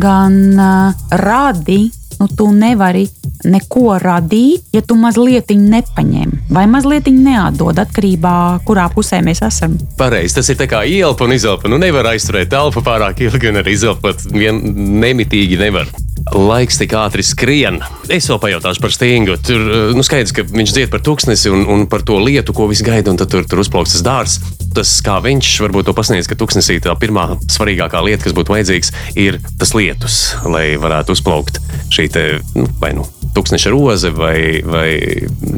gan 0.01 0.39
uh, 0.57 1.05
radi. 1.21 1.83
Nu, 2.17 2.25
tu 2.29 2.49
nevari 2.55 3.05
neko 3.45 3.97
radīt, 4.01 4.69
ja 4.73 4.81
tu 4.85 4.97
mazliet 4.99 5.51
nepaņem 5.53 6.31
vai 6.53 6.65
mazliet 6.69 7.09
neatdod 7.11 7.79
atkarībā 7.83 8.35
kurā 8.67 8.87
pusē 8.93 9.21
mēs 9.25 9.43
esam. 9.45 9.75
Pareizi, 9.99 10.37
tas 10.39 10.49
ir 10.49 10.61
kā 10.69 10.83
ielpa 10.87 11.27
un 11.27 11.35
izelpa. 11.35 11.69
Nu, 11.71 11.79
nevar 11.81 12.13
aizturēt 12.13 12.51
telpu 12.53 12.83
pārāk 12.85 13.23
ilgi, 13.25 13.51
un 13.51 13.61
arī 13.63 13.75
izelpot 13.77 14.27
vien 14.33 14.59
nemitīgi 15.03 15.59
nevar. 15.59 15.89
Laiks 16.31 16.79
tik 16.79 16.93
ātri 16.95 17.23
skrien. 17.25 17.81
Es 18.07 18.29
vēl 18.31 18.39
pajautāšu 18.41 18.81
par 18.83 18.93
stingu. 18.95 19.35
Tur 19.43 19.63
nu, 19.93 20.03
skaidrs, 20.05 20.31
ka 20.35 20.45
viņš 20.47 20.73
dzied 20.75 20.91
par 20.93 21.03
tūkstnesi 21.03 21.51
un, 21.51 21.65
un 21.69 21.83
par 21.91 22.05
to 22.07 22.15
lietu, 22.23 22.55
ko 22.55 22.69
viss 22.71 22.85
gaida, 22.85 23.11
un 23.11 23.19
tad 23.19 23.31
tur, 23.33 23.43
tur 23.49 23.59
uzplauks 23.63 23.97
tas 23.97 24.05
dārsts. 24.05 24.53
Tas, 24.73 24.93
kā 25.05 25.19
viņš 25.21 25.49
varbūt 25.65 25.89
to 25.89 25.93
pasniedz, 25.97 26.29
ka 26.29 26.37
tūkstnesī 26.39 26.79
tā 26.81 26.95
pirmā 26.97 27.27
svarīgākā 27.51 27.99
lieta, 28.07 28.23
kas 28.25 28.33
būtu 28.37 28.55
vajadzīgs, 28.55 28.93
ir 29.19 29.37
tas 29.61 29.75
lietus, 29.77 30.21
lai 30.47 30.71
varētu 30.81 31.13
uzplaukt 31.13 31.59
šī 31.93 32.07
te, 32.09 32.23
nu, 32.55 32.65
vai 32.81 32.95
nu 32.97 33.05
tūkstneša 33.33 33.73
roze 33.73 34.09
vai, 34.13 34.61
vai 34.65 34.87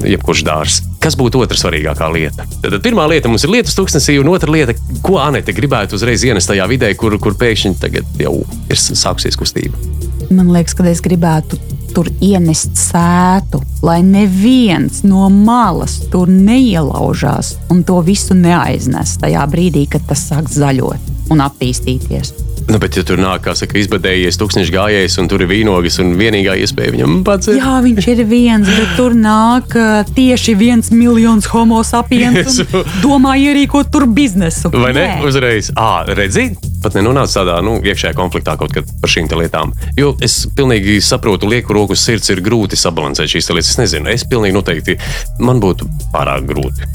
jebkurš 0.08 0.44
dārzs. 0.48 0.82
Kas 1.04 1.18
būtu 1.20 1.44
otra 1.44 1.60
svarīgākā 1.60 2.10
lieta? 2.12 2.48
Tad 2.64 2.80
pirmā 2.84 3.06
lieta 3.12 3.30
mums 3.32 3.46
ir 3.46 3.54
lietus 3.54 3.78
tūkstnesī, 3.78 4.18
un 4.22 4.32
otra 4.34 4.52
lieta, 4.52 4.76
ko 5.06 5.20
Anete 5.22 5.56
gribētu 5.56 6.00
uzreiz 6.00 6.26
ienest 6.26 6.52
tajā 6.52 6.68
vidē, 6.72 6.92
kur, 7.00 7.20
kur 7.22 7.38
pēkšņi 7.40 7.78
tagad 7.84 8.20
jau 8.20 8.40
ir 8.72 8.82
sākusies 8.82 9.40
kustība. 9.40 10.15
Man 10.34 10.52
liekas, 10.54 10.76
ka 10.78 10.86
es 10.90 11.02
gribētu 11.06 11.60
tur 11.96 12.10
ienest 12.24 12.76
sētu, 12.80 13.62
lai 13.86 14.02
neviens 14.04 15.04
no 15.08 15.30
malas 15.32 16.00
tur 16.12 16.32
neielaužās 16.32 17.56
un 17.72 17.86
to 17.88 18.02
visu 18.06 18.36
neaiznes 18.38 19.16
tajā 19.22 19.46
brīdī, 19.52 19.86
kad 19.92 20.04
tas 20.10 20.26
sāk 20.32 20.52
zaļot 20.52 21.32
un 21.32 21.46
attīstīties. 21.46 22.34
Nu, 22.66 22.80
bet, 22.82 22.96
ja 22.98 23.04
tur 23.06 23.20
nāk, 23.22 23.44
kā 23.46 23.54
saka, 23.54 23.78
izbadējies 23.78 24.40
tūkstoš 24.42 24.72
gājējs, 24.74 25.20
un 25.22 25.28
tur 25.30 25.44
ir 25.46 25.50
vīnogas, 25.52 26.00
un 26.02 26.16
vienīgā 26.18 26.56
iespēja 26.64 26.96
viņam 26.96 27.20
pats 27.28 27.52
ir. 27.52 27.60
Jā, 27.60 27.76
viņš 27.86 28.08
ir 28.16 28.24
viens, 28.26 28.72
bet 28.80 28.96
tur 28.98 29.14
nāk 29.14 29.76
tieši 30.18 30.56
viens 30.58 30.90
miljons 30.90 31.46
homo 31.54 31.84
sapiens. 31.86 32.64
Domā 33.06 33.36
ierīkot 33.38 33.94
tur 33.94 34.08
biznesu. 34.10 34.74
Vai 34.74 34.96
ne? 34.98 35.06
Nē. 35.14 35.20
Uzreiz. 35.30 35.70
À, 35.78 36.08
redzi, 36.10 36.50
pat 36.86 36.98
nenonāca 36.98 37.42
tādā 37.42 37.58
nu, 37.66 37.78
iekšējā 37.82 38.14
konfliktā 38.18 38.56
kaut 38.60 38.76
kad 38.76 38.90
par 39.02 39.12
šīm 39.12 39.30
lietām. 39.36 39.74
Jo 39.98 40.14
es 40.24 40.44
pilnīgi 40.56 41.00
saprotu, 41.04 41.50
lieku 41.50 41.76
roku 41.76 41.98
sirds 41.98 42.30
ir 42.34 42.44
grūti 42.46 42.78
sabalansēt 42.80 43.32
šīs 43.34 43.50
lietas. 43.52 43.74
Es 43.74 43.82
nezinu, 43.82 44.12
es 44.14 44.26
pilnīgi 44.30 44.56
noteikti 44.56 44.98
man 45.44 45.62
būtu 45.64 45.90
pārāk 46.14 46.46
grūti. 46.52 46.86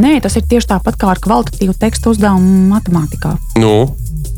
Nē, 0.00 0.18
tas 0.22 0.36
ir 0.38 0.46
tieši 0.48 0.70
tāpat 0.74 1.00
kā 1.00 1.10
ar 1.14 1.22
kvalitatīvu 1.22 1.74
tekstu 1.80 2.14
uzdevumu 2.14 2.70
matemātikā. 2.70 3.34
Nu, 3.60 3.90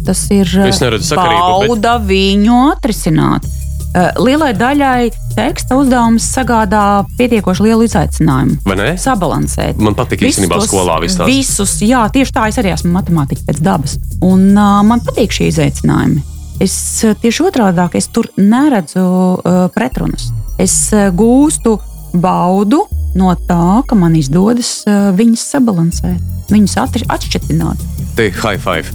Tas 0.03 0.81
ir 0.83 0.97
bauda 1.15 1.93
bet... 1.99 2.09
viņu 2.09 2.57
atrisināt. 2.73 3.47
Lielai 3.93 4.55
daļai 4.57 5.11
teksta 5.37 5.77
uzdevums 5.77 6.25
sagādā 6.33 7.03
pietiekoši 7.19 7.67
lielu 7.67 7.85
izaicinājumu. 7.85 8.59
Vai 8.65 8.77
ne? 8.79 8.89
Sabalansēt. 9.01 9.81
Man 9.83 9.97
patīk 9.99 10.25
īstenībā 10.29 10.63
skolā 10.65 10.97
visus. 11.03 11.25
Visus, 11.29 11.75
jā, 11.85 12.07
tieši 12.13 12.33
tā 12.33 12.47
es 12.49 12.61
arī 12.63 12.73
esmu 12.73 12.93
matemātiķis 12.97 13.49
pēc 13.49 13.61
dabas. 13.65 13.99
Un 14.25 14.53
uh, 14.57 14.81
man 14.87 15.05
patīk 15.05 15.37
šie 15.37 15.51
izaicinājumi. 15.53 16.25
Es 16.63 16.75
tieši 17.21 17.47
otrādi 17.49 17.89
es 17.99 18.09
tur 18.13 18.31
neredzu 18.39 19.05
uh, 19.05 19.65
pretrunas. 19.75 20.31
Es 20.61 20.77
uh, 20.95 21.11
gūstu 21.13 21.77
baudu 22.13 22.85
no 23.19 23.33
tā, 23.49 23.83
ka 23.89 23.99
man 23.99 24.17
izdodas 24.17 24.83
uh, 24.87 25.11
viņus 25.17 25.49
sabalansēt, 25.53 26.37
viņus 26.53 26.79
atšķirt. 26.81 27.53
Te 28.17 28.31
high 28.31 28.61
five! 28.61 28.93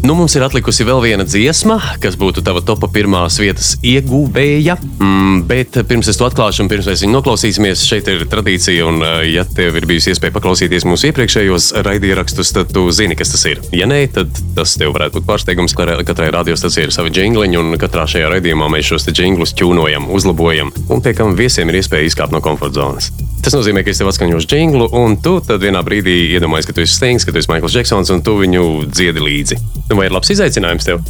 Nu, 0.00 0.14
mums 0.16 0.32
ir 0.32 0.40
atlikusi 0.40 0.84
vēl 0.88 1.02
viena 1.04 1.24
dziesma, 1.28 1.74
kas 2.00 2.14
būtu 2.16 2.40
tava 2.44 2.62
topā 2.64 2.88
pirmās 2.88 3.34
vietas 3.36 3.74
ieguvēja. 3.84 4.78
Mm, 4.96 5.42
bet 5.48 5.76
pirms 5.90 6.08
es 6.08 6.16
to 6.16 6.24
atklāšu, 6.24 6.62
un 6.64 6.70
pirms 6.72 6.88
mēs 6.88 7.02
viņu 7.04 7.18
noklausīsimies, 7.18 7.82
šeit 7.84 8.08
ir 8.08 8.24
tradīcija. 8.32 8.86
Un, 8.88 9.02
eh, 9.04 9.26
ja 9.34 9.44
tev 9.44 9.76
ir 9.76 9.84
bijusi 9.90 10.14
iespēja 10.14 10.32
paklausīties 10.38 10.88
mūsu 10.88 11.10
iepriekšējos 11.10 11.68
raidierakstus, 11.84 12.52
tad 12.56 12.72
tu 12.72 12.86
zini, 12.90 13.14
kas 13.14 13.34
tas 13.34 13.44
ir. 13.44 13.60
Ja 13.76 13.84
nē, 13.84 14.00
tad 14.14 14.32
tas 14.56 14.72
tev 14.80 14.94
varētu 14.96 15.20
būt 15.20 15.28
pārsteigums. 15.28 15.76
Katrai 15.76 16.30
radiostacijai 16.32 16.88
ir 16.88 16.96
savi 16.96 17.12
jingliņi, 17.12 17.60
un 17.60 17.76
katrā 17.76 18.08
šajā 18.08 18.32
raidījumā 18.32 18.72
mēs 18.72 18.88
šos 18.88 19.04
jinglus 19.12 19.52
ķūnojam, 19.52 20.08
uzlabojam, 20.08 20.72
un 20.88 21.04
pie 21.04 21.12
kam 21.12 21.36
viesiem 21.36 21.68
ir 21.68 21.82
iespēja 21.82 22.08
izkāpt 22.08 22.32
no 22.32 22.40
komforta 22.40 22.80
zonas. 22.80 23.12
Tas 23.40 23.54
nozīmē, 23.56 23.80
ka 23.84 23.92
es 23.92 24.00
tev 24.00 24.08
atskaņošu 24.10 24.48
jinglu, 24.52 24.88
un 25.00 25.14
tu 25.24 25.38
vienā 25.40 25.80
brīdī 25.84 26.36
iedomājies, 26.36 26.66
ka 26.68 26.74
tu 26.76 26.82
esi 26.84 26.96
Stings, 26.98 27.24
ka 27.24 27.32
tu 27.32 27.40
esi 27.40 27.48
Maikls 27.48 27.72
Džeksons, 27.72 28.12
un 28.12 28.20
tu 28.24 28.34
viņu 28.36 28.64
dziedi 28.92 29.22
līdzi. 29.24 29.56
Nu, 29.90 29.96
vai 29.98 30.04
ir 30.06 30.12
labs 30.14 30.28
izaicinājums 30.30 30.84
tev? 30.86 31.00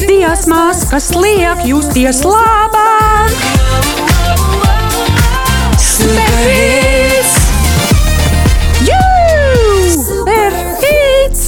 Dziesmās, 0.00 0.80
kas 0.90 1.12
liek 1.14 1.60
justies 1.68 2.24
labāk, 2.26 3.36
superhits! 5.78 7.36
Superhits! 9.94 11.44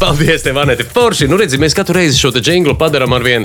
Paldies, 0.00 0.46
tev, 0.46 0.62
Anete, 0.64 0.88
Forši. 0.88 1.28
Nu, 1.28 1.36
redzi, 1.36 1.60
mēs 1.60 1.76
katru 1.76 1.98
reizi 2.00 2.16
šo 2.22 2.32
jinglu 2.40 2.72
padarām 2.80 3.12
ar 3.12 3.28
vien 3.28 3.44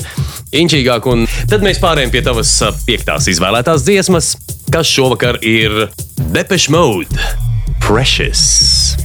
inčīgāku, 0.56 1.18
un 1.18 1.28
tad 1.52 1.68
mēs 1.68 1.84
pārējām 1.84 2.16
pie 2.16 2.24
tavas 2.24 2.56
piektās 2.88 3.28
izvēlētās 3.36 3.84
dziesmas, 3.84 4.38
kas 4.72 4.88
šovakar 4.88 5.44
ir 5.44 5.90
Depeche 6.32 6.72
Mode 6.72 7.59
Precious. 7.90 8.96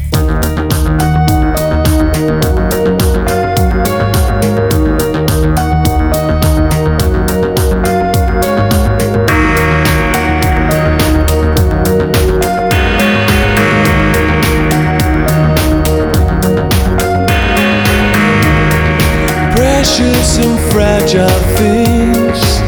precious 19.55 20.39
and 20.39 20.61
fragile 20.71 21.27
things 21.57 22.61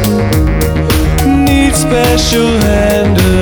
need 1.45 1.75
special 1.75 2.47
handling. 2.61 3.36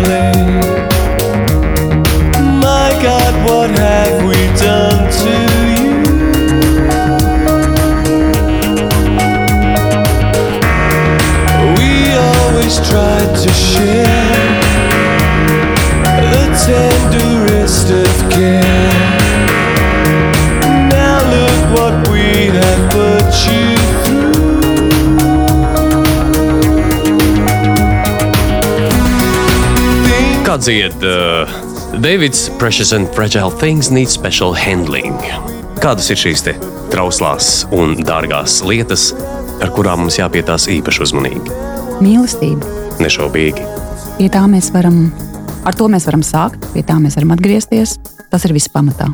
Kā 30.46 30.60
dzied 30.62 31.02
uh, 31.04 31.50
Davids, 32.00 32.50
Precious 32.60 32.94
and 32.94 33.10
Fragile 33.16 33.52
Things 33.52 33.90
Need 33.92 34.08
Special 34.08 34.54
Handling. 34.56 35.18
Kādas 35.84 36.08
ir 36.14 36.20
šīs 36.22 36.46
te 36.46 36.54
trauslās 36.94 37.66
un 37.76 37.98
dārgās 38.08 38.62
lietas, 38.64 39.10
ar 39.60 39.74
kurām 39.76 40.06
mums 40.06 40.20
jāpietās 40.22 40.70
īpaši 40.72 41.04
uzmanīgi? 41.08 41.60
Mīlestība. 42.00 42.72
Nešaubīgi. 43.04 43.68
Pie 44.16 44.32
tā 44.32 44.46
mēs 44.48 44.72
varam, 44.72 45.10
ar 45.68 45.76
to 45.76 45.92
mēs 45.92 46.08
varam 46.08 46.24
sākt, 46.24 46.64
pie 46.72 46.86
tā 46.88 47.02
mēs 47.04 47.20
varam 47.20 47.36
atgriezties. 47.36 47.98
Tas 48.36 48.44
ir 48.44 48.52
viss 48.52 48.68
pamatā. 48.68 49.06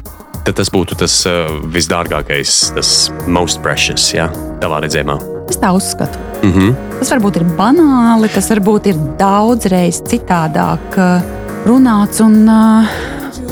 Tad 0.41 0.55
tas 0.57 0.71
būtu 0.73 0.95
tas 0.97 1.13
uh, 1.29 1.59
visdārgākais, 1.69 2.55
tas 2.73 2.89
most 3.29 3.59
precious, 3.61 4.07
jā, 4.15 4.25
tavā 4.63 4.79
redzējumā. 4.81 5.19
Es 5.51 5.59
tā 5.61 5.69
uzskatu. 5.77 6.17
Mm 6.41 6.53
-hmm. 6.55 6.71
Tas 6.97 7.11
varbūt 7.13 7.35
ir 7.37 7.45
banāli, 7.59 8.29
tas 8.33 8.49
varbūt 8.49 8.87
ir 8.89 8.95
daudzreiz 9.19 10.01
citādāk 10.09 10.97
uh, 10.97 11.21
runāts 11.67 12.21
un, 12.25 12.49
uh, 12.49 12.87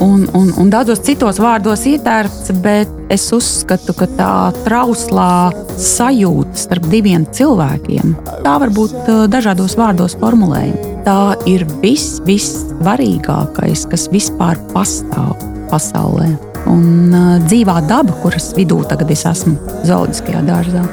un, 0.00 0.26
un, 0.32 0.50
un 0.58 0.70
daudzos 0.70 1.04
citos 1.06 1.38
vārdos 1.38 1.86
ietērpts, 1.86 2.50
bet 2.62 2.88
es 3.08 3.32
uzskatu, 3.32 3.94
ka 3.94 4.06
tā 4.18 4.52
trauslā 4.64 5.52
sajūta 5.78 6.56
starp 6.56 6.90
diviem 6.90 7.26
cilvēkiem, 7.30 8.16
tā 8.42 8.58
var 8.58 8.70
būt 8.70 9.30
dažādos 9.30 9.76
vārdos 9.76 10.18
formulējama. 10.18 10.88
Tā 11.04 11.36
ir 11.46 11.64
viss, 11.80 12.18
vissvarīgākais, 12.26 13.86
kas 13.88 14.08
vispār 14.10 14.58
pastāv 14.74 15.49
pasaulē. 15.70 16.32
Un 16.70 17.14
uh, 17.14 17.36
dzīvā 17.46 17.80
daba, 17.88 18.16
kuras 18.22 18.52
vidū 18.56 18.82
tagad 18.90 19.12
es 19.14 19.24
esmu 19.28 19.56
zoologiskajā 19.88 20.42
dārzā, 20.48 20.84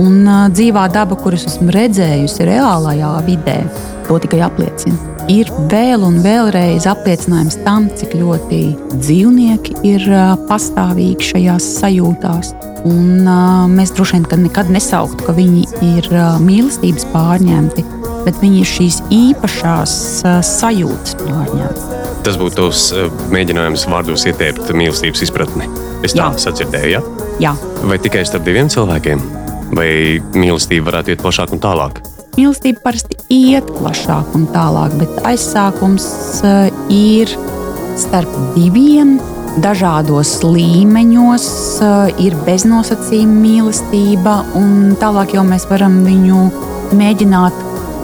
Un 0.00 0.24
uh, 0.26 0.46
dzīvā 0.50 0.88
daba, 0.90 1.14
kuras 1.18 1.44
esmu 1.46 1.70
redzējusi 1.74 2.48
reālajā 2.48 3.12
vidē, 3.28 3.60
to 4.08 4.18
tikai 4.22 4.40
apliecina. 4.42 4.96
Ir 5.30 5.48
vēl 5.70 6.02
un 6.04 6.18
vēlreiz 6.24 6.84
apliecinājums 6.90 7.60
tam, 7.64 7.86
cik 7.96 8.16
ļoti 8.18 8.60
dzīvnieki 8.98 9.78
ir 9.86 10.08
uh, 10.10 10.34
pastāvīgi 10.50 11.30
šajās 11.30 11.70
sajūtās. 11.78 12.52
Un, 12.90 13.22
uh, 13.22 13.64
mēs 13.70 13.94
droši 13.94 14.18
vien 14.18 14.46
nekad 14.48 14.74
nesauktu, 14.74 15.28
ka 15.28 15.38
viņi 15.38 15.64
ir 15.94 16.10
uh, 16.10 16.34
mīlestības 16.42 17.06
pārņemti, 17.14 17.86
bet 18.26 18.42
viņi 18.42 18.64
ir 18.64 18.72
šīs 18.74 19.02
īpašās 19.14 19.98
uh, 20.26 20.40
sajūtas 20.44 21.20
pārņemti. 21.22 21.93
Tas 22.24 22.38
būtu 22.40 22.56
tavs 22.56 22.86
uh, 22.96 23.10
mēģinājums 23.34 23.84
vārdos 23.92 24.24
ieteikt 24.30 24.70
mīlestības 24.72 25.26
izpratni. 25.26 25.68
Es 26.06 26.14
tā 26.16 26.30
sadzirdēju, 26.40 26.92
ja? 26.94 27.02
Jā, 27.42 27.52
vai 27.84 27.98
tikai 28.00 28.22
starp 28.24 28.46
diviem 28.46 28.70
cilvēkiem, 28.72 29.20
vai 29.76 29.88
mīlestība 30.32 30.88
varētu 30.88 31.12
iet 31.12 31.24
plašāk 31.24 31.52
un 31.52 31.60
tālāk. 31.60 32.00
Mīlestība 32.38 32.80
parasti 32.86 33.18
iet 33.30 33.68
plašāk 33.76 34.32
un 34.38 34.46
tālāk, 34.54 34.96
bet 35.02 35.20
aizsākums 35.28 36.06
uh, 36.40 36.70
ir 36.88 37.30
starp 38.00 38.32
diviem. 38.56 39.18
Dažādos 39.62 40.40
līmeņos 40.42 41.44
uh, 41.84 42.08
ir 42.24 42.34
beznosacījuma 42.48 43.36
mīlestība, 43.44 44.40
un 44.58 44.96
tālāk 44.98 45.36
jau 45.36 45.44
mēs 45.46 45.68
varam 45.70 46.00
viņu 46.08 46.48
mēģināt 46.96 47.60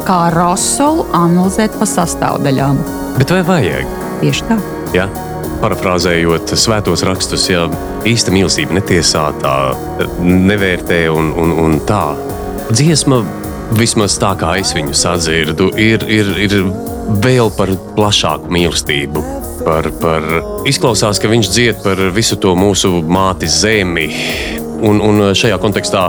kā 0.06 0.20
rasolu 0.36 1.08
analizēt 1.16 1.74
pa 1.80 1.88
sastāvdaļām. 1.88 2.78
Bet 3.16 3.34
vai 3.34 3.42
vajag? 3.48 4.09
Tieši 4.20 4.46
tā. 4.48 4.56
Ja? 4.96 5.08
Parafrāzējot 5.60 6.54
svētos 6.56 7.02
rakstus, 7.04 7.46
ja 7.50 7.66
īsta 8.08 8.32
mīlestība 8.32 8.78
netiesā, 8.78 9.26
tā 9.42 9.54
nevērtē 10.24 11.02
un, 11.12 11.32
un, 11.36 11.52
un 11.64 11.76
tā. 11.88 12.14
Dziesma, 12.70 13.20
vismaz 13.76 14.16
tā 14.20 14.32
kā 14.40 14.54
es 14.60 14.72
viņu 14.76 14.96
sadzirdu, 14.96 15.70
ir, 15.80 16.06
ir, 16.08 16.32
ir 16.46 16.56
vēl 17.24 17.52
par 17.56 17.72
plašāku 17.96 18.52
mīlestību. 18.52 19.24
Par, 19.60 19.90
par, 20.00 20.24
izklausās, 20.68 21.20
ka 21.20 21.28
viņš 21.28 21.52
dzied 21.52 21.82
par 21.84 22.00
visu 22.16 22.38
to 22.40 22.54
mūsu 22.56 23.02
māti 23.04 23.50
zemi. 23.50 24.08
Un, 24.86 25.00
un 25.04 25.30
šajā 25.36 25.58
kontekstā 25.60 26.06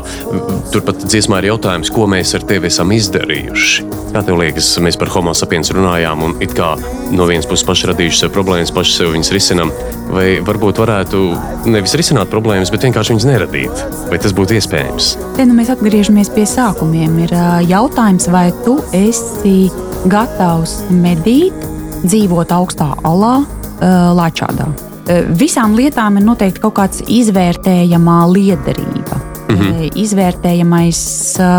turpat 0.72 1.04
dziesmā 1.06 1.42
ir 1.42 1.52
jautājums, 1.52 1.92
ko 1.94 2.08
mēs 2.10 2.36
ar 2.38 2.46
tevi 2.48 2.70
esam 2.72 2.92
izdarījuši. 2.96 3.88
Kā 4.12 4.24
tev 4.28 4.40
liekas, 4.42 4.74
mēs 4.84 4.98
par 5.00 5.12
homo 5.14 5.34
sapiens 5.38 5.72
runājām, 5.76 6.24
un 6.26 6.36
it 6.44 6.56
kā 6.58 6.74
no 7.12 7.28
vienas 7.30 7.48
puses 7.50 7.66
paši 7.68 7.92
radījuši 7.92 8.24
sev 8.24 8.34
problēmas, 8.36 8.74
paši 8.76 8.98
sev 8.98 9.14
viņas 9.16 9.32
risinām, 9.36 9.72
vai 10.12 10.28
varbūt 10.46 10.82
varētu 10.84 11.24
nevis 11.72 11.96
risināt 12.00 12.32
problēmas, 12.32 12.72
bet 12.74 12.88
vienkārši 12.88 13.16
viņas 13.16 13.30
neradīt. 13.30 13.86
Vai 14.12 14.20
tas 14.24 14.36
būtu 14.36 14.58
iespējams? 14.60 15.14
Te 15.38 15.48
nu 15.48 15.56
mēs 15.58 15.72
atgriežamies 15.74 16.32
pie 16.36 16.46
sākumiem. 16.50 17.18
Ir 17.26 17.36
jautājums, 17.72 18.28
vai 18.34 18.50
tu 18.66 18.78
esi 18.96 19.72
gatavs 20.12 20.82
medīt, 20.92 21.68
dzīvot 22.06 22.56
augstā 22.56 22.94
alā, 23.08 23.42
Lāčādā. 23.82 24.91
Ā, 25.08 25.22
Visām 25.38 25.76
lietām 25.78 26.20
ir 26.20 26.26
noteikti 26.28 26.64
kaut 26.64 26.78
kāds 26.80 27.04
izvērtējamā 27.08 28.22
liederība. 28.32 29.20
Mhm. 29.52 29.80
Izvērtējamais, 30.00 31.02
ā, 31.44 31.52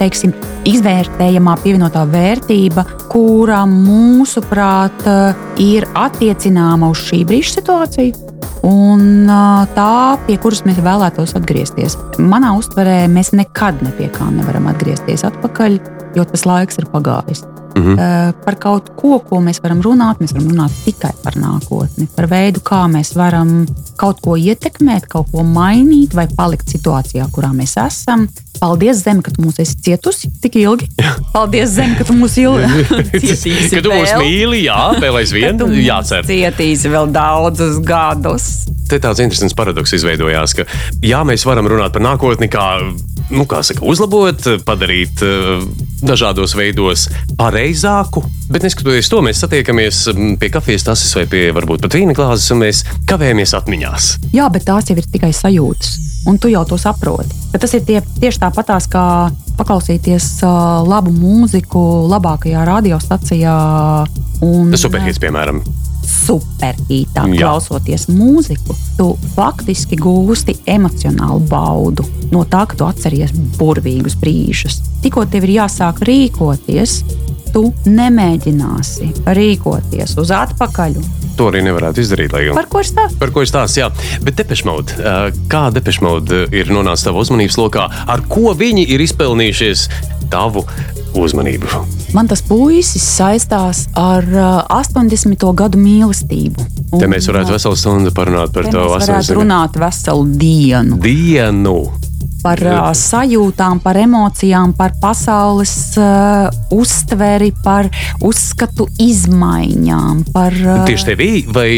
teiksim, 0.00 0.32
izvērtējamā 0.64 1.56
pievienotā 1.60 2.06
vērtība, 2.08 2.86
kura 3.12 3.64
mūsuprāt 3.68 5.04
ir 5.60 5.84
attiecināma 5.92 6.88
uz 6.90 7.02
šī 7.04 7.24
brīža 7.28 7.58
situāciju. 7.58 8.30
Un 8.64 9.28
tā, 9.76 10.16
pie 10.24 10.38
kuras 10.40 10.62
mēs 10.64 10.80
vēlētos 10.80 11.36
atgriezties. 11.36 11.98
Manā 12.16 12.54
uztverē 12.56 13.02
mēs 13.12 13.34
nekad 13.36 13.82
ne 13.84 13.92
pie 13.98 14.08
kā 14.14 14.30
nevaram 14.32 14.70
atgriezties 14.72 15.26
atpakaļ, 15.28 15.76
jo 16.16 16.24
tas 16.30 16.46
laiks 16.48 16.80
ir 16.80 16.88
pagājis. 16.88 17.44
Mhm. 17.74 17.94
Uh, 17.98 18.30
par 18.44 18.54
kaut 18.62 18.92
ko, 18.94 19.18
ko 19.26 19.40
mēs 19.42 19.58
varam 19.62 19.80
runāt, 19.82 20.20
mēs 20.22 20.34
varam 20.36 20.52
runāt 20.52 20.74
tikai 20.84 21.10
par 21.24 21.34
nākotni, 21.40 22.06
par 22.14 22.28
veidu, 22.30 22.62
kā 22.62 22.84
mēs 22.90 23.14
varam 23.18 23.64
kaut 23.98 24.20
ko 24.22 24.36
ietekmēt, 24.38 25.08
kaut 25.10 25.32
ko 25.32 25.42
mainīt 25.46 26.14
vai 26.14 26.28
palikt 26.30 26.70
situācijā, 26.70 27.26
kurā 27.34 27.50
mēs 27.54 27.74
esam. 27.82 28.28
Paldies, 28.60 29.00
Zeme, 29.02 29.20
ka 29.24 29.32
tu 29.34 29.42
mūs 29.42 29.58
esi 29.60 29.74
cietusi 29.82 30.30
tik 30.40 30.54
ilgi. 30.60 30.86
Paldies, 31.34 31.72
Zeme, 31.74 31.98
ka 31.98 32.06
tu 32.06 32.14
mūs 32.16 32.36
ilgi 32.40 32.84
cietīsi. 33.24 33.74
Kad 33.74 33.88
tu 33.88 33.92
mūs 33.92 34.14
mīli, 34.22 34.62
jā, 34.68 34.78
vēl 35.02 35.18
aizvien 35.20 35.58
jācer. 35.82 36.22
Cietīsi 36.28 36.92
vēl 36.92 37.10
daudzus 37.14 37.80
gadus. 37.84 38.46
Te 38.88 39.00
tāds 39.02 39.22
interesants 39.24 39.56
paradoks 39.58 39.96
izveidojās, 39.98 40.54
ka 40.54 40.68
jā, 41.02 41.24
mēs 41.26 41.46
varam 41.48 41.68
runāt 41.72 41.96
par 41.96 42.04
nākotni, 42.06 42.48
kā, 42.52 42.68
nu, 43.32 43.46
saka, 43.48 43.84
uzlabot, 43.86 44.46
padarīt 44.66 45.22
uh, 45.24 45.62
dažādos 46.04 46.54
veidos 46.58 47.06
pareizāku, 47.38 48.24
bet 48.52 48.66
neskatoties 48.66 49.08
to, 49.12 49.20
mēs 49.24 49.40
satiekamies 49.44 50.02
mm, 50.12 50.34
pie 50.40 50.50
kafijas 50.52 50.86
tases 50.88 51.14
vai 51.16 51.24
pie 51.30 51.44
varbūt 51.56 51.84
pat 51.84 51.96
vīna 51.96 52.16
glāzes, 52.16 52.50
un 52.54 52.60
mēs 52.64 52.82
kavējamies 53.08 53.54
atmiņās. 53.56 54.10
Jā, 54.36 54.48
bet 54.52 54.66
tās 54.68 54.90
jau 54.90 54.98
ir 54.98 55.08
tikai 55.08 55.32
sajūtas, 55.36 55.96
un 56.30 56.40
tu 56.40 56.52
jau 56.52 56.64
to 56.68 56.78
saproti. 56.80 57.32
Ka 57.54 57.62
tas 57.62 57.74
ir 57.76 57.86
tie, 57.86 58.00
tieši 58.20 58.42
tāpatās, 58.44 58.88
kā 58.92 59.06
paklausīties 59.58 60.28
labu 60.88 61.14
mūziku, 61.14 61.80
labākajā 62.10 62.66
radiostacijā. 62.68 63.56
Un, 64.44 64.74
Tas 64.74 64.84
superhits, 64.84 65.22
piemēram. 65.22 65.62
Superītā. 66.08 67.26
Jā. 67.32 67.38
Klausoties 67.40 68.08
mūziku, 68.12 68.76
tu 68.98 69.10
faktiski 69.34 69.98
gūsti 70.00 70.56
emocionālu 70.70 71.42
baudu 71.50 72.06
no 72.32 72.44
tā, 72.48 72.64
ka 72.68 72.78
tu 72.78 72.86
atceries 72.88 73.34
burvīgus 73.58 74.16
brīžus. 74.20 74.80
Tikko 75.04 75.26
tev 75.30 75.46
ir 75.48 75.58
jāsāk 75.60 76.00
rīkoties, 76.08 77.02
tu 77.54 77.68
nemēģināsi 77.86 79.10
rīkoties 79.38 80.16
uz 80.20 80.32
atpakaļ. 80.34 80.96
To 81.38 81.48
arī 81.50 81.64
nevarētu 81.66 82.02
izdarīt. 82.02 82.30
gan- 82.34 82.54
Par 82.54 82.66
ko 82.70 82.78
ir 82.82 82.86
stāsts? 82.90 83.18
Par 83.18 83.30
ko 83.34 83.42
ir 83.42 83.46
stāsts? 83.50 83.76
Jā, 83.78 83.88
bet 84.22 84.36
Depešmauda. 84.36 85.32
Kā 85.50 85.70
Depešmauda 85.74 86.44
ir 86.54 86.66
nonācis 86.70 87.06
tavā 87.08 87.22
uzmanības 87.24 87.56
lokā? 87.58 87.88
Ar 88.06 88.20
ko 88.28 88.54
viņi 88.54 88.86
ir 88.88 89.00
izpelnījušies 89.00 89.88
tavu 90.30 90.64
uzmanību? 91.14 91.66
Man 92.14 92.28
tas 92.30 92.42
puisis 92.46 93.02
saistās 93.02 93.88
ar 93.98 94.22
uh, 94.22 94.62
80. 94.70 95.34
gadu 95.54 95.78
mīlestību. 95.78 96.62
Un, 96.94 97.00
Te 97.00 97.06
mēs 97.10 97.26
varētu 97.26 97.50
veselu 97.56 97.74
stundu 97.76 98.10
parunāt 98.14 98.52
par 98.54 98.68
to 98.70 98.78
mēs 98.78 99.08
varētu 99.08 99.34
80. 99.34 99.34
runāt 99.40 99.78
veselu 99.82 100.26
dienu 100.38 101.00
dienu. 101.02 101.90
Par 102.44 102.60
uh, 102.68 102.90
sajūtām, 102.98 103.80
par 103.84 103.98
emocijām, 104.02 104.74
par 104.76 104.94
pasaules 105.00 105.74
uh, 105.96 106.52
uztveri, 106.74 107.50
par 107.64 107.88
uzskatu 108.24 108.88
izmaiņām. 109.00 110.26
Par, 110.34 110.60
uh, 110.60 110.84
Tieši 110.88 111.10
tevī, 111.12 111.30
vai 111.48 111.70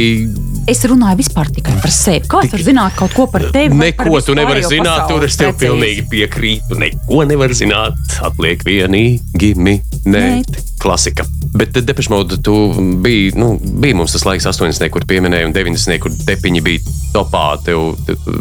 Es 0.67 0.81
runāju 0.83 1.21
vispār 1.21 1.47
tikai 1.55 1.77
par 1.79 1.93
sevi. 1.95 2.27
Kā 2.27 2.41
es 2.43 2.51
varu 2.51 2.65
zināt 2.67 2.97
kaut 2.99 3.13
ko 3.15 3.29
par 3.31 3.45
tevi? 3.55 3.71
vai 3.79 3.93
par 3.95 4.09
neko 4.09 4.23
tu 4.27 4.35
nevari 4.35 4.65
zināt? 4.67 5.05
Tur 5.07 5.23
es 5.23 5.39
tev 5.39 5.53
pasaules 5.53 5.61
pilnīgi 5.61 6.03
piekrītu. 6.11 6.79
Neko 6.83 7.23
nevar 7.31 7.55
zināt. 7.55 8.01
Atliek 8.27 8.65
vienīgi 8.67 9.53
minēt. 9.55 10.59
Klasika. 10.83 11.23
Bet 11.57 11.79
Depeche 11.87 12.11
Mode 12.11 12.41
tu 12.45 12.57
biji, 13.03 13.31
nu, 13.39 13.53
bija 13.63 13.97
mums 13.97 14.13
tas 14.17 14.27
laiks 14.27 14.49
80, 14.51 14.91
kur 14.93 15.07
pieminēja, 15.09 15.47
un 15.49 15.55
90, 15.55 16.03
kur 16.03 16.13
depiņi 16.27 16.65
bija 16.67 16.97
topā. 17.15 17.47
Tev, 17.65 17.95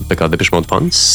tev 0.09 0.17
kā 0.17 0.27
Depeche 0.33 0.55
Mode 0.55 0.69
fans 0.71 1.05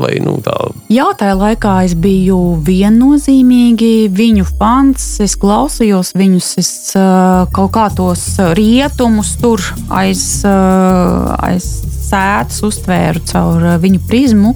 vai 0.00 0.16
nu 0.24 0.38
tā? 0.44 0.53
Jā, 0.92 1.06
tajā 1.18 1.34
laikā 1.38 1.74
es 1.86 1.94
biju 1.98 2.38
viennozīmīgi 2.66 4.10
viņu 4.14 4.46
fans. 4.58 5.06
Es 5.24 5.34
klausījos 5.40 6.12
viņus, 6.18 6.50
es 6.60 6.70
uh, 6.98 7.46
kaut 7.54 7.72
kā 7.76 7.88
tos 7.96 8.26
rietumus 8.58 9.34
tur 9.40 9.64
aiz, 9.90 10.22
uh, 10.46 11.34
aiz 11.48 11.66
sēdes 12.04 12.62
uztvēru 12.68 13.24
caur 13.32 13.68
viņu 13.82 14.04
prizmu. 14.08 14.54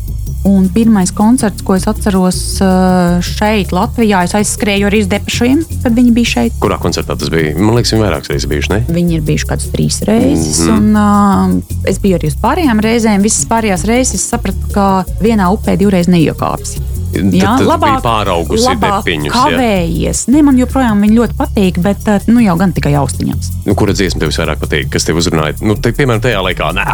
Pirmais 0.79 1.11
koncerts, 1.11 1.65
ko 1.67 1.75
es 1.75 1.89
atceros 1.91 2.37
eh, 2.63 3.17
šeit, 3.27 3.73
Latvijā, 3.75 4.21
es 4.29 4.35
aizskrēju 4.39 4.87
arī 4.87 5.01
uz 5.03 5.09
Depešiem, 5.11 5.65
kad 5.83 5.97
viņi 5.97 6.13
bija 6.15 6.31
šeit. 6.33 6.61
Kurā 6.63 6.77
koncertā 6.79 7.17
tas 7.19 7.33
bija? 7.35 7.57
Man 7.59 7.75
liekas, 7.75 7.97
viņi 7.97 8.05
vairākas 8.05 8.31
reizes 8.31 8.47
bijuši. 8.53 8.71
Ne? 8.77 8.79
Viņi 9.01 9.19
ir 9.19 9.25
bijuši 9.27 9.49
kādas 9.51 9.73
trīs 9.73 9.99
reizes. 10.07 10.61
Mm 10.63 10.71
-hmm. 10.71 10.79
un, 10.79 11.57
uh, 11.59 11.91
es 11.91 11.99
biju 11.99 12.21
arī 12.21 12.31
uz 12.31 12.39
pārējām 12.39 12.85
reizēm. 12.87 13.27
Visas 13.27 13.51
pārējās 13.51 13.89
reizes 13.91 14.29
sapratu, 14.31 14.71
ka 14.71 14.87
vienā 15.19 15.51
upē 15.51 15.75
divreiz 15.83 16.07
neiekāpsi. 16.07 16.98
Jā, 17.15 17.55
tad, 17.57 17.63
tad 17.63 17.67
labāk, 17.69 17.99
pāraugusi 18.05 18.67
labāk 18.67 18.99
depiņus. 19.01 19.35
Kavējies. 19.35 20.23
Jā. 20.27 20.35
Ne, 20.35 20.43
man 20.47 20.59
joprojām 20.61 21.05
ļoti 21.09 21.39
patīk, 21.39 21.81
bet 21.85 22.09
nu, 22.29 22.43
jau 22.45 22.57
gan 22.61 22.75
tikai 22.77 22.95
austiņās. 23.01 23.53
Nu, 23.67 23.77
kura 23.79 23.97
dziesma 23.97 24.23
tev 24.23 24.33
visvairāk 24.33 24.61
patīk? 24.63 24.91
Kas 24.93 25.09
tev 25.09 25.21
uzrunāja? 25.23 25.57
Nu, 25.65 25.79
te, 25.81 25.93
piemēram, 25.97 26.23
tajā 26.25 26.43
laikā, 26.45 26.73
nē, 26.77 26.87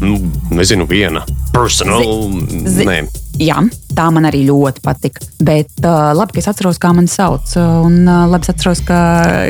nu, 0.00 0.16
nezinu, 0.56 0.88
viena 0.90 1.24
personal. 1.54 2.04
Zi, 2.48 2.64
zi, 2.80 2.88
nē. 2.88 3.02
Jā, 3.40 3.56
tā 3.96 4.06
man 4.12 4.26
arī 4.28 4.42
ļoti 4.44 4.82
patika. 4.84 5.24
Bet 5.40 5.70
uh, 5.80 6.10
labi, 6.16 6.36
ka 6.36 6.42
es 6.42 6.48
atceros, 6.50 6.76
kā 6.80 6.90
mani 6.96 7.08
sauc. 7.08 7.54
Un 7.56 8.02
uh, 8.04 8.26
labi, 8.28 8.44
es 8.44 8.52
atceros, 8.52 8.82
ka, 8.84 8.98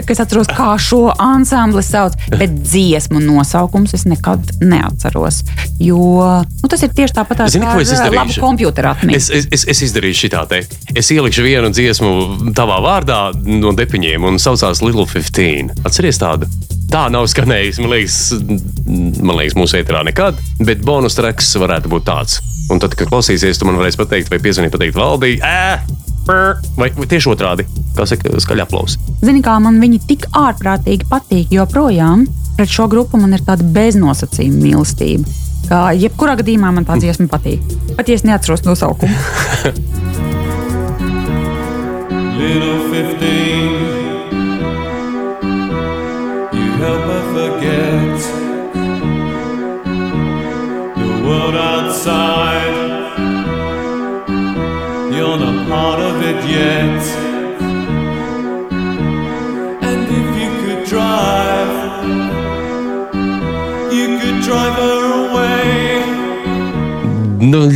ka 0.07 0.15
es 0.15 0.23
atceros, 0.23 0.51
kā 0.55 0.69
šo 0.79 1.09
ansambli 1.19 1.83
sauc. 1.83 2.15
Bet 2.31 2.55
dziesmu 2.63 3.23
nosaukums 3.25 3.97
es 3.99 4.07
nekad 4.07 4.53
neatceros. 4.63 5.43
Jo 5.83 5.99
nu, 6.61 6.71
tas 6.71 6.85
ir 6.87 6.95
tieši 6.95 7.17
tāpat 7.19 7.47
Zini, 7.51 7.67
kā 7.67 7.81
es 7.83 7.93
ar 7.97 8.15
labu 8.15 8.37
kompjuteru 8.39 8.93
atmiņu. 8.93 9.19
Es, 9.19 9.31
es, 9.35 9.49
es, 9.59 9.67
es 9.75 9.83
izdarīšu 9.89 10.27
šitā 10.27 10.45
te. 10.51 10.63
Es 10.95 11.11
ielikšu 11.11 11.45
vienu 11.47 11.73
dziesmu 11.75 12.53
tavā 12.57 12.79
vārdā 12.85 13.21
no 13.35 13.75
depiņiem 13.77 14.29
un 14.29 14.39
saucās 14.43 14.85
Little 14.85 15.09
15. 15.09 15.83
Atceries 15.89 16.21
tādu? 16.23 16.47
Tā 16.91 17.05
nav 17.11 17.29
skanējusi, 17.31 17.83
man 17.85 17.93
liekas, 17.95 18.17
man 19.23 19.37
liekas 19.39 19.59
mūsu 19.59 19.79
ēterā 19.79 20.03
nekad, 20.07 20.39
bet 20.67 20.83
bonus 20.87 21.19
treks 21.19 21.53
varētu 21.63 21.91
būt 21.93 22.09
tāds. 22.09 22.41
Un 22.71 22.79
tad, 22.83 22.95
kad 22.95 23.11
klausīsies, 23.11 23.59
tu 23.59 23.67
man 23.67 23.79
varēsi 23.81 23.99
pateikt, 23.99 24.31
vai 24.31 24.39
piezvanīt, 24.43 24.71
pateikt, 24.75 24.95
valdī, 24.99 25.33
ē, 25.43 25.81
vai, 26.79 26.91
vai 26.95 27.09
tieši 27.11 27.33
otrādi, 27.33 27.67
kā 27.97 28.07
saka, 28.07 28.35
skaļi 28.43 28.63
aplausi. 28.65 29.01
Zini, 29.25 29.43
kā 29.45 29.57
man 29.63 29.81
viņi 29.83 29.99
tik 30.07 30.29
ārprātīgi 30.39 31.09
patīk, 31.11 31.51
joprojām 31.57 32.27
pret 32.57 32.71
šo 32.71 32.87
grupu 32.93 33.17
man 33.21 33.33
ir 33.35 33.43
tāda 33.47 33.65
beznosacījuma 33.75 34.61
mīlestība. 34.65 35.39
Kā 35.71 35.81
jebkurā 35.97 36.35
gadījumā 36.41 36.73
man 36.77 36.87
tā 36.89 36.99
dziesma 37.01 37.27
patīk. 37.31 37.63
Pat 37.97 38.09
ja 38.11 38.19
es 38.19 38.27
neatceros 38.27 38.67
nosaukumu. 38.67 39.15
Little 42.41 42.79
15, 42.91 44.00
world 51.31 51.55
outside. 51.55 52.75
You're 55.15 55.39
not 55.45 55.59
part 55.69 56.01
of 56.09 56.17
it 56.31 56.41
yet. 56.59 57.03
And 59.89 60.01
if 60.19 60.29
you 60.41 60.51
could 60.63 60.83
drive, 60.93 61.73
you 63.99 64.07
could 64.21 64.39
drive 64.49 64.75
her 64.83 65.03
away. 65.23 65.69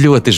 Ļoti 0.05 0.33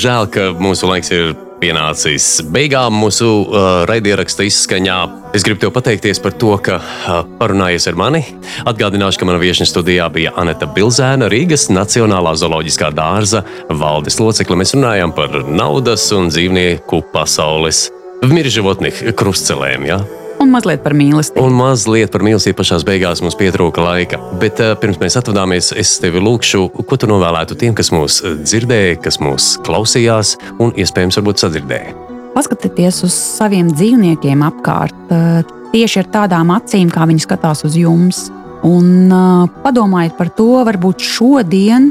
pienācis 1.60 2.40
beigām 2.52 2.96
mūsu 3.00 3.28
uh, 3.28 3.68
raidieraksta 3.88 4.46
izskaņā. 4.46 4.96
Es 5.36 5.44
gribu 5.46 5.62
te 5.62 5.70
pateikties 5.72 6.20
par 6.24 6.36
to, 6.40 6.52
ka 6.62 6.78
uh, 6.80 7.22
parunājies 7.40 7.88
ar 7.90 7.98
mani. 8.00 8.22
Atgādināšu, 8.68 9.20
ka 9.20 9.28
manā 9.28 9.40
viesņu 9.42 9.68
studijā 9.70 10.08
bija 10.12 10.34
Anita 10.40 10.68
Bilzēna, 10.68 11.30
Rīgas 11.32 11.68
Nacionālā 11.72 12.36
zooloģiskā 12.38 12.92
dārza 12.96 13.44
valdes 13.70 14.20
locekle. 14.22 14.58
Mēs 14.60 14.76
runājām 14.76 15.16
par 15.16 15.40
naudas 15.46 16.10
un 16.16 16.30
dzīvnieku 16.32 17.04
pasaules 17.14 17.88
miržavotnih 18.26 19.04
krustcelēm. 19.16 19.90
Ja? 19.90 20.00
Un 20.42 20.52
mazliet 20.52 20.82
par 20.84 20.94
mīlestību. 20.96 21.42
Un 21.46 21.56
mazliet 21.56 22.12
par 22.12 22.24
mīlestību 22.26 22.58
pašā 22.58 22.78
beigās 22.86 23.22
mums 23.24 23.36
pietrūka 23.40 23.82
laika. 23.82 24.20
Bet 24.40 24.60
uh, 24.62 24.74
pirms 24.80 25.00
mēs 25.00 25.16
atvadāmies, 25.20 25.72
es 25.78 25.96
tevi 26.02 26.20
lūgšu, 26.22 26.66
ko 26.86 26.98
tu 27.00 27.08
novēlētu 27.10 27.56
tiem, 27.60 27.76
kas 27.76 27.90
mūs 27.94 28.20
dzirdēja, 28.42 28.98
kas 29.04 29.20
mūs 29.22 29.54
klausījās 29.66 30.36
un 30.62 30.74
iespējams 30.76 31.18
varbūt 31.20 31.44
sadzirdēja. 31.44 31.94
Paskatieties 32.36 33.00
uz 33.06 33.16
saviem 33.16 33.70
dzīvniekiem 33.72 34.44
apkārt, 34.44 34.98
uh, 35.08 35.40
tieši 35.72 36.02
ar 36.04 36.10
tādām 36.18 36.52
acīm, 36.54 36.92
kā 36.92 37.08
viņi 37.08 37.24
skatās 37.24 37.64
uz 37.66 37.78
jums. 37.80 38.26
Un 38.66 39.08
uh, 39.08 39.46
padomājiet 39.64 40.18
par 40.18 40.32
to, 40.36 40.50
varbūt 40.68 41.04
šodien 41.04 41.90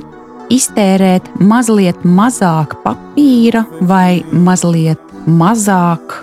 iztērēt 0.53 1.31
mazliet 1.41 2.05
mazāk 2.05 2.77
papīra 2.85 3.65
vai 3.81 4.21
mazliet 4.31 5.01
mazāk 5.25 6.19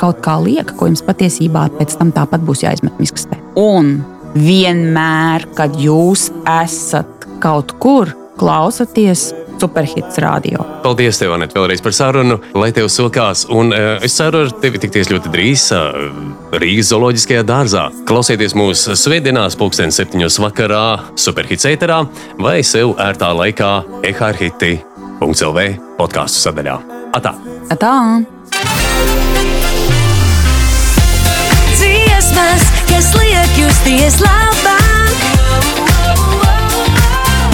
kaut 0.00 0.20
kā 0.24 0.36
lieka, 0.42 0.76
ko 0.78 0.90
jums 0.90 1.04
patiesībā 1.06 1.68
pēc 1.78 1.96
tam 2.00 2.12
tāpat 2.14 2.44
būs 2.46 2.64
jāizmet 2.66 2.98
miskastē. 3.02 3.38
Un 3.60 3.96
vienmēr, 4.34 5.46
kad 5.56 5.78
jūs 5.78 6.28
esat 6.50 7.28
kaut 7.42 7.76
kur, 7.82 8.10
klausieties 8.38 9.32
superhits 9.60 10.18
radio. 10.18 10.64
Paldies, 10.82 11.18
tev, 11.20 11.34
Anet, 11.36 11.54
vēlreiz 11.56 11.82
par 11.84 11.94
sarunu, 11.96 12.38
lai 12.58 12.70
tev 12.74 12.88
sokās. 12.92 13.44
Un 13.54 13.72
uh, 13.72 14.02
es 14.04 14.16
ceru, 14.18 14.44
ar 14.44 14.52
tevi 14.62 14.80
tikties 14.82 15.10
ļoti 15.12 15.32
drīz 15.32 15.66
uh, 15.76 15.94
Rīgas 16.58 16.90
zooloģiskajā 16.92 17.46
dārzā. 17.48 17.86
Klausieties 18.08 18.56
mūsu 18.58 18.96
svētdienās, 18.98 19.56
pulksten 19.60 19.94
septiņos 19.94 20.40
vakarā, 20.44 20.84
superhits 21.20 21.68
ēterā 21.70 22.02
vai 22.42 22.58
sev 22.66 22.96
ērtā 23.00 23.32
laikā 23.38 23.72
ehrhiti.lv 24.10 25.68
podkāstu 26.00 26.48
sadaļā. 26.48 26.78
Atā! 27.14 27.36
Christmas, 32.24 32.62
jestli 32.94 33.30
je 33.30 33.42
just 33.56 33.86
je 33.86 34.10
slávan. 34.10 35.08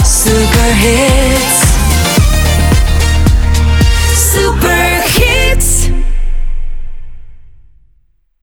Super 0.05 0.73
hits. 0.73 1.61
Super. 4.33 4.81